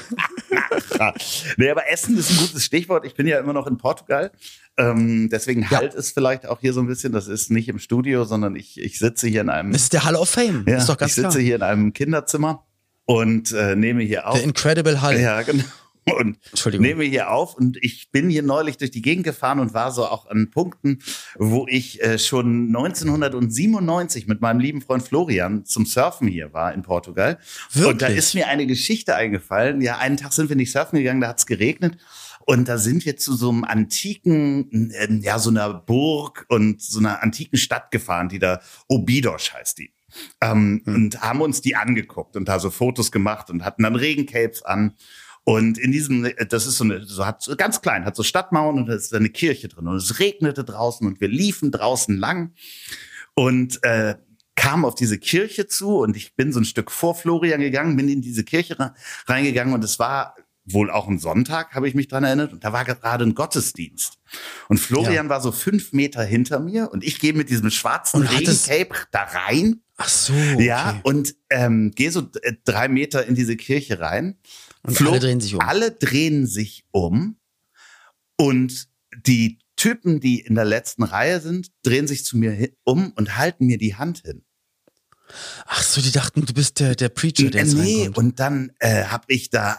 Nee, 1.58 1.70
aber 1.70 1.90
Essen 1.90 2.18
ist 2.18 2.30
ein 2.30 2.38
gutes 2.38 2.64
Stichwort. 2.66 3.06
Ich 3.06 3.16
bin 3.16 3.26
ja 3.28 3.40
immer 3.40 3.54
noch 3.54 3.68
in 3.68 3.78
Portugal. 3.78 4.32
Ähm, 4.78 5.30
deswegen 5.32 5.62
Ja. 5.64 5.78
halt 5.78 5.94
es 5.94 6.12
vielleicht 6.12 6.46
auch 6.48 6.60
hier 6.60 6.74
so 6.74 6.82
ein 6.82 6.88
bisschen. 6.88 7.12
Das 7.14 7.28
ist 7.28 7.52
nicht 7.52 7.70
im 7.70 7.80
Studio, 7.80 8.24
sondern 8.26 8.56
ich, 8.56 8.80
ich 8.80 9.00
sitze 9.00 9.28
hier 9.28 9.42
in 9.42 9.50
einem, 9.50 9.72
Das 9.72 9.84
ist 9.84 9.94
der 9.94 10.04
Hall 10.06 10.16
of 10.16 10.30
Fame. 10.30 10.66
ja, 10.68 10.78
ist 10.78 10.90
doch 10.90 10.98
ganz 10.98 11.12
ich 11.12 11.16
sitze 11.16 11.30
klar. 11.30 11.42
hier 11.42 11.56
in 11.56 11.62
einem 11.64 11.94
Kinderzimmer 11.94 12.66
und 13.10 13.52
äh, 13.54 13.76
nehme 13.76 14.04
hier 14.04 14.28
auf. 14.28 14.36
Der 14.36 14.44
Incredible 14.44 15.02
Hall. 15.02 15.20
Ja, 15.20 15.42
genau. 15.42 15.64
Und 16.06 16.38
Entschuldigung. 16.50 16.86
nehme 16.86 17.04
hier 17.04 17.32
auf 17.32 17.56
und 17.56 17.78
ich 17.82 18.12
bin 18.12 18.30
hier 18.30 18.42
neulich 18.42 18.78
durch 18.78 18.92
die 18.92 19.02
Gegend 19.02 19.24
gefahren 19.24 19.60
und 19.60 19.74
war 19.74 19.92
so 19.92 20.06
auch 20.06 20.28
an 20.28 20.50
Punkten, 20.50 21.00
wo 21.36 21.66
ich 21.68 22.02
äh, 22.02 22.18
schon 22.18 22.68
1997 22.68 24.28
mit 24.28 24.42
meinem 24.42 24.60
lieben 24.60 24.82
Freund 24.82 25.04
Florian 25.04 25.66
zum 25.66 25.86
Surfen 25.86 26.28
hier 26.28 26.54
war 26.54 26.74
in 26.74 26.84
Portugal. 26.84 27.40
Und 27.76 28.02
da 28.02 28.08
Wirklich? 28.08 28.18
ist 28.18 28.34
mir 28.36 28.48
eine 28.48 28.66
Geschichte 28.66 29.16
eingefallen. 29.16 29.82
Ja, 29.82 29.98
einen 29.98 30.18
Tag 30.18 30.34
sind 30.34 30.50
wir 30.50 30.56
nicht 30.56 30.72
surfen 30.72 30.98
gegangen, 30.98 31.22
da 31.22 31.30
hat's 31.30 31.46
geregnet. 31.46 31.98
Und 32.46 32.68
da 32.68 32.78
sind 32.78 33.06
wir 33.06 33.18
zu 33.18 33.36
so 33.36 33.50
einem 33.50 33.64
antiken, 33.64 34.92
äh, 34.92 35.08
ja, 35.22 35.38
so 35.40 35.50
einer 35.50 35.74
Burg 35.74 36.46
und 36.50 36.82
so 36.82 37.00
einer 37.00 37.22
antiken 37.24 37.58
Stadt 37.58 37.92
gefahren, 37.92 38.30
die 38.30 38.40
da 38.40 38.62
Obidos 38.88 39.54
heißt 39.54 39.80
die. 39.80 39.94
Ähm, 40.42 40.82
Und 40.86 41.22
haben 41.22 41.42
uns 41.42 41.62
die 41.62 41.76
angeguckt 41.76 42.36
und 42.36 42.48
da 42.48 42.60
so 42.60 42.70
Fotos 42.70 43.12
gemacht 43.12 43.50
und 43.50 43.64
hatten 43.64 43.84
dann 43.84 43.96
Regencapes 43.96 44.64
an. 44.64 44.96
Und 45.44 45.78
in 45.78 45.92
diesem, 45.92 46.28
das 46.50 46.68
ist 46.68 46.78
so 46.78 46.84
eine, 46.84 47.06
so 47.06 47.26
hat 47.26 47.42
so 47.42 47.56
ganz 47.56 47.82
klein, 47.82 48.06
hat 48.06 48.16
so 48.16 48.24
Stadtmauern 48.24 48.78
und 48.78 48.86
da 48.88 48.94
ist 48.94 49.14
eine 49.14 49.30
Kirche 49.30 49.68
drin. 49.68 49.88
Und 49.88 49.96
es 49.96 50.20
regnete 50.20 50.64
draußen 50.64 51.08
und 51.08 51.22
wir 51.22 51.28
liefen 51.28 51.72
draußen 51.72 52.18
lang 52.18 52.54
und 53.34 53.84
äh, 53.84 54.16
kamen 54.56 54.86
auf 54.86 54.94
diese 54.94 55.18
Kirche 55.18 55.68
zu 55.68 56.00
und 56.00 56.18
ich 56.18 56.36
bin 56.36 56.52
so 56.52 56.60
ein 56.60 56.66
Stück 56.66 56.92
vor 56.92 57.16
Florian 57.16 57.62
gegangen, 57.62 57.96
bin 57.96 58.10
in 58.10 58.22
diese 58.22 58.44
Kirche 58.44 58.78
re- 58.78 58.94
reingegangen 59.26 59.74
und 59.74 59.84
es 59.84 59.98
war 59.98 60.36
wohl 60.66 60.92
auch 60.92 61.08
ein 61.08 61.18
Sonntag, 61.18 61.74
habe 61.74 61.88
ich 61.88 61.96
mich 61.96 62.10
dran 62.10 62.26
erinnert, 62.26 62.54
und 62.54 62.64
da 62.64 62.74
war 62.74 62.86
gerade 62.86 63.24
ein 63.24 63.34
Gottesdienst. 63.34 64.20
Und 64.68 64.78
Florian 64.80 65.30
war 65.30 65.42
so 65.42 65.52
fünf 65.52 65.94
Meter 65.94 66.24
hinter 66.24 66.60
mir 66.60 66.92
und 66.92 67.04
ich 67.04 67.20
gehe 67.20 67.34
mit 67.34 67.50
diesem 67.50 67.72
schwarzen 67.72 68.22
Regencape 68.22 69.08
da 69.12 69.24
rein 69.24 69.82
Ach 70.02 70.08
so. 70.10 70.34
ja, 70.34 70.92
okay. 70.92 71.02
und 71.04 71.36
ähm, 71.50 71.92
gehe 71.92 72.10
so 72.12 72.30
äh, 72.42 72.54
drei 72.64 72.88
Meter 72.88 73.26
in 73.26 73.36
diese 73.36 73.56
Kirche 73.58 74.00
rein. 74.00 74.38
Und 74.84 75.00
alle 75.02 75.20
drehen 75.20 75.42
sich 75.42 75.54
um. 75.56 75.62
Alle 75.62 75.92
drehen 75.92 76.48
sich 76.48 76.86
um. 76.92 77.38
Und 78.38 78.88
die 79.26 79.60
Typen, 79.76 80.20
die 80.20 80.40
in 80.40 80.56
der 80.56 80.66
letzten 80.66 81.04
Reihe 81.04 81.42
sind, 81.42 81.68
drehen 81.84 82.08
sich 82.08 82.24
zu 82.24 82.38
mir 82.38 82.70
um 82.86 83.12
und 83.12 83.38
halten 83.38 83.66
mir 83.66 83.78
die 83.78 83.96
Hand 83.96 84.22
hin. 84.26 84.44
Ach 85.66 85.84
so, 85.84 86.02
die 86.02 86.12
dachten, 86.12 86.46
du 86.46 86.54
bist 86.54 86.80
der, 86.80 86.96
der 86.96 87.10
Preacher, 87.10 87.50
der 87.50 87.62
Äh, 87.62 87.66
jetzt 87.66 87.76
nee, 87.76 87.98
reinkommt. 88.04 88.18
und 88.18 88.40
dann 88.40 88.72
äh, 88.80 89.04
habe 89.06 89.26
ich 89.28 89.50
da 89.50 89.78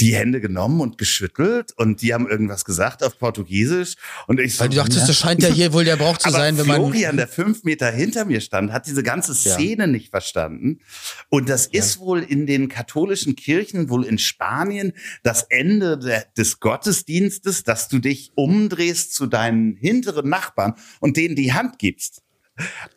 die 0.00 0.14
Hände 0.14 0.40
genommen 0.40 0.80
und 0.80 0.98
geschüttelt 0.98 1.72
und 1.76 2.02
die 2.02 2.14
haben 2.14 2.28
irgendwas 2.28 2.64
gesagt 2.64 3.02
auf 3.02 3.18
Portugiesisch 3.18 3.94
und 4.26 4.40
ich 4.40 4.54
so, 4.54 4.60
Weil 4.60 4.70
du 4.70 4.76
dachtest, 4.76 5.00
ja. 5.00 5.06
das 5.06 5.16
scheint 5.16 5.42
ja 5.42 5.48
hier 5.48 5.72
wohl 5.72 5.84
der 5.84 5.96
Brauch 5.96 6.18
zu 6.18 6.30
sein, 6.30 6.56
wenn 6.58 6.66
man. 6.66 6.76
Florian, 6.76 7.16
der 7.16 7.28
fünf 7.28 7.64
Meter 7.64 7.90
hinter 7.90 8.24
mir 8.24 8.40
stand, 8.40 8.72
hat 8.72 8.86
diese 8.86 9.02
ganze 9.02 9.32
Ja. 9.32 9.54
Szene 9.54 9.86
nicht 9.86 10.10
verstanden. 10.10 10.80
Und 11.28 11.48
das 11.48 11.66
ist 11.66 11.98
wohl 11.98 12.22
in 12.22 12.46
den 12.46 12.68
katholischen 12.68 13.36
Kirchen, 13.36 13.88
wohl 13.90 14.04
in 14.04 14.18
Spanien, 14.18 14.92
das 15.22 15.42
Ende 15.42 15.98
der, 15.98 16.26
des 16.36 16.60
Gottesdienstes, 16.60 17.64
dass 17.64 17.88
du 17.88 17.98
dich 17.98 18.32
umdrehst 18.34 19.14
zu 19.14 19.26
deinen 19.26 19.76
hinteren 19.76 20.28
Nachbarn 20.28 20.74
und 21.00 21.16
denen 21.16 21.36
die 21.36 21.52
Hand 21.52 21.78
gibst. 21.78 22.22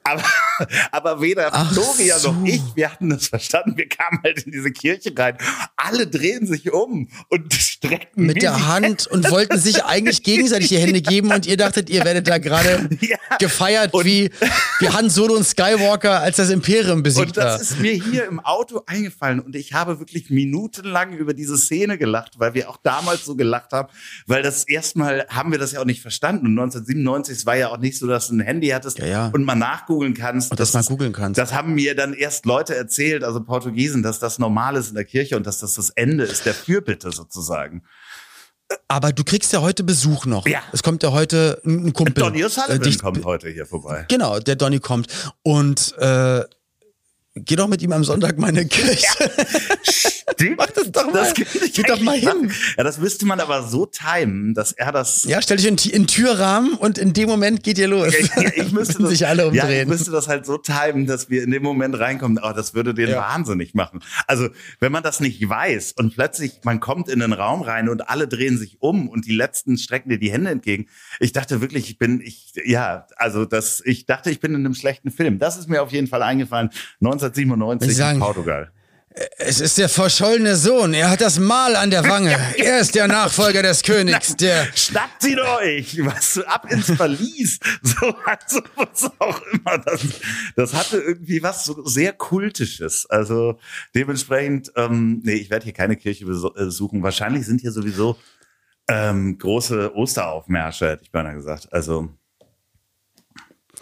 Aber, 0.03 0.23
aber 0.91 1.21
weder 1.21 1.49
Ach 1.53 1.71
Florian 1.73 2.19
so. 2.19 2.31
noch 2.33 2.45
ich, 2.45 2.61
wir 2.75 2.91
hatten 2.91 3.09
das 3.09 3.27
verstanden. 3.27 3.77
Wir 3.77 3.87
kamen 3.87 4.19
halt 4.23 4.43
in 4.43 4.51
diese 4.51 4.71
Kirche 4.71 5.13
rein. 5.17 5.37
Alle 5.77 6.07
drehen 6.07 6.45
sich 6.45 6.71
um 6.71 7.07
und 7.29 7.53
strecken 7.83 8.25
Mit 8.25 8.41
der 8.41 8.67
Hand 8.67 9.07
und 9.07 9.29
wollten 9.31 9.57
sich 9.59 9.83
eigentlich 9.85 10.23
gegenseitig 10.23 10.69
die 10.69 10.77
Hände 10.77 11.01
geben 11.01 11.31
und 11.31 11.45
ihr 11.45 11.57
dachtet, 11.57 11.89
ihr 11.89 12.03
werdet 12.05 12.27
da 12.27 12.37
gerade 12.37 12.89
Ja. 13.01 13.17
gefeiert 13.39 13.93
Und- 13.93 14.05
wie, 14.05 14.29
wie 14.79 14.89
Han 14.89 15.09
Solo 15.09 15.35
und 15.35 15.45
Skywalker, 15.45 16.19
als 16.21 16.37
das 16.37 16.49
Imperium 16.49 17.03
besiegt 17.03 17.27
Und 17.27 17.37
das 17.37 17.45
war. 17.45 17.61
ist 17.61 17.79
mir 17.79 17.93
hier 17.93 18.25
im 18.25 18.39
Auto 18.39 18.81
eingefallen 18.85 19.39
und 19.39 19.55
ich 19.55 19.73
habe 19.73 19.99
wirklich 19.99 20.29
minutenlang 20.29 21.13
über 21.13 21.33
diese 21.33 21.57
Szene 21.57 21.97
gelacht, 21.97 22.33
weil 22.39 22.53
wir 22.53 22.69
auch 22.69 22.77
damals 22.83 23.25
so 23.25 23.35
gelacht 23.35 23.71
haben, 23.71 23.89
weil 24.27 24.43
das 24.43 24.63
erstmal 24.65 25.25
haben 25.29 25.51
wir 25.51 25.59
das 25.59 25.71
ja 25.71 25.79
auch 25.81 25.85
nicht 25.85 26.01
verstanden. 26.01 26.45
Und 26.47 26.51
1997 26.59 27.37
es 27.37 27.45
war 27.45 27.55
ja 27.55 27.69
auch 27.69 27.77
nicht 27.77 27.97
so, 27.97 28.07
dass 28.07 28.27
du 28.27 28.35
ein 28.35 28.39
Handy 28.41 28.67
hattest 28.69 28.99
Ja, 28.99 29.05
ja. 29.05 29.29
und 29.33 29.43
mal 29.59 29.67
nachgoogeln 29.67 30.13
kannst. 30.13 30.51
Und 30.51 30.59
das 30.59 30.73
mal 30.73 30.81
ist- 30.81 30.87
googeln 30.89 31.13
kannst. 31.13 31.37
Das 31.37 31.53
haben 31.53 31.73
mir 31.73 31.95
dann 31.95 32.13
erst 32.13 32.45
Leute 32.45 32.75
erzählt, 32.75 33.23
also 33.23 33.43
Portugiesen, 33.43 34.03
dass 34.03 34.19
das 34.19 34.39
normal 34.39 34.75
ist 34.75 34.89
in 34.89 34.95
der 34.95 35.05
Kirche 35.05 35.37
und 35.37 35.45
dass 35.47 35.59
das 35.59 35.73
das 35.75 35.89
Ende 35.91 36.23
ist 36.23 36.45
der 36.45 36.53
Fürbitte 36.53 37.11
sozusagen. 37.11 37.83
Aber 38.87 39.11
du 39.11 39.23
kriegst 39.23 39.53
ja 39.53 39.61
heute 39.61 39.83
Besuch 39.83 40.25
noch. 40.25 40.47
Ja. 40.47 40.61
Es 40.71 40.81
kommt 40.81 41.03
ja 41.03 41.11
heute 41.11 41.61
ein 41.65 41.93
Kumpel. 41.93 42.23
Donny 42.23 42.43
O'Sullivan 42.43 42.87
äh, 42.93 42.97
kommt 42.97 43.25
heute 43.25 43.49
hier 43.49 43.65
vorbei. 43.65 44.05
Genau, 44.09 44.39
der 44.39 44.55
Donny 44.55 44.79
kommt. 44.79 45.07
Und 45.43 45.95
äh, 45.99 46.43
geh 47.35 47.55
doch 47.55 47.67
mit 47.67 47.81
ihm 47.81 47.91
am 47.93 48.03
Sonntag 48.03 48.37
mal 48.37 48.49
in 48.49 48.55
die 48.55 48.65
Kirche. 48.65 49.07
Stimmt. 49.83 50.57
Mach 50.57 50.67
das 50.67 50.91
doch 50.91 51.05
mal. 51.05 51.13
Das 51.13 51.33
könnte 51.33 51.65
ich 51.65 51.73
Geh 51.73 51.83
doch 51.83 51.99
mal 52.01 52.15
hin. 52.17 52.25
machen. 52.25 52.51
Ja, 52.77 52.83
das 52.83 52.97
müsste 52.97 53.25
man 53.25 53.39
aber 53.39 53.63
so 53.67 53.85
timen, 53.85 54.53
dass 54.53 54.71
er 54.71 54.91
das 54.91 55.23
Ja, 55.25 55.41
stell 55.41 55.57
dich 55.57 55.67
in, 55.67 55.77
in 55.91 56.07
Türrahmen 56.07 56.73
und 56.73 56.97
in 56.97 57.13
dem 57.13 57.29
Moment 57.29 57.63
geht 57.63 57.77
ihr 57.77 57.87
los. 57.87 58.13
Ja, 58.35 58.41
ja, 58.41 58.51
ich 58.55 58.71
müsste 58.71 58.97
das, 58.99 59.09
sich 59.09 59.27
alle 59.27 59.43
Ja, 59.43 59.51
ich 59.51 59.61
umdrehen. 59.61 59.89
müsste 59.89 60.11
das 60.11 60.27
halt 60.27 60.45
so 60.45 60.57
timen, 60.57 61.05
dass 61.07 61.29
wir 61.29 61.43
in 61.43 61.51
dem 61.51 61.63
Moment 61.63 61.97
reinkommen. 61.99 62.37
Aber 62.37 62.53
das 62.53 62.73
würde 62.73 62.93
den 62.93 63.09
Ja. 63.09 63.17
wahnsinnig 63.17 63.73
machen. 63.73 63.99
Also, 64.27 64.49
wenn 64.79 64.91
man 64.91 65.03
das 65.03 65.19
nicht 65.19 65.47
weiß 65.47 65.93
und 65.93 66.13
plötzlich 66.15 66.59
man 66.63 66.79
kommt 66.79 67.09
in 67.09 67.19
den 67.19 67.33
Raum 67.33 67.61
rein 67.61 67.89
und 67.89 68.09
alle 68.09 68.27
drehen 68.27 68.57
sich 68.57 68.77
um 68.79 69.09
und 69.09 69.25
die 69.25 69.35
letzten 69.35 69.77
strecken 69.77 70.09
dir 70.09 70.17
die 70.19 70.31
Hände 70.31 70.51
entgegen. 70.51 70.87
Ich 71.19 71.31
dachte 71.33 71.61
wirklich, 71.61 71.89
ich 71.89 71.97
bin, 71.97 72.21
ich, 72.21 72.53
ja, 72.65 73.07
also 73.17 73.45
das, 73.45 73.81
ich 73.85 74.05
dachte, 74.05 74.29
ich 74.31 74.39
bin 74.39 74.51
in 74.55 74.65
einem 74.65 74.73
schlechten 74.75 75.11
Film. 75.11 75.37
Das 75.39 75.57
ist 75.57 75.69
mir 75.69 75.81
auf 75.83 75.91
jeden 75.91 76.07
Fall 76.07 76.23
eingefallen. 76.23 76.69
1997 77.27 77.89
Ich 77.91 77.97
sagen- 77.97 78.17
in 78.19 78.23
Portugal. 78.23 78.71
Es 79.37 79.61
ist 79.61 79.77
der 79.77 79.89
verschollene 79.89 80.55
Sohn. 80.55 80.95
Er 80.95 81.11
hat 81.11 81.21
das 81.21 81.37
Mal 81.37 81.75
an 81.75 81.91
der 81.91 82.03
Wange. 82.09 82.35
Er 82.57 82.79
ist 82.79 82.95
der 82.95 83.07
Nachfolger 83.07 83.61
des 83.61 83.83
Königs, 83.83 84.35
der. 84.37 84.65
Schnappt 84.75 85.23
ihn 85.25 85.39
euch! 85.39 86.03
Was 86.03 86.39
ab 86.39 86.65
ins 86.71 86.89
Verlies! 86.89 87.59
So, 87.83 88.07
also, 88.25 88.61
was 88.75 89.11
auch 89.19 89.39
immer. 89.51 89.77
Das, 89.85 90.01
das 90.55 90.73
hatte 90.73 90.97
irgendwie 90.97 91.43
was 91.43 91.63
so 91.65 91.85
sehr 91.85 92.11
Kultisches. 92.13 93.05
Also 93.07 93.59
dementsprechend, 93.93 94.71
ähm, 94.75 95.21
nee, 95.23 95.33
ich 95.33 95.51
werde 95.51 95.65
hier 95.65 95.73
keine 95.73 95.95
Kirche 95.95 96.25
beso- 96.25 96.55
äh, 96.59 96.65
besuchen. 96.65 97.03
Wahrscheinlich 97.03 97.45
sind 97.45 97.61
hier 97.61 97.71
sowieso 97.71 98.17
ähm, 98.87 99.37
große 99.37 99.95
Osteraufmärsche, 99.95 100.89
hätte 100.89 101.03
ich 101.03 101.11
beinahe 101.11 101.35
gesagt. 101.35 101.71
Also, 101.71 102.09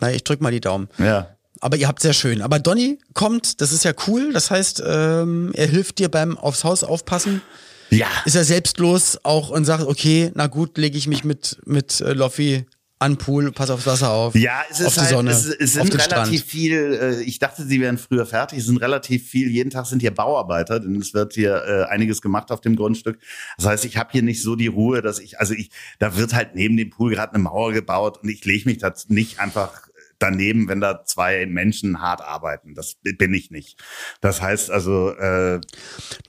Na, 0.02 0.12
ich 0.12 0.26
drück 0.26 0.42
mal 0.42 0.52
die 0.52 0.60
Daumen. 0.60 0.90
ja. 0.98 1.38
Aber 1.62 1.78
ihr 1.78 1.88
habt 1.88 2.02
sehr 2.02 2.14
schön. 2.14 2.42
Aber 2.42 2.60
Donny 2.60 2.98
kommt, 3.14 3.62
das 3.62 3.72
ist 3.72 3.86
ja 3.86 3.94
cool. 4.08 4.34
Das 4.34 4.52
heißt, 4.52 4.84
ähm, 4.86 5.52
er 5.54 5.68
hilft 5.68 6.00
dir 6.00 6.10
beim 6.10 6.38
aufs 6.38 6.64
Haus 6.64 6.84
aufpassen. 6.84 7.42
Ja. 7.92 8.08
Ist 8.26 8.36
er 8.36 8.44
selbstlos 8.44 9.20
auch 9.24 9.50
und 9.50 9.66
sagt, 9.66 9.84
okay, 9.84 10.32
na 10.34 10.48
gut, 10.48 10.78
lege 10.78 10.98
ich 10.98 11.08
mich 11.08 11.24
mit, 11.24 11.58
mit 11.66 12.02
äh, 12.02 12.14
Loffi 12.14 12.66
an 13.02 13.18
Pool, 13.18 13.52
pass 13.52 13.72
aufs 13.72 13.88
Wasser 13.88 14.12
auf. 14.12 14.36
Ja, 14.36 14.62
es 14.70 14.80
auf 14.80 14.88
ist 14.88 14.96
die 14.96 15.00
halt, 15.02 15.10
Sonne, 15.10 15.32
es, 15.32 15.46
es 15.48 15.78
auf 15.78 15.88
sind 15.88 15.96
relativ 15.96 16.40
Strand. 16.40 16.52
viel, 16.52 17.00
äh, 17.02 17.22
ich 17.24 17.40
dachte, 17.40 17.66
sie 17.66 17.82
wären 17.82 17.98
früher 17.98 18.28
fertig, 18.28 18.60
es 18.60 18.68
sind 18.68 18.78
relativ 18.78 19.28
viel, 19.28 19.50
jeden 19.50 19.72
Tag 19.72 19.88
sind 19.88 20.02
hier 20.02 20.14
Bauarbeiter, 20.14 20.80
denn 20.80 20.96
es 20.98 21.14
wird 21.16 21.34
hier 21.34 21.64
äh, 21.66 21.92
einiges 21.92 22.22
gemacht 22.22 22.52
auf 22.52 22.62
dem 22.62 22.76
Grundstück. 22.76 23.18
Das 23.58 23.66
heißt, 23.66 23.86
ich 23.86 23.98
habe 23.98 24.10
hier 24.12 24.22
nicht 24.22 24.44
so 24.44 24.56
die 24.56 24.68
Ruhe, 24.68 25.02
dass 25.02 25.18
ich, 25.18 25.40
also 25.40 25.56
ich, 25.56 25.72
da 25.98 26.16
wird 26.16 26.36
halt 26.36 26.54
neben 26.54 26.78
dem 26.78 26.92
Pool 26.92 27.12
gerade 27.12 27.34
eine 27.34 27.44
Mauer 27.44 27.74
gebaut 27.74 28.20
und 28.22 28.30
ich 28.30 28.46
lege 28.46 28.70
mich 28.70 28.78
da 28.78 28.94
nicht 29.08 29.40
einfach 29.40 29.88
daneben, 30.22 30.68
wenn 30.68 30.80
da 30.82 31.04
zwei 31.06 31.46
Menschen 31.46 32.02
hart 32.02 32.22
arbeiten. 32.22 32.76
Das 32.76 32.96
bin 33.02 33.34
ich 33.34 33.52
nicht. 33.52 33.82
Das 34.22 34.42
heißt 34.42 34.72
also, 34.72 35.10
äh, 35.12 35.60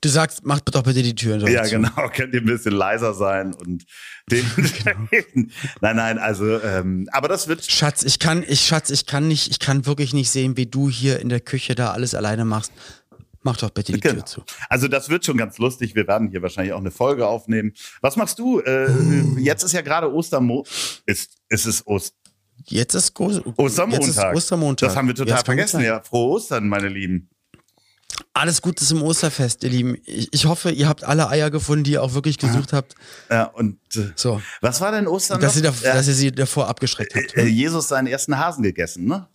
Du 0.01 0.09
sagst, 0.09 0.41
mach 0.45 0.61
doch 0.61 0.83
bitte 0.83 1.03
die 1.03 1.15
Türen. 1.15 1.47
ja, 1.47 1.67
genau, 1.67 1.91
könnt 2.15 2.35
ihr 2.35 2.41
ein 2.41 2.47
bisschen 2.47 2.73
leiser 2.73 3.15
sein 3.15 3.55
und 3.55 3.85
dementsprechend. 4.31 5.53
nein, 5.81 5.97
nein, 5.97 6.19
also, 6.19 6.61
ähm, 6.63 7.09
aber 7.13 7.29
das 7.29 7.49
wird 7.49 7.65
Schatz, 7.71 8.03
ich 8.03 8.19
kann, 8.19 8.45
ich 8.47 8.61
Schatz, 8.67 8.91
ich 8.91 9.07
kann 9.07 9.29
nicht, 9.29 9.51
ich 9.51 9.59
kann 9.59 9.87
wirklich 9.87 10.13
nicht 10.15 10.31
sehen, 10.31 10.57
wie 10.57 10.67
du 10.67 10.89
hier 10.89 11.21
in 11.21 11.29
der 11.29 11.41
Küche 11.41 11.75
da 11.75 11.93
alles 11.93 12.15
alleine 12.15 12.45
machst. 12.45 12.73
Mach 13.45 13.57
doch 13.57 13.71
bitte 13.71 13.93
die 13.93 13.99
Genau. 13.99 14.15
Tür 14.15 14.27
zu. 14.27 14.45
Also 14.69 14.87
das 14.87 15.09
wird 15.09 15.25
schon 15.25 15.37
ganz 15.37 15.59
lustig. 15.59 15.97
Wir 15.97 16.07
werden 16.07 16.31
hier 16.31 16.43
wahrscheinlich 16.43 16.73
auch 16.75 16.79
eine 16.79 16.93
Folge 16.93 17.27
aufnehmen. 17.27 17.73
Was 18.01 18.15
machst 18.15 18.39
du? 18.39 18.61
Äh, 18.61 18.87
jetzt 19.41 19.65
ist 19.65 19.73
ja 19.73 19.81
gerade 19.81 20.13
Ostermo. 20.13 20.65
Ist, 21.07 21.39
ist 21.49 21.67
es 21.67 21.85
Ost 21.85 22.15
Jetzt 22.67 22.95
ist, 22.95 23.15
Go 23.15 23.27
Ostermontag. 23.57 24.07
Jetzt 24.07 24.17
ist 24.17 24.25
Ostermontag. 24.25 24.89
Das 24.89 24.97
haben 24.97 25.09
wir 25.09 25.15
total 25.15 25.37
Jetzt 25.37 25.45
vergessen. 25.45 25.81
Ja, 25.81 26.01
frohe 26.01 26.31
Ostern, 26.37 26.69
meine 26.69 26.89
Lieben. 26.89 27.29
Alles 28.35 28.61
Gutes 28.63 28.91
im 28.91 29.03
Osterfest, 29.03 29.63
ihr 29.65 29.71
Lieben. 29.71 29.97
Ich, 30.05 30.45
hoffe, 30.47 30.71
ihr 30.71 30.89
habt 30.89 31.03
alle 31.05 31.29
Eier 31.29 31.51
gefunden, 31.51 31.85
die 31.85 31.93
ihr 31.93 32.03
auch 32.03 32.15
wirklich 32.15 32.39
gesucht 32.39 32.73
habt. 32.73 32.95
Ja, 33.31 33.45
und 33.45 33.79
äh, 33.97 34.13
So. 34.17 34.41
was 34.61 34.81
war 34.81 34.93
denn 34.93 35.07
Ostern? 35.07 35.41
Dass 35.41 35.57
ihr, 35.57 35.63
da, 35.63 35.71
dass 35.83 36.09
ihr 36.09 36.15
sie 36.15 36.31
davor 36.33 36.69
abgeschreckt 36.69 37.15
habt. 37.15 37.37
äh, 37.37 37.45
Jesus 37.47 37.89
seinen 37.89 38.07
ersten 38.07 38.39
Hasen 38.39 38.63
gegessen, 38.63 39.07
ne? 39.07 39.29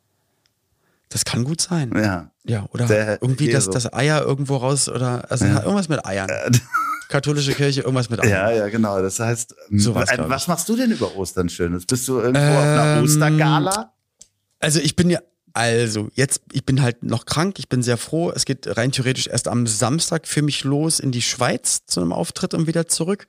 Das 1.09 1.25
kann 1.25 1.43
gut 1.43 1.61
sein. 1.61 1.91
Ja. 1.95 2.31
Ja, 2.43 2.65
oder 2.71 2.85
Der 2.85 3.21
irgendwie, 3.21 3.49
dass 3.49 3.69
das 3.69 3.91
Eier 3.93 4.21
irgendwo 4.21 4.57
raus 4.57 4.89
oder 4.89 5.29
also 5.31 5.45
irgendwas 5.45 5.89
mit 5.89 6.05
Eiern. 6.05 6.29
Katholische 7.09 7.53
Kirche, 7.53 7.81
irgendwas 7.81 8.09
mit 8.09 8.19
Eiern. 8.21 8.29
Ja, 8.29 8.51
ja, 8.51 8.69
genau. 8.69 9.01
Das 9.01 9.19
heißt, 9.19 9.55
ähm, 9.69 9.79
So 9.79 9.95
was, 9.95 10.11
äh, 10.11 10.15
glaub 10.15 10.29
was 10.29 10.47
machst 10.47 10.67
du 10.69 10.75
denn 10.75 10.91
über 10.91 11.15
Ostern 11.15 11.49
Schönes? 11.49 11.85
Bist 11.85 12.07
du 12.07 12.19
irgendwo 12.19 12.39
auf 12.41 12.63
einer 12.63 12.97
Ähm, 12.97 13.03
Ostergala? 13.03 13.93
Also 14.59 14.79
ich 14.79 14.95
bin 14.95 15.09
ja, 15.09 15.19
also 15.53 16.09
jetzt, 16.13 16.41
ich 16.51 16.65
bin 16.65 16.81
halt 16.81 17.03
noch 17.03 17.25
krank, 17.25 17.59
ich 17.59 17.69
bin 17.69 17.81
sehr 17.81 17.97
froh. 17.97 18.31
Es 18.31 18.45
geht 18.45 18.77
rein 18.77 18.91
theoretisch 18.91 19.27
erst 19.27 19.47
am 19.47 19.65
Samstag 19.67 20.27
für 20.27 20.41
mich 20.41 20.63
los 20.63 20.99
in 20.99 21.11
die 21.11 21.21
Schweiz 21.21 21.85
zu 21.85 21.99
einem 22.01 22.11
Auftritt 22.13 22.53
und 22.53 22.67
wieder 22.67 22.87
zurück. 22.87 23.27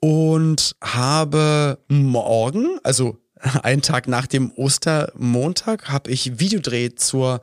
Und 0.00 0.76
habe 0.82 1.78
morgen, 1.88 2.78
also 2.82 3.18
einen 3.62 3.82
Tag 3.82 4.08
nach 4.08 4.26
dem 4.26 4.50
Ostermontag, 4.52 5.88
habe 5.88 6.10
ich 6.10 6.38
Videodreh 6.40 6.94
zur 6.94 7.40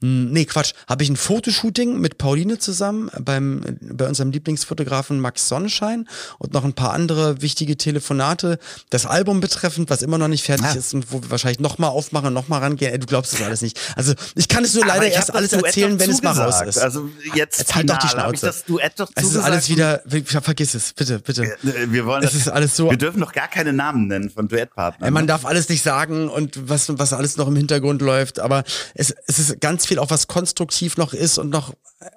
Nee, 0.00 0.44
Quatsch. 0.44 0.72
Habe 0.86 1.02
ich 1.04 1.08
ein 1.08 1.16
Fotoshooting 1.16 1.98
mit 1.98 2.18
Pauline 2.18 2.58
zusammen 2.58 3.10
beim, 3.18 3.62
bei 3.80 4.06
unserem 4.06 4.30
Lieblingsfotografen 4.30 5.18
Max 5.20 5.48
Sonnenschein 5.48 6.06
und 6.38 6.52
noch 6.52 6.64
ein 6.64 6.74
paar 6.74 6.92
andere 6.92 7.40
wichtige 7.40 7.78
Telefonate, 7.78 8.58
das 8.90 9.06
Album 9.06 9.40
betreffend, 9.40 9.88
was 9.88 10.02
immer 10.02 10.18
noch 10.18 10.28
nicht 10.28 10.44
fertig 10.44 10.66
Ah. 10.66 10.72
ist 10.74 10.92
und 10.92 11.10
wo 11.12 11.22
wir 11.22 11.30
wahrscheinlich 11.30 11.60
nochmal 11.60 11.90
aufmachen 11.90 12.26
und 12.28 12.34
nochmal 12.34 12.60
rangehen. 12.60 12.92
Ey, 12.92 12.98
du 12.98 13.06
glaubst 13.06 13.32
das 13.32 13.42
alles 13.42 13.62
nicht. 13.62 13.80
Also 13.96 14.12
ich 14.34 14.48
kann 14.48 14.64
es 14.64 14.74
nur 14.74 14.84
leider 14.84 15.08
erst 15.08 15.30
das 15.30 15.34
alles 15.36 15.52
erzählen, 15.54 15.98
wenn 15.98 16.10
es 16.10 16.22
mal 16.22 16.32
raus 16.32 16.58
zugesagt. 16.58 16.68
ist. 16.76 16.78
Also 16.82 17.08
jetzt, 17.34 17.58
Jetzt 17.58 17.74
halt 17.74 17.88
doch 17.88 17.96
die 17.96 18.06
hab 18.06 18.32
ich 18.34 18.40
Schnauze. 18.40 18.46
das 18.46 18.64
Duett 18.66 18.92
doch 19.00 19.10
es 19.14 19.22
ist 19.24 19.28
zugesagt. 19.30 19.52
alles 19.52 19.68
wieder, 19.70 20.02
vergiss 20.42 20.74
es, 20.74 20.92
bitte, 20.92 21.20
bitte. 21.20 21.44
Äh, 21.44 21.90
Wir 21.90 22.04
wollen 22.04 22.22
Es 22.22 22.34
ist 22.34 22.48
alles 22.48 22.76
so- 22.76 22.90
Wir 22.90 22.98
dürfen 22.98 23.20
doch 23.20 23.32
gar 23.32 23.48
keine 23.48 23.72
Namen 23.72 24.08
nennen 24.08 24.28
von 24.30 24.46
Duettpartnern. 24.46 25.06
Ey, 25.08 25.10
man 25.10 25.24
ne? 25.24 25.28
darf 25.28 25.46
alles 25.46 25.68
nicht 25.70 25.82
sagen 25.82 26.28
und 26.28 26.68
was, 26.68 26.86
was 26.98 27.12
alles 27.14 27.36
noch 27.38 27.48
im 27.48 27.56
Hintergrund 27.56 28.02
läuft, 28.02 28.40
aber 28.40 28.62
es, 28.94 29.14
es 29.26 29.38
ist 29.38 29.60
ganz 29.60 29.85
viel 29.86 29.98
auch, 29.98 30.10
was 30.10 30.26
konstruktiv 30.26 30.96
noch 30.96 31.12
ist 31.12 31.38
und 31.38 31.50
noch, 31.50 31.74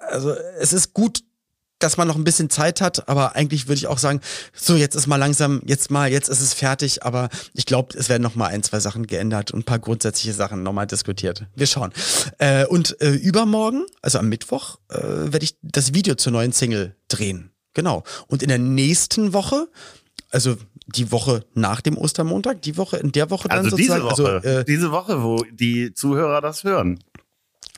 also 0.08 0.34
es 0.58 0.72
ist 0.72 0.94
gut, 0.94 1.20
dass 1.80 1.96
man 1.96 2.06
noch 2.06 2.16
ein 2.16 2.24
bisschen 2.24 2.50
Zeit 2.50 2.80
hat, 2.80 3.08
aber 3.08 3.34
eigentlich 3.34 3.66
würde 3.66 3.78
ich 3.78 3.86
auch 3.86 3.98
sagen, 3.98 4.20
so 4.54 4.76
jetzt 4.76 4.94
ist 4.94 5.06
mal 5.06 5.16
langsam, 5.16 5.62
jetzt 5.64 5.90
mal, 5.90 6.10
jetzt 6.10 6.28
ist 6.28 6.40
es 6.40 6.54
fertig, 6.54 7.02
aber 7.02 7.30
ich 7.54 7.66
glaube, 7.66 7.98
es 7.98 8.08
werden 8.08 8.22
noch 8.22 8.34
mal 8.34 8.46
ein, 8.48 8.62
zwei 8.62 8.80
Sachen 8.80 9.06
geändert 9.06 9.50
und 9.50 9.60
ein 9.60 9.64
paar 9.64 9.78
grundsätzliche 9.78 10.34
Sachen 10.34 10.62
nochmal 10.62 10.86
diskutiert. 10.86 11.46
Wir 11.56 11.66
schauen. 11.66 11.90
Äh, 12.38 12.66
und 12.66 13.00
äh, 13.00 13.12
übermorgen, 13.12 13.86
also 14.02 14.18
am 14.18 14.28
Mittwoch, 14.28 14.76
äh, 14.90 14.98
werde 14.98 15.44
ich 15.44 15.56
das 15.62 15.94
Video 15.94 16.14
zur 16.14 16.32
neuen 16.32 16.52
Single 16.52 16.94
drehen. 17.08 17.50
Genau. 17.72 18.04
Und 18.26 18.42
in 18.42 18.48
der 18.48 18.58
nächsten 18.58 19.32
Woche, 19.32 19.68
also 20.30 20.56
die 20.86 21.12
Woche 21.12 21.44
nach 21.54 21.80
dem 21.80 21.96
Ostermontag, 21.96 22.62
die 22.62 22.76
Woche, 22.76 22.98
in 22.98 23.12
der 23.12 23.30
Woche 23.30 23.48
dann 23.48 23.64
also 23.64 23.76
diese 23.76 23.98
sozusagen, 23.98 24.22
Woche, 24.22 24.32
also 24.42 24.58
äh, 24.60 24.64
diese 24.64 24.90
Woche, 24.90 25.22
wo 25.22 25.44
die 25.50 25.94
Zuhörer 25.94 26.40
das 26.40 26.64
hören. 26.64 26.98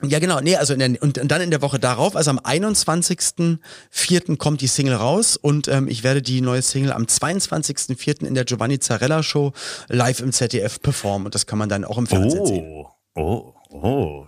Ja, 0.09 0.19
genau. 0.19 0.39
Nee, 0.39 0.55
also 0.55 0.75
der, 0.75 1.01
und, 1.01 1.17
und 1.17 1.31
dann 1.31 1.41
in 1.41 1.51
der 1.51 1.61
Woche 1.61 1.79
darauf, 1.79 2.15
also 2.15 2.31
am 2.31 2.39
21.04. 2.39 4.37
kommt 4.37 4.61
die 4.61 4.67
Single 4.67 4.95
raus 4.95 5.37
und 5.37 5.67
ähm, 5.67 5.87
ich 5.87 6.03
werde 6.03 6.21
die 6.21 6.41
neue 6.41 6.61
Single 6.61 6.91
am 6.91 7.03
22.04. 7.03 8.25
in 8.25 8.33
der 8.33 8.45
Giovanni 8.45 8.79
Zarella 8.79 9.23
Show 9.23 9.53
live 9.87 10.19
im 10.19 10.31
ZDF 10.31 10.81
performen 10.81 11.25
und 11.25 11.35
das 11.35 11.45
kann 11.45 11.59
man 11.59 11.69
dann 11.69 11.85
auch 11.85 11.97
im 11.97 12.07
Fernsehen 12.07 12.45
sehen. 12.45 12.65
Oh, 12.65 12.89
oh, 13.15 13.53
oh, 13.69 14.27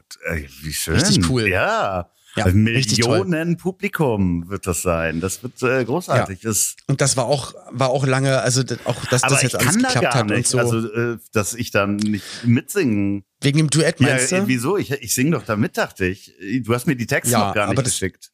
wie 0.62 0.74
schön. 0.74 0.96
Richtig 0.96 1.30
cool. 1.30 1.48
Ja. 1.48 2.10
Ja, 2.36 2.46
Also. 2.46 2.58
Millionen 2.58 3.58
Publikum 3.58 4.50
wird 4.50 4.68
das 4.68 4.82
sein. 4.82 5.22
Das 5.22 5.42
wird 5.44 5.62
äh, 5.64 5.86
großartig. 5.86 6.42
Das, 6.42 6.76
Und 6.88 7.00
das 7.02 7.16
war 7.16 7.26
auch, 7.26 7.54
war 7.72 7.90
auch 7.90 8.06
lange, 8.06 8.42
also 8.42 8.62
auch, 8.84 9.06
dass 9.06 9.22
das 9.22 9.38
ich 9.38 9.44
jetzt 9.44 9.56
alles 9.56 9.76
geklappt 9.78 10.14
hat 10.14 10.22
und 10.24 10.32
nicht. 10.38 10.48
so. 10.50 10.58
Also, 10.60 10.92
äh, 10.92 11.18
dass 11.34 11.54
ich 11.54 11.72
dann 11.72 11.96
nicht 11.96 12.26
mitsingen. 12.44 13.24
Wegen 13.42 13.58
dem 13.60 13.70
Duett 13.70 14.00
Ja, 14.02 14.08
meinst 14.10 14.34
äh, 14.34 14.42
du? 14.42 14.48
wieso? 14.48 14.78
Ich, 14.78 14.92
ich 14.92 15.16
singe 15.16 15.32
doch 15.32 15.44
da 15.46 15.56
mit, 15.56 15.78
dachte 15.78 16.06
ich. 16.06 16.34
Du 16.64 16.74
hast 16.74 16.88
mir 16.88 16.96
die 16.96 17.08
Texte 17.08 17.32
Ja, 17.34 17.48
noch 17.48 17.56
gar 17.56 17.70
nicht 17.70 17.84
geschickt. 17.84 18.32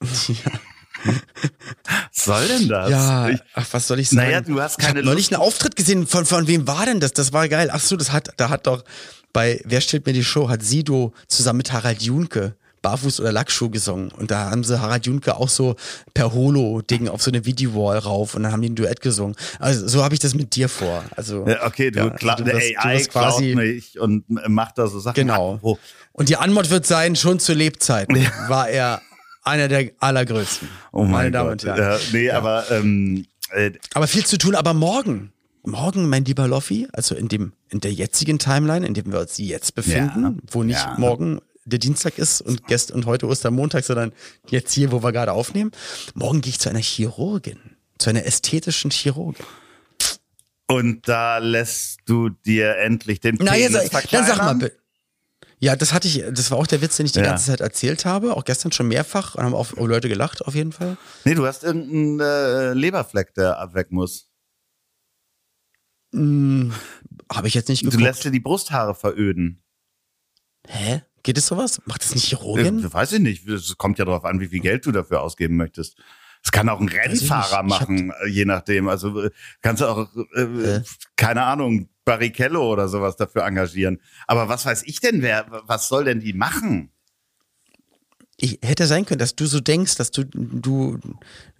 Was 2.14 2.24
soll 2.24 2.46
denn 2.48 2.68
das? 2.68 2.90
Ja, 2.90 3.28
Ich, 3.30 3.40
ach, 3.54 3.66
was 3.72 3.88
soll 3.88 3.98
ich 3.98 4.08
sagen? 4.08 4.28
Naja, 4.28 4.40
du 4.40 4.60
hast 4.60 4.78
ich 4.78 4.84
keine 4.86 5.02
neulich 5.02 5.30
Lust. 5.30 5.32
einen 5.34 5.42
Auftritt 5.42 5.74
gesehen. 5.76 6.06
Von, 6.06 6.24
von 6.26 6.46
wem 6.46 6.66
war 6.66 6.86
denn 6.86 7.00
das? 7.00 7.12
Das 7.12 7.32
war 7.32 7.48
geil. 7.48 7.70
Ach 7.72 7.80
so, 7.80 7.96
das 7.96 8.12
hat, 8.12 8.30
da 8.36 8.50
hat 8.50 8.66
doch 8.66 8.84
bei 9.32 9.60
Wer 9.64 9.80
stellt 9.80 10.06
mir 10.06 10.12
die 10.12 10.22
Show, 10.24 10.48
hat 10.48 10.62
Sido 10.62 11.12
zusammen 11.26 11.56
mit 11.58 11.72
Harald 11.72 12.02
Junke 12.02 12.56
Barfuß 12.82 13.20
oder 13.20 13.32
Lackschuh 13.32 13.70
gesungen. 13.70 14.10
Und 14.12 14.30
da 14.30 14.50
haben 14.50 14.64
sie 14.64 14.80
Harald 14.80 15.06
Junke 15.06 15.36
auch 15.36 15.48
so 15.48 15.76
per 16.14 16.32
Holo-Ding 16.34 17.08
auf 17.08 17.22
so 17.22 17.30
eine 17.30 17.44
Videowall 17.46 17.98
rauf 17.98 18.34
und 18.34 18.42
dann 18.42 18.52
haben 18.52 18.60
die 18.62 18.68
ein 18.70 18.74
Duett 18.74 19.00
gesungen. 19.00 19.36
Also 19.60 19.86
so 19.88 20.02
habe 20.04 20.14
ich 20.14 20.20
das 20.20 20.34
mit 20.34 20.54
dir 20.56 20.68
vor. 20.68 21.04
Also, 21.16 21.46
Ja, 21.46 21.64
okay, 21.66 21.90
du, 21.90 22.00
ja, 22.00 22.10
kla 22.10 22.32
also 22.32 22.44
der 22.44 22.54
wirst- 22.56 22.76
AI 22.78 22.94
wirst 22.98 23.10
klaut 23.10 23.40
mich 23.40 23.98
und 24.00 24.24
macht 24.48 24.78
da 24.78 24.86
so 24.88 24.98
Sachen. 25.00 25.14
Genau. 25.14 25.54
Apropos, 25.54 25.78
Und 26.12 26.28
die 26.28 26.36
Antwort 26.36 26.70
wird 26.70 26.86
sein, 26.86 27.16
schon 27.16 27.38
zu 27.38 27.54
Lebzeiten 27.54 28.16
Ja. 28.16 28.30
war 28.48 28.68
er 28.68 29.00
einer 29.44 29.68
der 29.68 29.90
allergrößten. 29.98 30.68
Oh 30.92 31.02
mein 31.02 31.10
meine 31.10 31.30
Damen 31.30 31.50
Gott. 31.50 31.64
und 31.64 31.68
Herren. 31.76 31.92
Ja, 31.92 31.98
nee, 32.12 32.30
aber 32.30 32.70
ähm, 32.70 33.26
äh, 33.52 33.70
Aber 33.94 34.06
viel 34.06 34.24
zu 34.26 34.38
tun, 34.38 34.54
aber 34.54 34.74
morgen. 34.74 35.32
Morgen, 35.64 36.08
mein 36.08 36.24
lieber 36.24 36.48
Loffi, 36.48 36.88
also 36.92 37.14
in 37.14 37.28
dem, 37.28 37.52
in 37.70 37.78
der 37.78 37.92
jetzigen 37.92 38.40
Timeline, 38.40 38.84
in 38.84 38.94
dem 38.94 39.12
wir 39.12 39.20
uns 39.20 39.38
jetzt 39.38 39.76
befinden, 39.76 40.22
Ja, 40.22 40.34
wo 40.50 40.64
nicht 40.64 40.80
ja. 40.80 40.96
morgen 40.98 41.40
der 41.64 41.78
Dienstag 41.78 42.18
ist 42.18 42.40
und 42.40 42.66
gest 42.66 42.90
und 42.90 43.06
heute 43.06 43.26
Ostermontag, 43.26 43.84
sondern 43.84 44.12
jetzt 44.48 44.72
hier, 44.72 44.90
wo 44.92 45.02
wir 45.02 45.12
gerade 45.12 45.32
aufnehmen. 45.32 45.70
Morgen 46.14 46.40
gehe 46.40 46.50
ich 46.50 46.58
zu 46.58 46.68
einer 46.68 46.80
Chirurgin, 46.80 47.58
zu 47.98 48.10
einer 48.10 48.24
ästhetischen 48.26 48.90
Chirurgin. 48.90 49.44
und 50.68 51.06
da 51.08 51.38
lässt 51.38 52.00
du 52.06 52.30
dir 52.30 52.76
endlich 52.78 53.20
den 53.20 53.36
Na, 53.40 53.52
Penis 53.52 53.72
jetzt, 53.72 53.74
dann 53.74 53.84
sag 53.84 53.92
mal 53.92 54.00
verkleinern? 54.22 54.58
bitte. 54.58 54.78
Ja, 55.58 55.76
das 55.76 55.92
hatte 55.92 56.08
ich, 56.08 56.24
das 56.32 56.50
war 56.50 56.58
auch 56.58 56.66
der 56.66 56.80
Witz, 56.82 56.96
den 56.96 57.06
ich 57.06 57.12
die 57.12 57.20
Ja. 57.20 57.26
ganze 57.26 57.46
Zeit 57.46 57.60
erzählt 57.60 58.04
habe, 58.04 58.34
auch 58.36 58.44
gestern 58.44 58.72
schon 58.72 58.88
mehrfach, 58.88 59.36
und 59.36 59.44
haben 59.44 59.54
auch 59.54 59.70
Leute 59.76 60.08
gelacht, 60.08 60.44
auf 60.44 60.56
jeden 60.56 60.72
Fall. 60.72 60.96
Nee, 61.24 61.34
du 61.34 61.46
hast 61.46 61.62
irgendeinen 61.62 62.18
äh, 62.18 62.72
Leberfleck, 62.72 63.32
der 63.34 63.58
ab 63.60 63.74
weg 63.74 63.92
muss. 63.92 64.28
Habe 66.14 67.46
ich 67.48 67.54
jetzt 67.54 67.68
nicht 67.68 67.82
Du 67.84 67.90
geguckt. 67.90 68.02
lässt 68.02 68.24
dir 68.24 68.30
die 68.32 68.40
Brusthaare 68.40 68.94
veröden. 68.96 69.62
Hä? 70.66 71.02
Geht 71.22 71.38
es 71.38 71.46
sowas? 71.46 71.80
Macht 71.86 72.02
das 72.02 72.14
nicht 72.14 72.24
Äh, 72.24 72.36
Chirurgin? 72.36 72.92
weiß 72.92 73.12
ich 73.12 73.20
nicht. 73.20 73.46
Es 73.48 73.76
kommt 73.78 73.98
ja 73.98 74.04
darauf 74.04 74.24
an, 74.24 74.40
wie 74.40 74.48
viel 74.48 74.60
Geld 74.60 74.84
du 74.86 74.92
dafür 74.92 75.20
ausgeben 75.22 75.56
möchtest. 75.56 75.96
Das 76.42 76.50
kann 76.50 76.68
auch 76.68 76.80
ein. 76.80 76.88
Rennfahrer 76.88 77.62
machen, 77.62 78.12
äh, 78.24 78.28
je 78.28 78.44
nachdem. 78.44 78.88
Also 78.88 79.22
äh, 79.24 79.30
kannst 79.60 79.82
du 79.82 79.86
auch, 79.86 80.08
äh, 80.34 80.40
Äh. 80.42 80.82
keine 81.16 81.44
Ahnung, 81.44 81.88
Barrichello 82.04 82.72
oder 82.72 82.88
sowas 82.88 83.14
dafür 83.16 83.44
engagieren. 83.44 84.00
Aber 84.26 84.48
was 84.48 84.66
weiß 84.66 84.82
ich 84.86 84.98
denn, 85.00 85.22
wer, 85.22 85.46
was 85.66 85.88
soll 85.88 86.04
denn 86.04 86.18
die 86.20 86.32
machen? 86.32 86.90
ich 88.38 88.58
hätte 88.64 88.88
sein 88.88 89.04
können, 89.04 89.20
dass 89.20 89.36
du 89.36 89.46
so 89.46 89.60
denkst, 89.60 89.94
dass 89.96 90.10
du, 90.10 90.24
du 90.24 90.98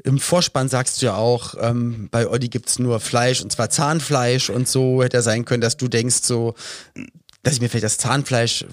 im 0.03 0.19
Vorspann 0.19 0.69
sagst 0.69 1.01
du 1.01 1.07
ja 1.07 1.15
auch, 1.15 1.55
ähm, 1.61 2.09
bei 2.11 2.27
Olli 2.27 2.49
gibt's 2.49 2.81
nur 2.81 2.99
Fleisch 2.99 3.41
und 3.41 3.53
zwar 3.53 3.71
Zahnfleisch 3.71 4.51
und 4.51 4.67
so 4.67 5.01
hätte 5.05 5.23
sein 5.23 5.45
können, 5.45 5.61
dass 5.61 5.77
du 5.77 5.87
denkst 5.87 6.23
so, 6.23 6.55
dass 7.45 7.55
ich 7.55 7.61
mir 7.61 7.69
vielleicht 7.69 7.85
das 7.85 7.99
Zahnfleisch 7.99 8.65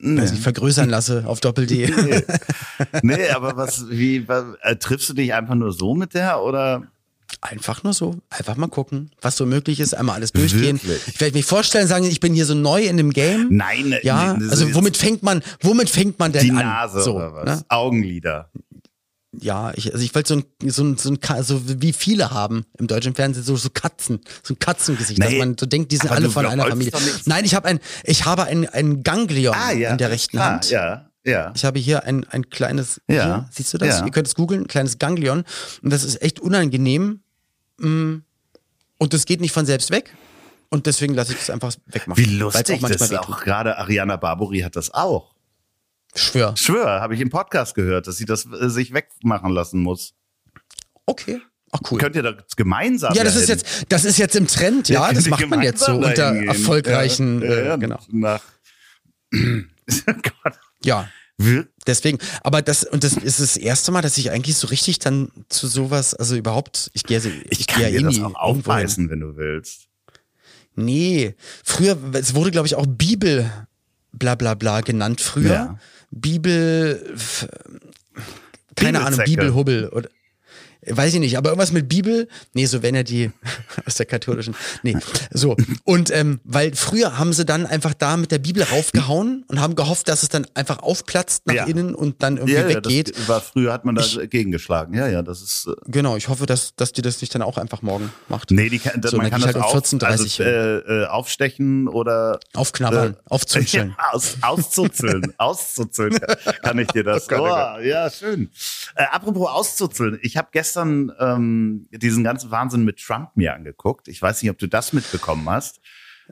weiß 0.00 0.32
nicht, 0.32 0.42
vergrößern 0.42 0.88
lasse 0.88 1.24
auf 1.26 1.40
Doppel-D. 1.40 1.92
Nee, 3.02 3.28
aber 3.30 3.56
was, 3.56 3.88
wie, 3.88 4.26
was, 4.28 4.44
äh, 4.62 4.76
triffst 4.76 5.08
du 5.08 5.14
dich 5.14 5.32
einfach 5.32 5.54
nur 5.54 5.72
so 5.72 5.94
mit 5.94 6.14
der 6.14 6.42
oder? 6.42 6.82
Einfach 7.40 7.82
nur 7.82 7.92
so, 7.92 8.16
einfach 8.30 8.56
mal 8.56 8.68
gucken, 8.68 9.10
was 9.20 9.36
so 9.36 9.46
möglich 9.46 9.80
ist, 9.80 9.94
einmal 9.94 10.16
alles 10.16 10.32
durchgehen. 10.32 10.82
Wirklich? 10.82 11.14
Ich 11.14 11.20
werde 11.20 11.34
mich 11.36 11.44
vorstellen, 11.44 11.86
sagen, 11.86 12.04
ich 12.04 12.20
bin 12.20 12.32
hier 12.34 12.46
so 12.46 12.54
neu 12.54 12.82
in 12.84 12.96
dem 12.96 13.10
Game. 13.10 13.48
Nein, 13.50 13.94
Ja, 14.02 14.34
nee, 14.34 14.48
also 14.50 14.74
womit 14.74 14.96
fängt 14.96 15.22
man, 15.22 15.42
womit 15.60 15.90
fängt 15.90 16.18
man 16.18 16.32
denn 16.32 16.42
die 16.44 16.50
an? 16.50 16.56
Nase 16.56 17.02
so, 17.02 17.16
oder 17.16 17.34
was? 17.34 17.44
Ne? 17.60 17.64
Augenlider. 17.68 18.50
Ja, 19.40 19.72
ich, 19.74 19.92
also 19.92 20.04
ich 20.04 20.14
wollte 20.14 20.28
so 20.34 20.40
ein, 20.40 20.70
so 20.70 20.82
ein, 20.84 20.96
so 20.96 21.10
ein, 21.10 21.42
so 21.42 21.60
wie 21.82 21.92
viele 21.92 22.30
haben 22.30 22.64
im 22.78 22.86
deutschen 22.86 23.14
Fernsehen, 23.14 23.44
so, 23.44 23.56
so 23.56 23.68
Katzen, 23.70 24.20
so 24.42 24.54
ein 24.54 24.58
Katzengesicht, 24.58 25.22
dass 25.22 25.30
Nee, 25.30 25.38
man 25.38 25.56
so 25.58 25.66
denkt, 25.66 25.92
die 25.92 25.96
sind 25.96 26.10
alle 26.10 26.30
von 26.30 26.46
einer 26.46 26.66
Familie. 26.66 26.92
Nein, 27.26 27.44
ich 27.44 27.54
habe 27.54 27.68
ein, 27.68 27.80
ich 28.04 28.24
habe 28.24 28.44
ein, 28.44 28.68
ein 28.68 29.02
Ganglion 29.02 29.54
Ah, 29.54 29.72
ja. 29.72 29.90
in 29.90 29.98
der 29.98 30.10
rechten 30.10 30.36
klar, 30.36 30.52
Hand. 30.54 30.70
Ja, 30.70 31.10
ja. 31.24 31.52
Ich 31.54 31.64
habe 31.64 31.78
hier 31.78 32.04
ein, 32.04 32.24
ein 32.24 32.50
kleines, 32.50 33.00
Ja. 33.08 33.24
hier, 33.24 33.48
siehst 33.50 33.72
du 33.74 33.78
das? 33.78 34.00
Ja. 34.00 34.04
Ihr 34.04 34.10
könnt 34.12 34.26
es 34.26 34.34
googeln, 34.34 34.62
ein 34.62 34.68
kleines 34.68 34.98
Ganglion. 34.98 35.44
Und 35.82 35.90
das 35.92 36.04
ist 36.04 36.20
echt 36.22 36.40
unangenehm. 36.40 37.20
Mm. 37.78 38.16
Und 38.98 39.12
das 39.14 39.24
geht 39.26 39.40
nicht 39.40 39.52
von 39.52 39.66
selbst 39.66 39.90
weg. 39.90 40.14
Und 40.70 40.86
deswegen 40.86 41.14
lasse 41.14 41.32
ich 41.32 41.38
das 41.38 41.50
einfach 41.50 41.72
wegmachen. 41.86 42.22
Wie 42.24 42.28
lustig, 42.36 42.80
das 42.80 42.90
ist 42.90 43.10
wehtut. 43.10 43.18
auch 43.28 43.40
gerade 43.42 43.78
Ariana 43.78 44.16
Barbori 44.16 44.60
hat 44.60 44.76
das 44.76 44.92
auch. 44.92 45.33
Schwör. 46.14 46.54
Schwör, 46.56 47.00
habe 47.00 47.14
ich 47.14 47.20
im 47.20 47.30
Podcast 47.30 47.74
gehört, 47.74 48.06
dass 48.06 48.16
sie 48.16 48.24
das 48.24 48.46
äh, 48.46 48.68
sich 48.68 48.92
wegmachen 48.92 49.50
lassen 49.50 49.80
muss. 49.80 50.14
Okay. 51.06 51.40
Ach 51.72 51.80
cool. 51.90 51.98
Könnt 51.98 52.14
ihr 52.14 52.22
das 52.22 52.54
gemeinsam 52.56 53.14
ja, 53.14 53.24
das 53.24 53.34
ist 53.34 53.48
dahin? 53.48 53.62
jetzt, 53.64 53.86
das 53.88 54.04
ist 54.04 54.16
jetzt 54.18 54.36
im 54.36 54.46
Trend, 54.46 54.88
ja. 54.88 55.12
Das 55.12 55.26
macht 55.28 55.48
man 55.48 55.60
jetzt 55.62 55.80
so 55.84 55.92
unter 55.96 56.12
dahin 56.14 56.40
gehen. 56.40 56.48
erfolgreichen, 56.48 57.42
ja, 57.42 57.64
ja, 57.64 57.74
äh, 57.74 57.78
genau. 57.78 57.98
Nach 58.12 58.40
Gott. 59.32 60.54
Ja. 60.84 61.08
Deswegen, 61.86 62.18
aber 62.44 62.62
das, 62.62 62.84
und 62.84 63.02
das 63.02 63.14
ist 63.16 63.40
das 63.40 63.56
erste 63.56 63.90
Mal, 63.90 64.02
dass 64.02 64.16
ich 64.18 64.30
eigentlich 64.30 64.56
so 64.56 64.68
richtig 64.68 65.00
dann 65.00 65.32
zu 65.48 65.66
sowas, 65.66 66.14
also 66.14 66.36
überhaupt, 66.36 66.92
ich 66.94 67.02
gehe, 67.02 67.18
ich, 67.18 67.60
Ich 67.60 67.66
kann 67.66 67.82
gehe 67.82 67.90
dir 67.90 67.98
eh 67.98 68.02
das 68.04 68.14
nie 68.14 68.22
auch 68.22 68.28
hin. 68.28 68.36
aufbeißen, 68.36 69.10
wenn 69.10 69.18
du 69.18 69.36
willst. 69.36 69.88
Nee, 70.76 71.34
früher, 71.64 71.98
es 72.12 72.34
wurde, 72.36 72.52
glaube 72.52 72.68
ich, 72.68 72.76
auch 72.76 72.86
Bibel 72.86 73.50
bla 74.12 74.36
bla 74.36 74.54
bla 74.54 74.80
genannt 74.80 75.20
früher. 75.20 75.52
Ja. 75.52 75.78
Bibel, 76.14 77.14
keine 78.76 79.04
Ahnung. 79.04 79.20
Bibelhubbel 79.24 79.88
oder 79.88 80.08
weiß 80.88 81.14
ich 81.14 81.20
nicht, 81.20 81.36
aber 81.38 81.50
irgendwas 81.50 81.72
mit 81.72 81.88
Bibel, 81.88 82.28
nee, 82.52 82.66
so 82.66 82.82
wenn 82.82 82.94
er 82.94 83.04
die 83.04 83.30
aus 83.86 83.94
der 83.96 84.06
katholischen, 84.06 84.54
nee, 84.82 84.96
so 85.30 85.56
und 85.84 86.10
ähm, 86.10 86.40
weil 86.44 86.74
früher 86.74 87.18
haben 87.18 87.32
sie 87.32 87.44
dann 87.44 87.66
einfach 87.66 87.94
da 87.94 88.16
mit 88.16 88.30
der 88.32 88.38
Bibel 88.38 88.62
raufgehauen 88.62 89.44
und 89.48 89.60
haben 89.60 89.74
gehofft, 89.76 90.08
dass 90.08 90.22
es 90.22 90.28
dann 90.28 90.46
einfach 90.54 90.78
aufplatzt 90.80 91.46
nach 91.46 91.54
Ja. 91.54 91.64
innen 91.66 91.94
und 91.94 92.22
dann 92.22 92.36
irgendwie 92.36 92.54
Ja, 92.54 92.68
ja, 92.68 92.76
weggeht. 92.76 93.28
war 93.28 93.40
früher 93.40 93.72
hat 93.72 93.84
man 93.84 93.94
da 93.94 94.04
gegengeschlagen. 94.28 94.94
Ja, 94.94 95.08
ja, 95.08 95.22
das 95.22 95.40
ist 95.42 95.66
äh, 95.68 95.72
Genau, 95.90 96.16
ich 96.16 96.28
hoffe, 96.28 96.46
dass, 96.46 96.74
dass 96.76 96.92
die 96.92 97.02
das 97.02 97.20
nicht 97.20 97.34
dann 97.34 97.42
auch 97.42 97.58
einfach 97.58 97.82
morgen 97.82 98.10
macht. 98.28 98.50
Nee, 98.50 98.68
die 98.68 98.78
kann, 98.78 99.00
So, 99.02 99.16
man 99.16 99.30
dann 99.30 99.40
kann 99.40 99.40
das 99.40 99.46
halt 99.54 99.56
um 99.56 99.62
auf, 99.62 99.74
14:30 99.74 100.04
also, 100.04 100.42
äh, 100.42 100.76
äh, 101.02 101.06
aufstechen 101.06 101.88
oder 101.88 102.40
Aufknabbern, 102.54 103.14
äh, 103.14 103.16
aufzutscheln. 103.30 103.90
Ja, 103.98 104.10
aus, 104.12 104.36
auszuzeln, 104.42 105.32
auszuzeln 105.38 106.18
kann 106.62 106.78
ich 106.78 106.88
dir 106.88 107.04
das. 107.04 107.24
Oh 107.24 107.28
Gott, 107.28 107.40
oh 107.40 107.76
oh, 107.78 107.80
ja, 107.80 108.10
schön. 108.10 108.50
Äh, 108.94 109.04
apropos 109.12 109.48
auszuzeln, 109.48 110.18
ich 110.22 110.36
habe 110.36 110.48
gestern 110.52 110.73
ähm, 110.76 111.86
diesen 111.90 112.24
ganzen 112.24 112.50
Wahnsinn 112.50 112.84
mit 112.84 112.98
Trump 112.98 113.30
mir 113.34 113.54
angeguckt. 113.54 114.08
Ich 114.08 114.20
weiß 114.20 114.42
nicht, 114.42 114.50
ob 114.50 114.58
du 114.58 114.66
das 114.66 114.92
mitbekommen 114.92 115.48
hast. 115.48 115.80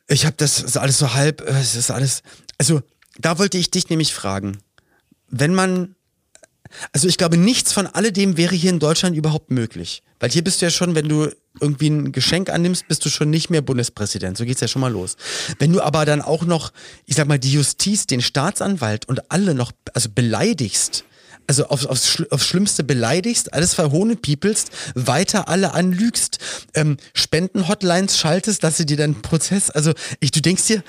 Ich 0.09 0.25
habe 0.25 0.37
das 0.39 0.61
ist 0.61 0.77
alles 0.77 0.99
so 0.99 1.15
halb, 1.15 1.41
äh, 1.43 1.51
es 1.53 1.75
ist 1.75 1.91
alles. 1.91 2.23
Also, 2.59 2.83
da 3.19 3.39
wollte 3.39 3.59
ich 3.59 3.71
dich 3.71 3.89
nämlich 3.89 4.15
fragen. 4.15 4.59
Wenn 5.29 5.55
man. 5.55 5.97
Also, 6.93 7.07
ich 7.07 7.19
glaube, 7.19 7.37
nichts 7.37 7.73
von 7.73 7.87
alledem 7.87 8.39
wäre 8.39 8.55
hier 8.55 8.71
in 8.71 8.79
Deutschland 8.79 9.15
überhaupt 9.15 9.51
möglich. 9.51 10.03
Weil 10.21 10.31
hier 10.31 10.45
bist 10.45 10.63
du 10.63 10.67
ja 10.67 10.71
schon, 10.71 10.95
wenn 10.95 11.09
du 11.09 11.29
irgendwie 11.61 11.91
ein 11.91 12.13
Geschenk 12.13 12.49
annimmst, 12.49 12.89
bist 12.89 13.05
du 13.05 13.11
schon 13.11 13.29
nicht 13.29 13.51
mehr 13.51 13.61
Bundespräsident. 13.61 14.39
So 14.39 14.45
geht's 14.45 14.61
ja 14.61 14.69
schon 14.69 14.81
mal 14.81 14.93
los. 14.93 15.17
Wenn 15.59 15.73
du 15.73 15.83
aber 15.83 16.07
dann 16.07 16.23
auch 16.23 16.45
noch, 16.45 16.73
ich 17.07 17.17
sag 17.17 17.27
mal, 17.27 17.41
die 17.41 17.53
Justiz, 17.53 18.07
den 18.07 18.23
Staatsanwalt 18.23 19.07
und 19.07 19.33
alle 19.33 19.55
noch, 19.55 19.73
also 19.93 20.09
beleidigst, 20.15 21.05
also 21.53 21.67
aufs, 21.69 21.85
aufs, 21.87 22.23
aufs 22.31 22.47
Schlimmste 22.47 22.83
beleidigst, 22.83 23.53
alles 23.53 23.75
verhohnepiepelst, 23.75 24.71
weiter 24.95 25.49
alle 25.49 25.75
anlügst, 25.75 26.39
ähm, 26.75 26.97
Spendenhotlines 27.13 28.19
schaltest, 28.19 28.65
dass 28.65 28.79
sie 28.79 28.87
dir 28.87 28.97
dann 28.97 29.21
Prozess, 29.21 29.69
also 29.71 29.93
ich, 30.21 30.31
du 30.31 30.41
denkst 30.41 30.67
dir, 30.67 30.83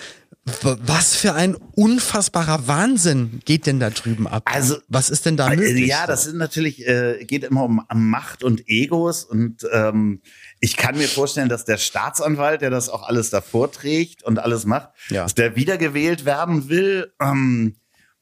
was 0.62 1.16
für 1.16 1.34
ein 1.34 1.56
unfassbarer 1.56 2.68
Wahnsinn 2.68 3.40
geht 3.46 3.66
denn 3.66 3.80
da 3.80 3.90
drüben 3.90 4.28
ab? 4.28 4.44
Also, 4.46 4.76
was 4.90 5.10
ist 5.10 5.26
denn 5.26 5.38
da 5.38 5.50
Äh, 5.52 5.56
möglich? 5.56 5.88
Ja, 5.88 6.06
das 6.06 6.26
ist 6.28 6.36
natürlich, 6.36 6.86
äh, 6.88 7.24
geht 7.26 7.44
immer 7.46 7.64
um 7.64 7.82
Macht 7.94 8.44
und 8.44 8.68
Egos 8.68 9.24
und 9.24 9.66
ähm, 9.72 10.22
ich 10.60 10.76
kann 10.78 10.98
mir 10.98 11.08
vorstellen, 11.08 11.48
dass 11.50 11.64
der 11.66 11.78
Staatsanwalt, 11.78 12.62
der 12.62 12.70
das 12.70 12.88
auch 12.90 13.04
alles 13.04 13.30
davor 13.30 13.72
trägt 13.72 14.24
und 14.24 14.38
alles 14.40 14.66
macht, 14.66 14.90
Ja. 15.10 15.24
dass 15.24 15.36
der 15.36 15.56
wiedergewählt 15.56 16.24
werden 16.26 16.68
will. 16.70 17.14
Ähm, 17.22 17.76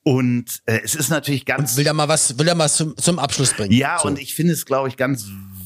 und 0.04 0.62
äh, 0.66 0.80
es 0.84 0.96
ist 0.96 1.10
natürlich 1.10 1.46
ganz 1.46 1.78
will 1.78 1.84
da 1.84 1.94
mal 1.94 2.08
was, 2.08 2.38
will 2.40 2.46
da 2.46 2.56
mal 2.56 2.70
zum, 2.70 2.96
zum 2.98 3.20
Abschluss 3.20 3.54
bringen. 3.54 3.72
ja, 3.74 4.00
so. 4.02 4.08
und 4.08 4.20
ich 4.20 4.34
finde 4.34 4.54
es, 4.54 4.66
glaube 4.66 4.88
ich, 4.90 4.98
ganz 4.98 5.26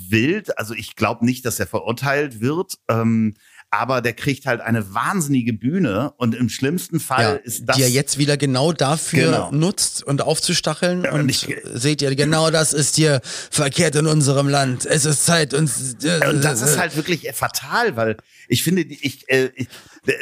wild. 0.10 0.58
Also 0.58 0.74
ich 0.74 0.96
glaube 0.96 1.26
nicht, 1.26 1.46
dass 1.46 1.60
er 1.60 1.68
verurteilt 1.68 2.42
wird. 2.42 2.76
Ähm, 2.90 3.36
aber 3.72 4.02
der 4.02 4.14
kriegt 4.14 4.46
halt 4.46 4.62
eine 4.62 4.94
wahnsinnige 4.94 5.52
Bühne 5.52 6.14
und 6.18 6.34
im 6.36 6.48
schlimmsten 6.48 7.00
Fall 7.02 7.24
Ja, 7.24 7.34
ist 7.34 7.66
das 7.66 7.76
die 7.76 7.82
er 7.84 7.90
jetzt 7.90 8.18
wieder 8.18 8.38
genau 8.38 8.72
dafür 8.72 9.26
Genau. 9.26 9.52
nutzt 9.52 10.02
und 10.04 10.22
aufzustacheln. 10.22 11.04
Ja, 11.04 11.12
und 11.14 11.26
nicht- 11.26 11.48
seht 11.74 12.02
ihr, 12.02 12.16
genau 12.16 12.52
das 12.52 12.72
ist 12.72 12.96
hier 12.96 13.20
verkehrt 13.24 13.96
in 13.96 14.06
unserem 14.08 14.48
Land. 14.48 14.86
Es 14.86 15.04
ist 15.04 15.26
Zeit, 15.26 15.54
uns. 15.54 15.96
äh, 16.06 16.26
Und 16.30 16.44
das 16.44 16.62
ist 16.62 16.78
halt 16.78 16.96
wirklich 16.96 17.28
fatal, 17.34 17.98
weil 17.98 18.18
ich 18.48 18.64
finde, 18.64 18.84
ich, 18.84 19.28
äh, 19.30 19.50
ich 19.56 19.68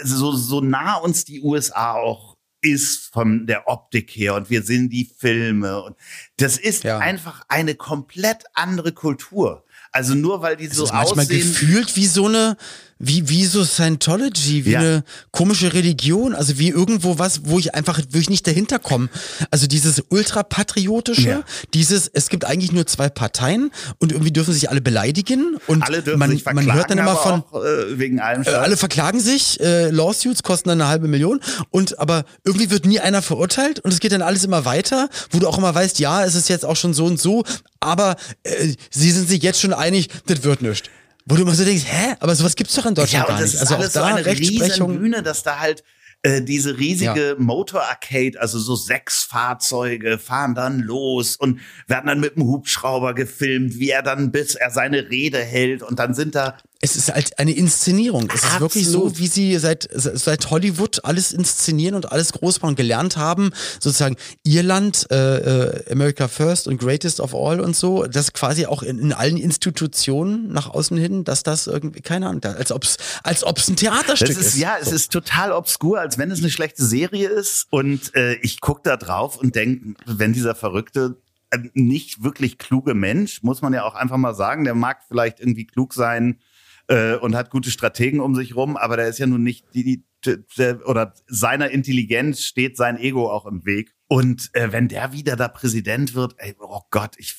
so, 0.03 0.32
so 0.32 0.61
nah 0.61 0.95
uns 0.95 1.26
die 1.26 1.41
USA 1.41 1.93
auch 1.93 2.32
ist 2.64 3.11
von 3.14 3.45
der 3.45 3.68
Optik 3.68 4.09
her 4.11 4.36
und 4.36 4.49
wir 4.49 4.64
sehen 4.64 4.89
die 4.89 5.09
Filme 5.18 5.82
und 5.84 5.95
das 6.38 6.57
ist 6.57 6.84
Ja. 6.84 6.97
einfach 6.99 7.43
eine 7.49 7.76
komplett 7.76 8.43
andere 8.53 8.91
Kultur. 8.93 9.64
Also 9.91 10.16
nur 10.16 10.41
weil 10.41 10.55
die 10.57 10.66
es 10.66 10.76
so 10.76 10.86
ist 10.86 10.93
manchmal 10.93 11.26
aussehen. 11.26 11.39
gefühlt 11.47 11.95
wie 11.95 12.07
so 12.07 12.26
eine, 12.26 12.57
wie, 13.05 13.27
wie 13.29 13.45
so 13.45 13.63
Scientology, 13.65 14.65
wie 14.65 14.71
Ja. 14.71 14.79
eine 14.79 15.03
komische 15.31 15.73
Religion, 15.73 16.33
also 16.33 16.57
wie 16.57 16.69
irgendwo 16.69 17.19
was, 17.19 17.41
wo 17.45 17.59
ich 17.59 17.75
einfach, 17.75 17.99
wo 18.11 18.17
ich 18.17 18.29
nicht 18.29 18.47
dahinter 18.47 18.79
komme. 18.79 19.09
Also 19.51 19.67
dieses 19.67 20.01
ultrapatriotische, 20.09 21.29
Ja. 21.29 21.43
dieses, 21.73 22.09
es 22.13 22.29
gibt 22.29 22.45
eigentlich 22.45 22.71
nur 22.71 22.87
zwei 22.87 23.09
Parteien 23.09 23.71
und 23.99 24.11
irgendwie 24.11 24.31
dürfen 24.31 24.53
sich 24.53 24.69
alle 24.69 24.81
beleidigen 24.81 25.57
und 25.67 25.83
alle 25.83 26.01
dürfen 26.01 26.19
man, 26.19 26.29
sich 26.31 26.43
verklagen, 26.43 26.67
man 26.67 26.75
hört 26.77 26.89
dann 26.91 26.97
immer 26.97 27.15
von, 27.15 27.43
auch, 27.51 27.63
äh, 27.63 27.99
wegen 27.99 28.19
allem. 28.19 28.43
Äh, 28.43 28.49
alle 28.51 28.77
verklagen 28.77 29.19
sich, 29.19 29.59
äh, 29.59 29.89
Lawsuits 29.89 30.43
kosten 30.43 30.69
dann 30.69 30.81
eine 30.81 30.89
halbe 30.89 31.07
Million 31.07 31.41
und 31.71 31.99
aber 31.99 32.25
irgendwie 32.45 32.69
wird 32.71 32.85
nie 32.85 32.99
einer 32.99 33.21
verurteilt 33.21 33.79
und 33.81 33.91
es 33.91 33.99
geht 33.99 34.11
dann 34.11 34.21
alles 34.21 34.43
immer 34.43 34.65
weiter, 34.65 35.09
wo 35.31 35.39
du 35.39 35.47
auch 35.47 35.57
immer 35.57 35.73
weißt, 35.75 35.99
ja, 35.99 36.23
es 36.23 36.35
ist 36.35 36.49
jetzt 36.49 36.65
auch 36.65 36.75
schon 36.77 36.93
so 36.93 37.05
und 37.05 37.19
so, 37.19 37.43
aber 37.79 38.15
äh, 38.43 38.73
sie 38.91 39.11
sind 39.11 39.27
sich 39.27 39.43
jetzt 39.43 39.59
schon 39.59 39.73
einig, 39.73 40.09
das 40.27 40.43
wird 40.43 40.61
nichts. 40.61 40.87
Wo 41.26 41.36
du 41.36 41.43
immer 41.43 41.55
so 41.55 41.63
denkst, 41.63 41.86
hä, 41.86 42.15
aber 42.19 42.36
sowas 42.36 42.55
gibt's 42.55 42.76
doch 42.76 42.86
in 42.86 42.95
ja, 42.95 43.01
Deutschland 43.01 43.26
und 43.26 43.30
gar 43.36 43.41
das 43.41 43.53
nicht. 43.53 43.61
ist 43.61 43.71
Also 43.71 43.76
auch 43.76 43.89
so 43.89 43.99
da 43.99 44.05
eine 44.07 44.26
Rechtsprechung. 44.26 44.97
Bühne, 44.99 45.24
dass 45.24 45.43
da 45.43 45.59
halt 45.59 45.84
äh, 46.24 46.41
diese 46.41 46.78
riesige 46.78 47.36
Motor-Arcade, 47.38 48.39
also 48.39 48.57
so 48.59 48.76
sechs 48.76 49.24
Fahrzeuge 49.24 50.17
fahren 50.17 50.55
dann 50.55 50.80
los 50.80 51.36
und 51.36 51.59
werden 51.88 52.07
dann 52.07 52.19
mit 52.19 52.36
dem 52.36 52.43
Hubschrauber 52.43 53.13
gefilmt, 53.13 53.78
wie 53.80 53.89
er 53.89 54.03
dann 54.03 54.32
bis 54.32 54.55
er 54.55 54.71
seine 54.71 55.09
Rede 55.09 55.39
hält 55.39 55.84
und 55.84 55.99
dann 55.99 56.13
sind 56.13 56.36
da 56.36 56.57
Es 56.84 56.97
ist 56.97 57.13
halt 57.13 57.39
eine 57.39 57.53
Inszenierung. 57.53 58.29
Es 58.34 58.43
ist 58.43 58.59
wirklich 58.59 58.86
so, 58.86 59.05
Absolut. 59.05 59.19
wie 59.19 59.27
sie 59.27 59.57
seit, 59.57 59.88
seit 59.93 60.49
Hollywood 60.49 61.05
alles 61.05 61.31
inszenieren 61.31 61.95
und 61.95 62.11
alles 62.11 62.34
groß 62.34 62.61
machen, 62.61 62.75
gelernt 62.75 63.15
haben. 63.15 63.51
Sozusagen 63.79 64.17
Irland, 64.43 65.07
äh, 65.09 65.15
äh, 65.15 65.91
America 65.93 66.27
First 66.27 66.67
und 66.67 66.79
Greatest 66.79 67.21
of 67.21 67.34
All 67.34 67.61
und 67.61 67.73
so. 67.73 68.03
Das 68.03 68.34
quasi 68.34 68.65
auch 68.65 68.84
in, 68.84 68.99
in 68.99 69.13
allen 69.13 69.38
Institutionen 69.38 70.51
nach 70.51 70.71
außen 70.71 70.97
hin, 70.97 71.23
dass 71.23 71.43
das 71.43 71.67
irgendwie, 71.67 72.01
keine 72.01 72.27
Ahnung, 72.27 72.43
als 72.43 72.73
ob's, 72.73 72.97
als 73.23 73.45
ob's 73.45 73.69
ein 73.69 73.77
Theaterstück 73.77 74.36
Das 74.36 74.45
ist, 74.45 74.57
ja, 74.57 74.75
es 74.81 74.91
ist 74.91 75.13
total 75.13 75.53
obskur, 75.53 76.01
als 76.01 76.17
wenn 76.17 76.31
es 76.31 76.39
eine 76.39 76.49
schlechte 76.49 76.84
Serie 76.84 77.29
ist. 77.29 77.65
Und 77.69 78.13
äh, 78.13 78.34
ich 78.41 78.59
guck 78.59 78.84
da 78.84 78.97
drauf 78.97 79.38
und 79.38 79.55
denk, 79.55 79.95
wenn 80.05 80.34
dieser 80.34 80.53
verrückte, 80.53 81.15
äh, 81.51 81.59
nicht 81.75 82.23
wirklich 82.23 82.57
kluge 82.57 82.93
Mensch, 82.93 83.41
muss 83.41 83.61
man 83.61 83.71
ja 83.71 83.86
auch 83.86 83.95
einfach 83.95 84.17
mal 84.17 84.36
sagen, 84.36 84.65
der 84.65 84.75
mag 84.75 84.97
vielleicht 85.07 85.39
irgendwie 85.39 85.65
klug 85.65 85.93
sein 85.93 86.39
äh, 86.88 87.15
und 87.15 87.36
hat 87.36 87.49
gute 87.49 87.71
Strategen 87.71 88.19
um 88.19 88.36
sich 88.36 88.55
rum, 88.55 88.77
aber 88.77 88.97
der 88.97 89.07
ist 89.07 89.19
ja 89.19 89.27
nun 89.27 89.43
nicht 89.43 89.65
die, 89.73 89.84
die 89.84 90.03
der, 90.57 90.88
oder 90.88 91.13
seiner 91.27 91.69
Intelligenz 91.71 92.41
steht 92.43 92.77
sein 92.77 92.97
Ego 92.97 93.29
auch 93.29 93.45
im 93.45 93.65
Weg. 93.65 93.93
Und 94.07 94.49
äh, 94.53 94.71
wenn 94.71 94.88
der 94.88 95.11
wieder 95.11 95.36
da 95.36 95.47
Präsident 95.47 96.13
wird, 96.13 96.36
ey, 96.38 96.55
oh 96.59 96.81
Gott, 96.91 97.15
ich 97.17 97.36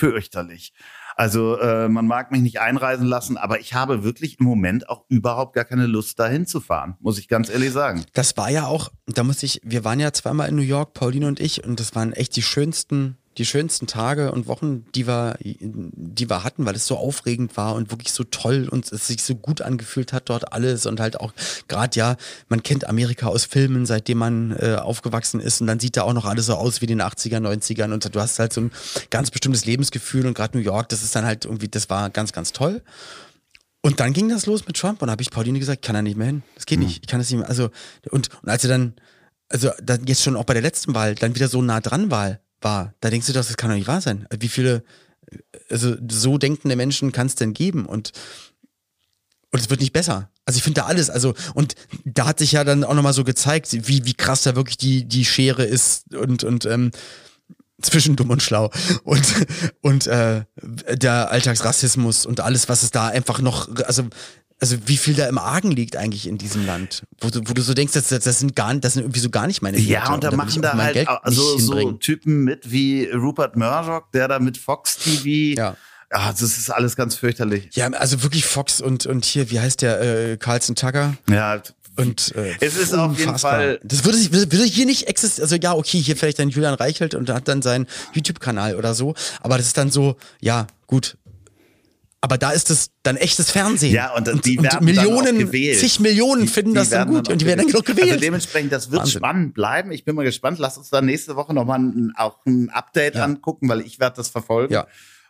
fürchterlich. 0.00 0.72
Also 1.16 1.58
äh, 1.58 1.88
man 1.88 2.06
mag 2.06 2.30
mich 2.30 2.40
nicht 2.40 2.60
einreisen 2.60 3.06
lassen, 3.06 3.36
aber 3.36 3.60
ich 3.60 3.74
habe 3.74 4.04
wirklich 4.04 4.40
im 4.40 4.46
Moment 4.46 4.88
auch 4.88 5.04
überhaupt 5.08 5.54
gar 5.54 5.66
keine 5.66 5.86
Lust, 5.86 6.18
dahin 6.18 6.46
zu 6.46 6.60
fahren, 6.60 6.96
muss 7.00 7.18
ich 7.18 7.28
ganz 7.28 7.50
ehrlich 7.50 7.72
sagen. 7.72 8.04
Das 8.14 8.36
war 8.38 8.50
ja 8.50 8.66
auch, 8.66 8.90
da 9.06 9.22
muss 9.22 9.42
ich, 9.42 9.60
wir 9.62 9.84
waren 9.84 10.00
ja 10.00 10.12
zweimal 10.12 10.48
in 10.48 10.56
New 10.56 10.62
York, 10.62 10.94
Pauline 10.94 11.26
und 11.26 11.38
ich, 11.38 11.64
und 11.64 11.78
das 11.78 11.94
waren 11.94 12.14
echt 12.14 12.36
die 12.36 12.42
schönsten, 12.42 13.18
die 13.40 13.46
schönsten 13.46 13.86
Tage 13.86 14.32
und 14.32 14.48
Wochen, 14.48 14.84
die 14.94 15.08
wir, 15.08 15.38
die 15.40 16.28
wir 16.28 16.44
hatten, 16.44 16.66
weil 16.66 16.74
es 16.74 16.86
so 16.86 16.98
aufregend 16.98 17.56
war 17.56 17.74
und 17.74 17.90
wirklich 17.90 18.12
so 18.12 18.22
toll 18.22 18.68
und 18.70 18.92
es 18.92 19.06
sich 19.06 19.22
so 19.22 19.34
gut 19.34 19.62
angefühlt 19.62 20.12
hat 20.12 20.28
dort 20.28 20.52
alles 20.52 20.84
und 20.84 21.00
halt 21.00 21.18
auch 21.18 21.32
gerade 21.66 21.98
ja, 21.98 22.16
man 22.50 22.62
kennt 22.62 22.86
Amerika 22.86 23.28
aus 23.28 23.46
Filmen, 23.46 23.86
seitdem 23.86 24.18
man 24.18 24.54
äh, 24.58 24.74
aufgewachsen 24.74 25.40
ist 25.40 25.62
und 25.62 25.68
dann 25.68 25.80
sieht 25.80 25.96
da 25.96 26.02
auch 26.02 26.12
noch 26.12 26.26
alles 26.26 26.46
so 26.46 26.54
aus 26.54 26.82
wie 26.82 26.84
in 26.84 26.98
den 26.98 27.02
80er, 27.02 27.38
90ern 27.38 27.94
und 27.94 28.14
du 28.14 28.20
hast 28.20 28.38
halt 28.38 28.52
so 28.52 28.60
ein 28.60 28.72
ganz 29.08 29.30
bestimmtes 29.30 29.64
Lebensgefühl 29.64 30.26
und 30.26 30.34
gerade 30.34 30.58
New 30.58 30.62
York, 30.62 30.90
das 30.90 31.02
ist 31.02 31.16
dann 31.16 31.24
halt 31.24 31.46
irgendwie, 31.46 31.68
das 31.68 31.88
war 31.88 32.10
ganz, 32.10 32.32
ganz 32.32 32.52
toll. 32.52 32.82
Und 33.80 34.00
dann 34.00 34.12
ging 34.12 34.28
das 34.28 34.44
los 34.44 34.66
mit 34.66 34.76
Trump 34.76 35.00
und 35.00 35.06
da 35.06 35.12
habe 35.12 35.22
ich 35.22 35.30
Pauline 35.30 35.58
gesagt, 35.58 35.78
ich 35.78 35.86
kann 35.86 35.94
da 35.94 36.02
nicht 36.02 36.18
mehr 36.18 36.26
hin. 36.26 36.42
Das 36.56 36.66
geht 36.66 36.78
nicht. 36.78 36.98
Ich 37.00 37.06
kann 37.08 37.18
das 37.18 37.30
nicht 37.30 37.38
mehr. 37.38 37.48
Also, 37.48 37.70
und, 38.10 38.28
und 38.42 38.48
als 38.50 38.64
er 38.64 38.68
dann, 38.68 38.92
also 39.48 39.70
dann 39.82 40.04
jetzt 40.04 40.22
schon 40.22 40.36
auch 40.36 40.44
bei 40.44 40.52
der 40.52 40.62
letzten 40.62 40.94
Wahl, 40.94 41.14
dann 41.14 41.34
wieder 41.34 41.48
so 41.48 41.62
nah 41.62 41.80
dran 41.80 42.10
war, 42.10 42.40
war, 42.60 42.94
da 43.00 43.10
denkst 43.10 43.26
du 43.26 43.32
doch, 43.32 43.44
das 43.44 43.56
kann 43.56 43.70
doch 43.70 43.76
nicht 43.76 43.88
wahr 43.88 44.00
sein. 44.00 44.26
Wie 44.38 44.48
viele, 44.48 44.84
also 45.68 45.96
so 46.10 46.38
denkende 46.38 46.76
Menschen 46.76 47.12
kann 47.12 47.26
es 47.26 47.34
denn 47.34 47.54
geben? 47.54 47.86
Und 47.86 48.12
und 49.52 49.58
es 49.58 49.68
wird 49.68 49.80
nicht 49.80 49.92
besser. 49.92 50.30
Also 50.44 50.58
ich 50.58 50.62
finde 50.62 50.80
da 50.80 50.86
alles, 50.86 51.10
also 51.10 51.34
und 51.54 51.74
da 52.04 52.26
hat 52.26 52.38
sich 52.38 52.52
ja 52.52 52.64
dann 52.64 52.84
auch 52.84 52.94
nochmal 52.94 53.12
so 53.12 53.24
gezeigt, 53.24 53.68
wie, 53.72 54.04
wie 54.04 54.14
krass 54.14 54.42
da 54.42 54.54
wirklich 54.54 54.76
die, 54.76 55.04
die 55.04 55.24
Schere 55.24 55.64
ist 55.64 56.14
und, 56.14 56.44
und 56.44 56.66
ähm, 56.66 56.92
zwischen 57.82 58.16
dumm 58.16 58.30
und 58.30 58.42
schlau 58.42 58.70
und, 59.04 59.24
und 59.80 60.06
äh, 60.06 60.44
der 60.62 61.30
Alltagsrassismus 61.30 62.26
und 62.26 62.40
alles, 62.40 62.68
was 62.68 62.82
es 62.82 62.90
da 62.90 63.08
einfach 63.08 63.40
noch, 63.40 63.74
also 63.86 64.04
also 64.60 64.76
wie 64.86 64.96
viel 64.96 65.14
da 65.14 65.26
im 65.28 65.38
Argen 65.38 65.70
liegt 65.70 65.96
eigentlich 65.96 66.26
in 66.28 66.38
diesem 66.38 66.66
Land, 66.66 67.02
wo 67.20 67.30
du, 67.30 67.40
wo 67.46 67.54
du 67.54 67.62
so 67.62 67.74
denkst, 67.74 67.94
das, 67.94 68.08
das 68.08 68.38
sind 68.38 68.54
gar, 68.54 68.74
das 68.74 68.92
sind 68.94 69.02
irgendwie 69.04 69.20
so 69.20 69.30
gar 69.30 69.46
nicht 69.46 69.62
meine 69.62 69.78
Ja, 69.78 70.00
Werte 70.00 70.12
und 70.12 70.24
da 70.24 70.30
machen 70.32 70.62
da 70.62 70.74
halt 70.76 71.08
also 71.08 71.58
so. 71.58 71.92
Typen 71.92 72.44
mit 72.44 72.70
wie 72.70 73.06
Rupert 73.06 73.56
Murdoch, 73.56 74.02
der 74.12 74.28
da 74.28 74.38
mit 74.38 74.58
Fox 74.58 74.96
TV. 74.98 75.58
Ja. 75.60 75.76
Ah, 76.10 76.30
das 76.32 76.42
ist 76.42 76.70
alles 76.70 76.96
ganz 76.96 77.14
fürchterlich. 77.14 77.68
Ja, 77.74 77.88
also 77.92 78.22
wirklich 78.22 78.44
Fox 78.44 78.80
und, 78.80 79.06
und 79.06 79.24
hier, 79.24 79.50
wie 79.50 79.60
heißt 79.60 79.80
der, 79.82 80.00
äh, 80.32 80.36
Carlson 80.36 80.74
Tucker? 80.74 81.14
Ja, 81.30 81.62
Und 81.96 82.34
äh, 82.34 82.54
Es 82.60 82.76
ist 82.76 82.92
auf 82.94 83.12
jeden 83.16 83.28
unfassbar. 83.28 83.52
Fall- 83.52 83.80
Das 83.84 84.04
würde, 84.04 84.18
sich- 84.18 84.32
würde 84.32 84.64
hier 84.64 84.86
nicht 84.86 85.06
existieren. 85.06 85.44
Also 85.44 85.56
ja, 85.56 85.72
okay, 85.74 86.00
hier 86.00 86.16
vielleicht 86.16 86.38
dann 86.40 86.48
Julian 86.48 86.74
Reichelt 86.74 87.14
und 87.14 87.30
hat 87.30 87.46
dann 87.46 87.62
seinen 87.62 87.86
YouTube-Kanal 88.12 88.74
oder 88.76 88.94
so. 88.94 89.14
Aber 89.40 89.56
das 89.56 89.66
ist 89.68 89.76
dann 89.76 89.90
so, 89.90 90.16
ja, 90.40 90.66
gut. 90.86 91.16
Aber 92.22 92.36
da 92.36 92.50
ist 92.50 92.70
es 92.70 92.90
dann 93.02 93.16
echtes 93.16 93.50
Fernsehen. 93.50 93.94
Ja, 93.94 94.14
und, 94.14 94.44
die 94.44 94.58
und 94.58 94.64
werden 94.64 94.84
Millionen, 94.84 95.24
dann 95.24 95.34
auch 95.36 95.38
gewählt. 95.38 95.78
zig 95.78 96.00
Millionen 96.00 96.48
finden 96.48 96.74
das 96.74 96.90
dann 96.90 97.08
gut 97.08 97.28
auch 97.28 97.32
und 97.32 97.40
die 97.40 97.46
werden 97.46 97.64
dann 97.64 97.72
noch 97.72 97.84
gewählt. 97.84 98.10
Also 98.10 98.20
dementsprechend, 98.20 98.72
das 98.72 98.90
wird 98.90 99.00
Wahnsinn. 99.00 99.18
spannend 99.20 99.54
bleiben. 99.54 99.90
Ich 99.90 100.04
bin 100.04 100.14
mal 100.14 100.24
gespannt. 100.24 100.58
Lass 100.58 100.76
uns 100.76 100.90
dann 100.90 101.06
nächste 101.06 101.34
Woche 101.36 101.54
nochmal 101.54 101.78
ein, 101.78 102.12
auch 102.16 102.44
ein 102.44 102.68
Update 102.68 103.14
Ja. 103.14 103.24
angucken, 103.24 103.68
weil 103.70 103.80
ich 103.80 104.00
werde 104.00 104.16
das 104.16 104.28
verfolgen. 104.28 104.74
Ja. 104.74 104.86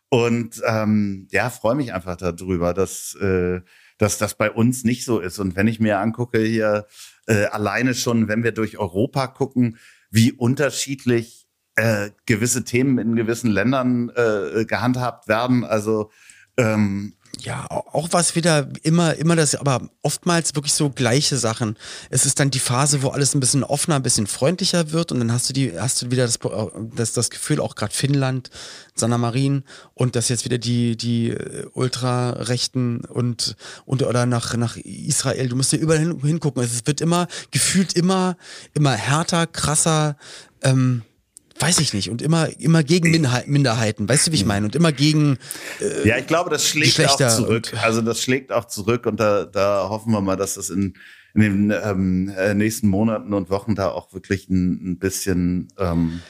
Und 0.08 0.60
ähm, 0.66 1.28
ja, 1.30 1.48
freue 1.50 1.76
mich 1.76 1.92
einfach 1.94 2.16
darüber, 2.16 2.74
dass, 2.74 3.14
äh, 3.20 3.60
dass 3.98 4.18
das 4.18 4.34
bei 4.34 4.50
uns 4.50 4.82
nicht 4.82 5.04
so 5.04 5.20
ist. 5.20 5.38
Und 5.38 5.54
wenn 5.54 5.68
ich 5.68 5.78
mir 5.78 6.00
angucke 6.00 6.40
hier 6.40 6.86
äh, 7.28 7.44
alleine 7.44 7.94
schon, 7.94 8.26
wenn 8.26 8.42
wir 8.42 8.50
durch 8.50 8.78
Europa 8.78 9.28
gucken, 9.28 9.78
wie 10.10 10.32
unterschiedlich 10.32 11.46
äh, 11.76 12.10
gewisse 12.26 12.64
Themen 12.64 12.98
in 12.98 13.14
gewissen 13.14 13.50
Ländern 13.50 14.10
äh, 14.16 14.64
gehandhabt 14.64 15.28
werden. 15.28 15.64
Also 15.64 16.10
ähm, 16.60 17.14
Ja, 17.42 17.64
au- 17.70 17.84
auch 17.92 18.08
was 18.10 18.34
wieder 18.34 18.68
immer, 18.82 19.14
immer 19.14 19.34
das, 19.36 19.54
aber 19.54 19.88
oftmals 20.02 20.54
wirklich 20.54 20.74
so 20.74 20.90
gleiche 20.90 21.38
Sachen. 21.38 21.76
Es 22.10 22.26
ist 22.26 22.38
dann 22.38 22.50
die 22.50 22.58
Phase, 22.58 23.02
wo 23.02 23.08
alles 23.08 23.34
ein 23.34 23.40
bisschen 23.40 23.64
offener, 23.64 23.96
ein 23.96 24.02
bisschen 24.02 24.26
freundlicher 24.26 24.92
wird 24.92 25.10
und 25.12 25.20
dann 25.20 25.32
hast 25.32 25.48
du 25.48 25.52
die, 25.54 25.72
hast 25.78 26.02
du 26.02 26.10
wieder 26.10 26.26
das, 26.26 26.38
das, 26.94 27.12
das 27.14 27.30
Gefühl, 27.30 27.60
auch 27.60 27.76
gerade 27.76 27.94
Finnland, 27.94 28.50
Sanna 28.94 29.16
Marin 29.16 29.64
und 29.94 30.16
dass 30.16 30.28
jetzt 30.28 30.44
wieder 30.44 30.58
die, 30.58 30.96
die 30.96 31.30
äh, 31.30 31.66
Ultrarechten 31.72 33.04
und, 33.06 33.56
und 33.86 34.02
oder 34.02 34.26
nach, 34.26 34.54
nach 34.56 34.76
Israel, 34.76 35.48
du 35.48 35.56
musst 35.56 35.72
dir 35.72 35.78
überall 35.78 36.00
hin, 36.00 36.20
hingucken. 36.22 36.62
Es 36.62 36.86
wird 36.86 37.00
immer, 37.00 37.26
gefühlt 37.50 37.94
immer, 37.94 38.36
immer 38.74 38.92
härter, 38.92 39.46
krasser, 39.46 40.16
ähm, 40.62 41.02
weiß 41.60 41.78
ich 41.80 41.92
nicht, 41.92 42.10
und 42.10 42.22
immer, 42.22 42.48
immer 42.58 42.82
gegen 42.82 43.10
Minderheit- 43.10 43.46
Minderheiten, 43.48 44.08
weißt 44.08 44.26
du, 44.26 44.32
wie 44.32 44.36
ich 44.36 44.44
meine? 44.44 44.66
Und 44.66 44.74
immer 44.76 44.92
gegen, 44.92 45.38
Ja, 46.04 46.16
ich 46.18 46.26
glaube, 46.26 46.50
das 46.50 46.66
schlägt 46.66 46.98
auch 47.04 47.16
zurück. 47.28 47.72
Also 47.82 48.00
das 48.00 48.22
schlägt 48.22 48.52
auch 48.52 48.64
zurück 48.66 49.06
und 49.06 49.18
da, 49.20 49.44
da 49.44 49.88
hoffen 49.88 50.12
wir 50.12 50.20
mal, 50.20 50.36
dass 50.36 50.54
das 50.54 50.70
in, 50.70 50.94
in 51.34 51.40
den 51.40 51.74
ähm, 51.84 52.32
äh, 52.36 52.54
nächsten 52.54 52.88
Monaten 52.88 53.34
und 53.34 53.50
Wochen 53.50 53.74
da 53.74 53.88
auch 53.90 54.12
wirklich 54.12 54.48
ein, 54.48 54.92
ein 54.92 54.98
bisschen 54.98 55.68
ähm, 55.78 56.20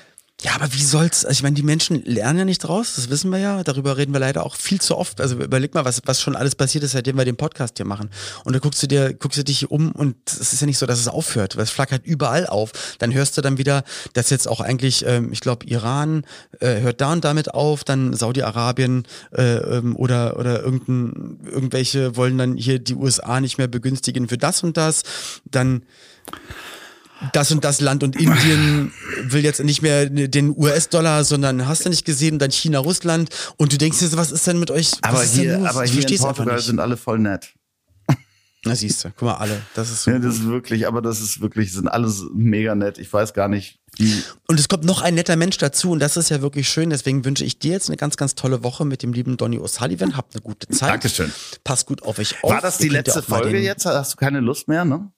Ja, 0.42 0.52
aber 0.54 0.72
wie 0.72 0.82
soll's? 0.82 1.26
Also 1.26 1.38
ich 1.38 1.42
meine, 1.42 1.54
die 1.54 1.62
Menschen 1.62 2.02
lernen 2.04 2.38
ja 2.38 2.44
nicht 2.46 2.60
draus, 2.60 2.94
das 2.96 3.10
wissen 3.10 3.30
wir 3.30 3.38
ja. 3.38 3.62
Darüber 3.62 3.98
reden 3.98 4.12
wir 4.12 4.20
leider 4.20 4.46
auch 4.46 4.56
viel 4.56 4.80
zu 4.80 4.96
oft. 4.96 5.20
Also 5.20 5.36
überleg 5.36 5.74
mal, 5.74 5.84
was, 5.84 6.00
was 6.06 6.22
schon 6.22 6.34
alles 6.34 6.54
passiert 6.54 6.82
ist, 6.82 6.92
seitdem 6.92 7.18
wir 7.18 7.26
den 7.26 7.36
Podcast 7.36 7.76
hier 7.76 7.84
machen. 7.84 8.08
Und 8.44 8.54
da 8.54 8.58
guckst 8.58 8.82
du 8.82 8.86
dir, 8.86 9.12
guckst 9.12 9.36
du 9.36 9.44
dich 9.44 9.70
um 9.70 9.92
und 9.92 10.16
es 10.26 10.54
ist 10.54 10.60
ja 10.60 10.66
nicht 10.66 10.78
so, 10.78 10.86
dass 10.86 10.98
es 10.98 11.08
aufhört, 11.08 11.56
weil 11.56 11.64
es 11.64 11.70
flackert 11.70 12.06
überall 12.06 12.46
auf. 12.46 12.72
Dann 12.98 13.12
hörst 13.12 13.36
du 13.36 13.42
dann 13.42 13.58
wieder, 13.58 13.84
dass 14.14 14.30
jetzt 14.30 14.48
auch 14.48 14.62
eigentlich, 14.62 15.04
ähm, 15.06 15.30
ich 15.30 15.40
glaube, 15.40 15.66
Iran 15.66 16.24
äh, 16.60 16.80
hört 16.80 17.02
da 17.02 17.12
und 17.12 17.24
damit 17.24 17.52
auf, 17.52 17.84
dann 17.84 18.14
Saudi-Arabien 18.14 19.06
äh, 19.36 19.56
ähm, 19.56 19.94
oder, 19.94 20.38
oder 20.38 20.62
irgendein, 20.62 21.38
irgendwelche 21.44 22.16
wollen 22.16 22.38
dann 22.38 22.56
hier 22.56 22.78
die 22.78 22.94
USA 22.94 23.40
nicht 23.40 23.58
mehr 23.58 23.68
begünstigen 23.68 24.28
für 24.28 24.38
das 24.38 24.62
und 24.62 24.78
das. 24.78 25.02
Dann 25.44 25.82
das 27.32 27.50
und 27.52 27.64
das 27.64 27.80
Land 27.80 28.02
und 28.02 28.16
Indien 28.16 28.92
will 29.22 29.44
jetzt 29.44 29.62
nicht 29.62 29.82
mehr 29.82 30.06
den 30.06 30.56
US-Dollar, 30.56 31.24
sondern 31.24 31.66
hast 31.66 31.84
du 31.84 31.88
nicht 31.90 32.04
gesehen, 32.04 32.38
dann 32.38 32.50
China, 32.50 32.78
Russland 32.78 33.30
und 33.56 33.72
du 33.72 33.78
denkst 33.78 33.98
dir 33.98 34.08
so, 34.08 34.16
was 34.16 34.32
ist 34.32 34.46
denn 34.46 34.58
mit 34.58 34.70
euch? 34.70 34.92
Aber 35.02 35.22
hier, 35.22 35.68
aber 35.68 35.84
hier 35.84 36.08
in 36.08 36.18
Portugal 36.18 36.60
sind 36.60 36.80
alle 36.80 36.96
voll 36.96 37.18
nett. 37.18 37.54
Na 38.62 38.74
siehst 38.74 39.04
du, 39.04 39.08
guck 39.08 39.22
mal 39.22 39.34
alle, 39.36 39.62
das 39.74 39.90
ist 39.90 40.02
so. 40.02 40.10
Ja, 40.10 40.18
das 40.18 40.34
ist 40.34 40.46
wirklich, 40.46 40.86
aber 40.86 41.00
das 41.00 41.22
ist 41.22 41.40
wirklich, 41.40 41.72
sind 41.72 41.88
alles 41.88 42.24
mega 42.34 42.74
nett. 42.74 42.98
Ich 42.98 43.10
weiß 43.10 43.32
gar 43.32 43.48
nicht, 43.48 43.78
wie. 43.96 44.22
Und 44.48 44.60
es 44.60 44.68
kommt 44.68 44.84
noch 44.84 45.00
ein 45.00 45.14
netter 45.14 45.36
Mensch 45.36 45.56
dazu 45.56 45.92
und 45.92 45.98
das 45.98 46.18
ist 46.18 46.28
ja 46.28 46.42
wirklich 46.42 46.68
schön. 46.68 46.90
Deswegen 46.90 47.24
wünsche 47.24 47.42
ich 47.42 47.58
dir 47.58 47.72
jetzt 47.72 47.88
eine 47.88 47.96
ganz, 47.96 48.18
ganz 48.18 48.34
tolle 48.34 48.62
Woche 48.62 48.84
mit 48.84 49.02
dem 49.02 49.14
lieben 49.14 49.38
Donny 49.38 49.58
O'Sullivan. 49.58 50.14
Habt 50.14 50.34
eine 50.34 50.42
gute 50.42 50.68
Zeit. 50.68 50.90
Dankeschön. 50.90 51.32
Passt 51.64 51.86
gut 51.86 52.02
auf 52.02 52.18
euch 52.18 52.44
auf. 52.44 52.50
War 52.50 52.60
das 52.60 52.76
die 52.76 52.90
letzte 52.90 53.22
Folge 53.22 53.58
jetzt? 53.58 53.86
Hast 53.86 54.12
du 54.12 54.16
keine 54.18 54.40
Lust 54.40 54.68
mehr, 54.68 54.84
ne? 54.84 55.10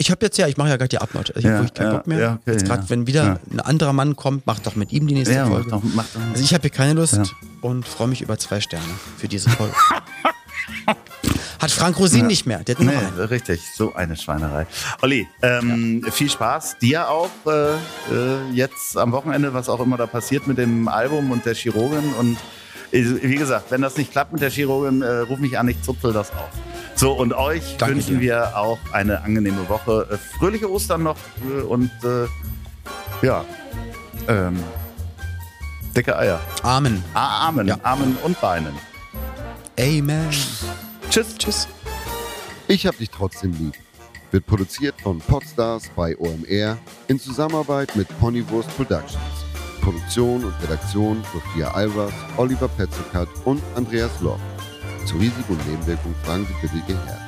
Ich 0.00 0.12
habe 0.12 0.24
jetzt 0.24 0.38
ja, 0.38 0.46
ich 0.46 0.56
mache 0.56 0.68
ja 0.68 0.76
gerade 0.76 0.88
die 0.88 0.98
Abnot. 0.98 1.30
Ich 1.30 1.44
habe 1.44 1.48
Ja, 1.48 1.54
wirklich 1.54 1.74
keinen 1.74 1.90
ja, 1.90 1.96
Bock 1.96 2.06
mehr. 2.06 2.18
ja, 2.20 2.32
okay, 2.40 2.52
jetzt 2.52 2.66
gerade, 2.66 2.88
wenn 2.88 3.06
wieder 3.08 3.40
ein 3.50 3.58
anderer 3.60 3.92
Mann 3.92 4.14
kommt, 4.14 4.46
mach 4.46 4.60
doch 4.60 4.76
mit 4.76 4.92
ihm 4.92 5.08
die 5.08 5.14
nächste 5.14 5.34
Ja, 5.34 5.44
mach 5.44 5.54
Folge. 5.54 5.70
doch, 5.70 5.82
mach 5.94 6.04
doch. 6.14 6.20
Also 6.32 6.42
ich 6.44 6.54
habe 6.54 6.62
hier 6.62 6.70
keine 6.70 6.92
Lust 6.94 7.20
und 7.62 7.86
freue 7.86 8.06
mich 8.06 8.22
über 8.22 8.38
zwei 8.38 8.60
Sterne 8.60 8.84
für 9.16 9.26
diese 9.26 9.50
Folge. 9.50 9.74
Hat 11.60 11.72
Frank 11.72 11.98
Rosin 11.98 12.28
nicht 12.28 12.46
mehr. 12.46 12.62
Der 12.62 12.76
Nee, 12.78 12.92
richtig, 13.24 13.60
so 13.74 13.92
eine 13.94 14.16
Schweinerei. 14.16 14.66
Olli, 15.02 15.26
ähm, 15.42 16.04
viel 16.12 16.30
Spaß. 16.30 16.78
Dir 16.78 17.10
auch 17.10 17.30
äh, 17.46 17.72
äh, 17.72 17.76
jetzt 18.52 18.96
am 18.96 19.10
Wochenende, 19.10 19.52
was 19.52 19.68
auch 19.68 19.80
immer 19.80 19.96
da 19.96 20.06
passiert 20.06 20.46
mit 20.46 20.58
dem 20.58 20.86
Album 20.86 21.32
und 21.32 21.44
der 21.44 21.54
Chirurgin. 21.56 22.12
Und 22.14 22.36
äh, 22.92 23.04
wie 23.22 23.34
gesagt, 23.34 23.72
wenn 23.72 23.82
das 23.82 23.96
nicht 23.96 24.12
klappt 24.12 24.32
mit 24.32 24.40
der 24.42 24.50
Chirurgin, 24.50 25.02
äh, 25.02 25.08
ruf 25.20 25.40
mich 25.40 25.58
an, 25.58 25.66
ich 25.66 25.82
zupfel 25.82 26.12
das 26.12 26.30
auf. 26.30 26.50
So, 26.98 27.12
und 27.12 27.32
euch 27.32 27.76
Danke 27.76 27.94
wünschen 27.94 28.14
dir. 28.18 28.20
wir 28.20 28.56
auch 28.58 28.78
eine 28.90 29.22
angenehme 29.22 29.68
Woche. 29.68 30.08
Äh, 30.10 30.18
fröhliche 30.38 30.68
Ostern 30.68 31.04
noch 31.04 31.16
äh, 31.48 31.62
und 31.62 31.92
äh, 32.02 32.26
ja, 33.24 33.44
ähm, 34.26 34.58
dicke 35.94 36.16
Eier. 36.18 36.40
Amen. 36.64 37.04
Ah, 37.14 37.46
Armen, 37.46 37.68
Ja. 37.68 37.78
Armen 37.84 38.16
und 38.24 38.40
Beinen. 38.40 38.74
Amen. 39.78 40.28
Tschüss. 41.08 41.36
Tschüss. 41.38 41.68
Ich 42.66 42.84
hab 42.84 42.98
dich 42.98 43.10
trotzdem 43.10 43.52
lieb. 43.52 43.74
Wird 44.32 44.46
produziert 44.46 45.00
von 45.00 45.20
Podstars 45.20 45.84
bei 45.94 46.18
OMR 46.18 46.78
in 47.06 47.20
Zusammenarbeit 47.20 47.94
mit 47.94 48.08
Ponywurst 48.18 48.76
Productions. 48.76 49.16
Produktion 49.82 50.44
und 50.44 50.54
Redaktion 50.64 51.22
Sophia 51.32 51.70
Albers, 51.70 52.12
Oliver 52.36 52.66
Petzokat 52.66 53.28
und 53.44 53.62
Andreas 53.76 54.10
Loch. 54.20 54.40
Zu 55.08 55.16
Risiko 55.16 55.54
und 55.54 55.66
Nebenwirkungen 55.66 56.14
fragen 56.22 56.46
Sie 56.46 56.52
bitte 56.60 56.92
Ihr 56.92 57.06
Herz. 57.06 57.27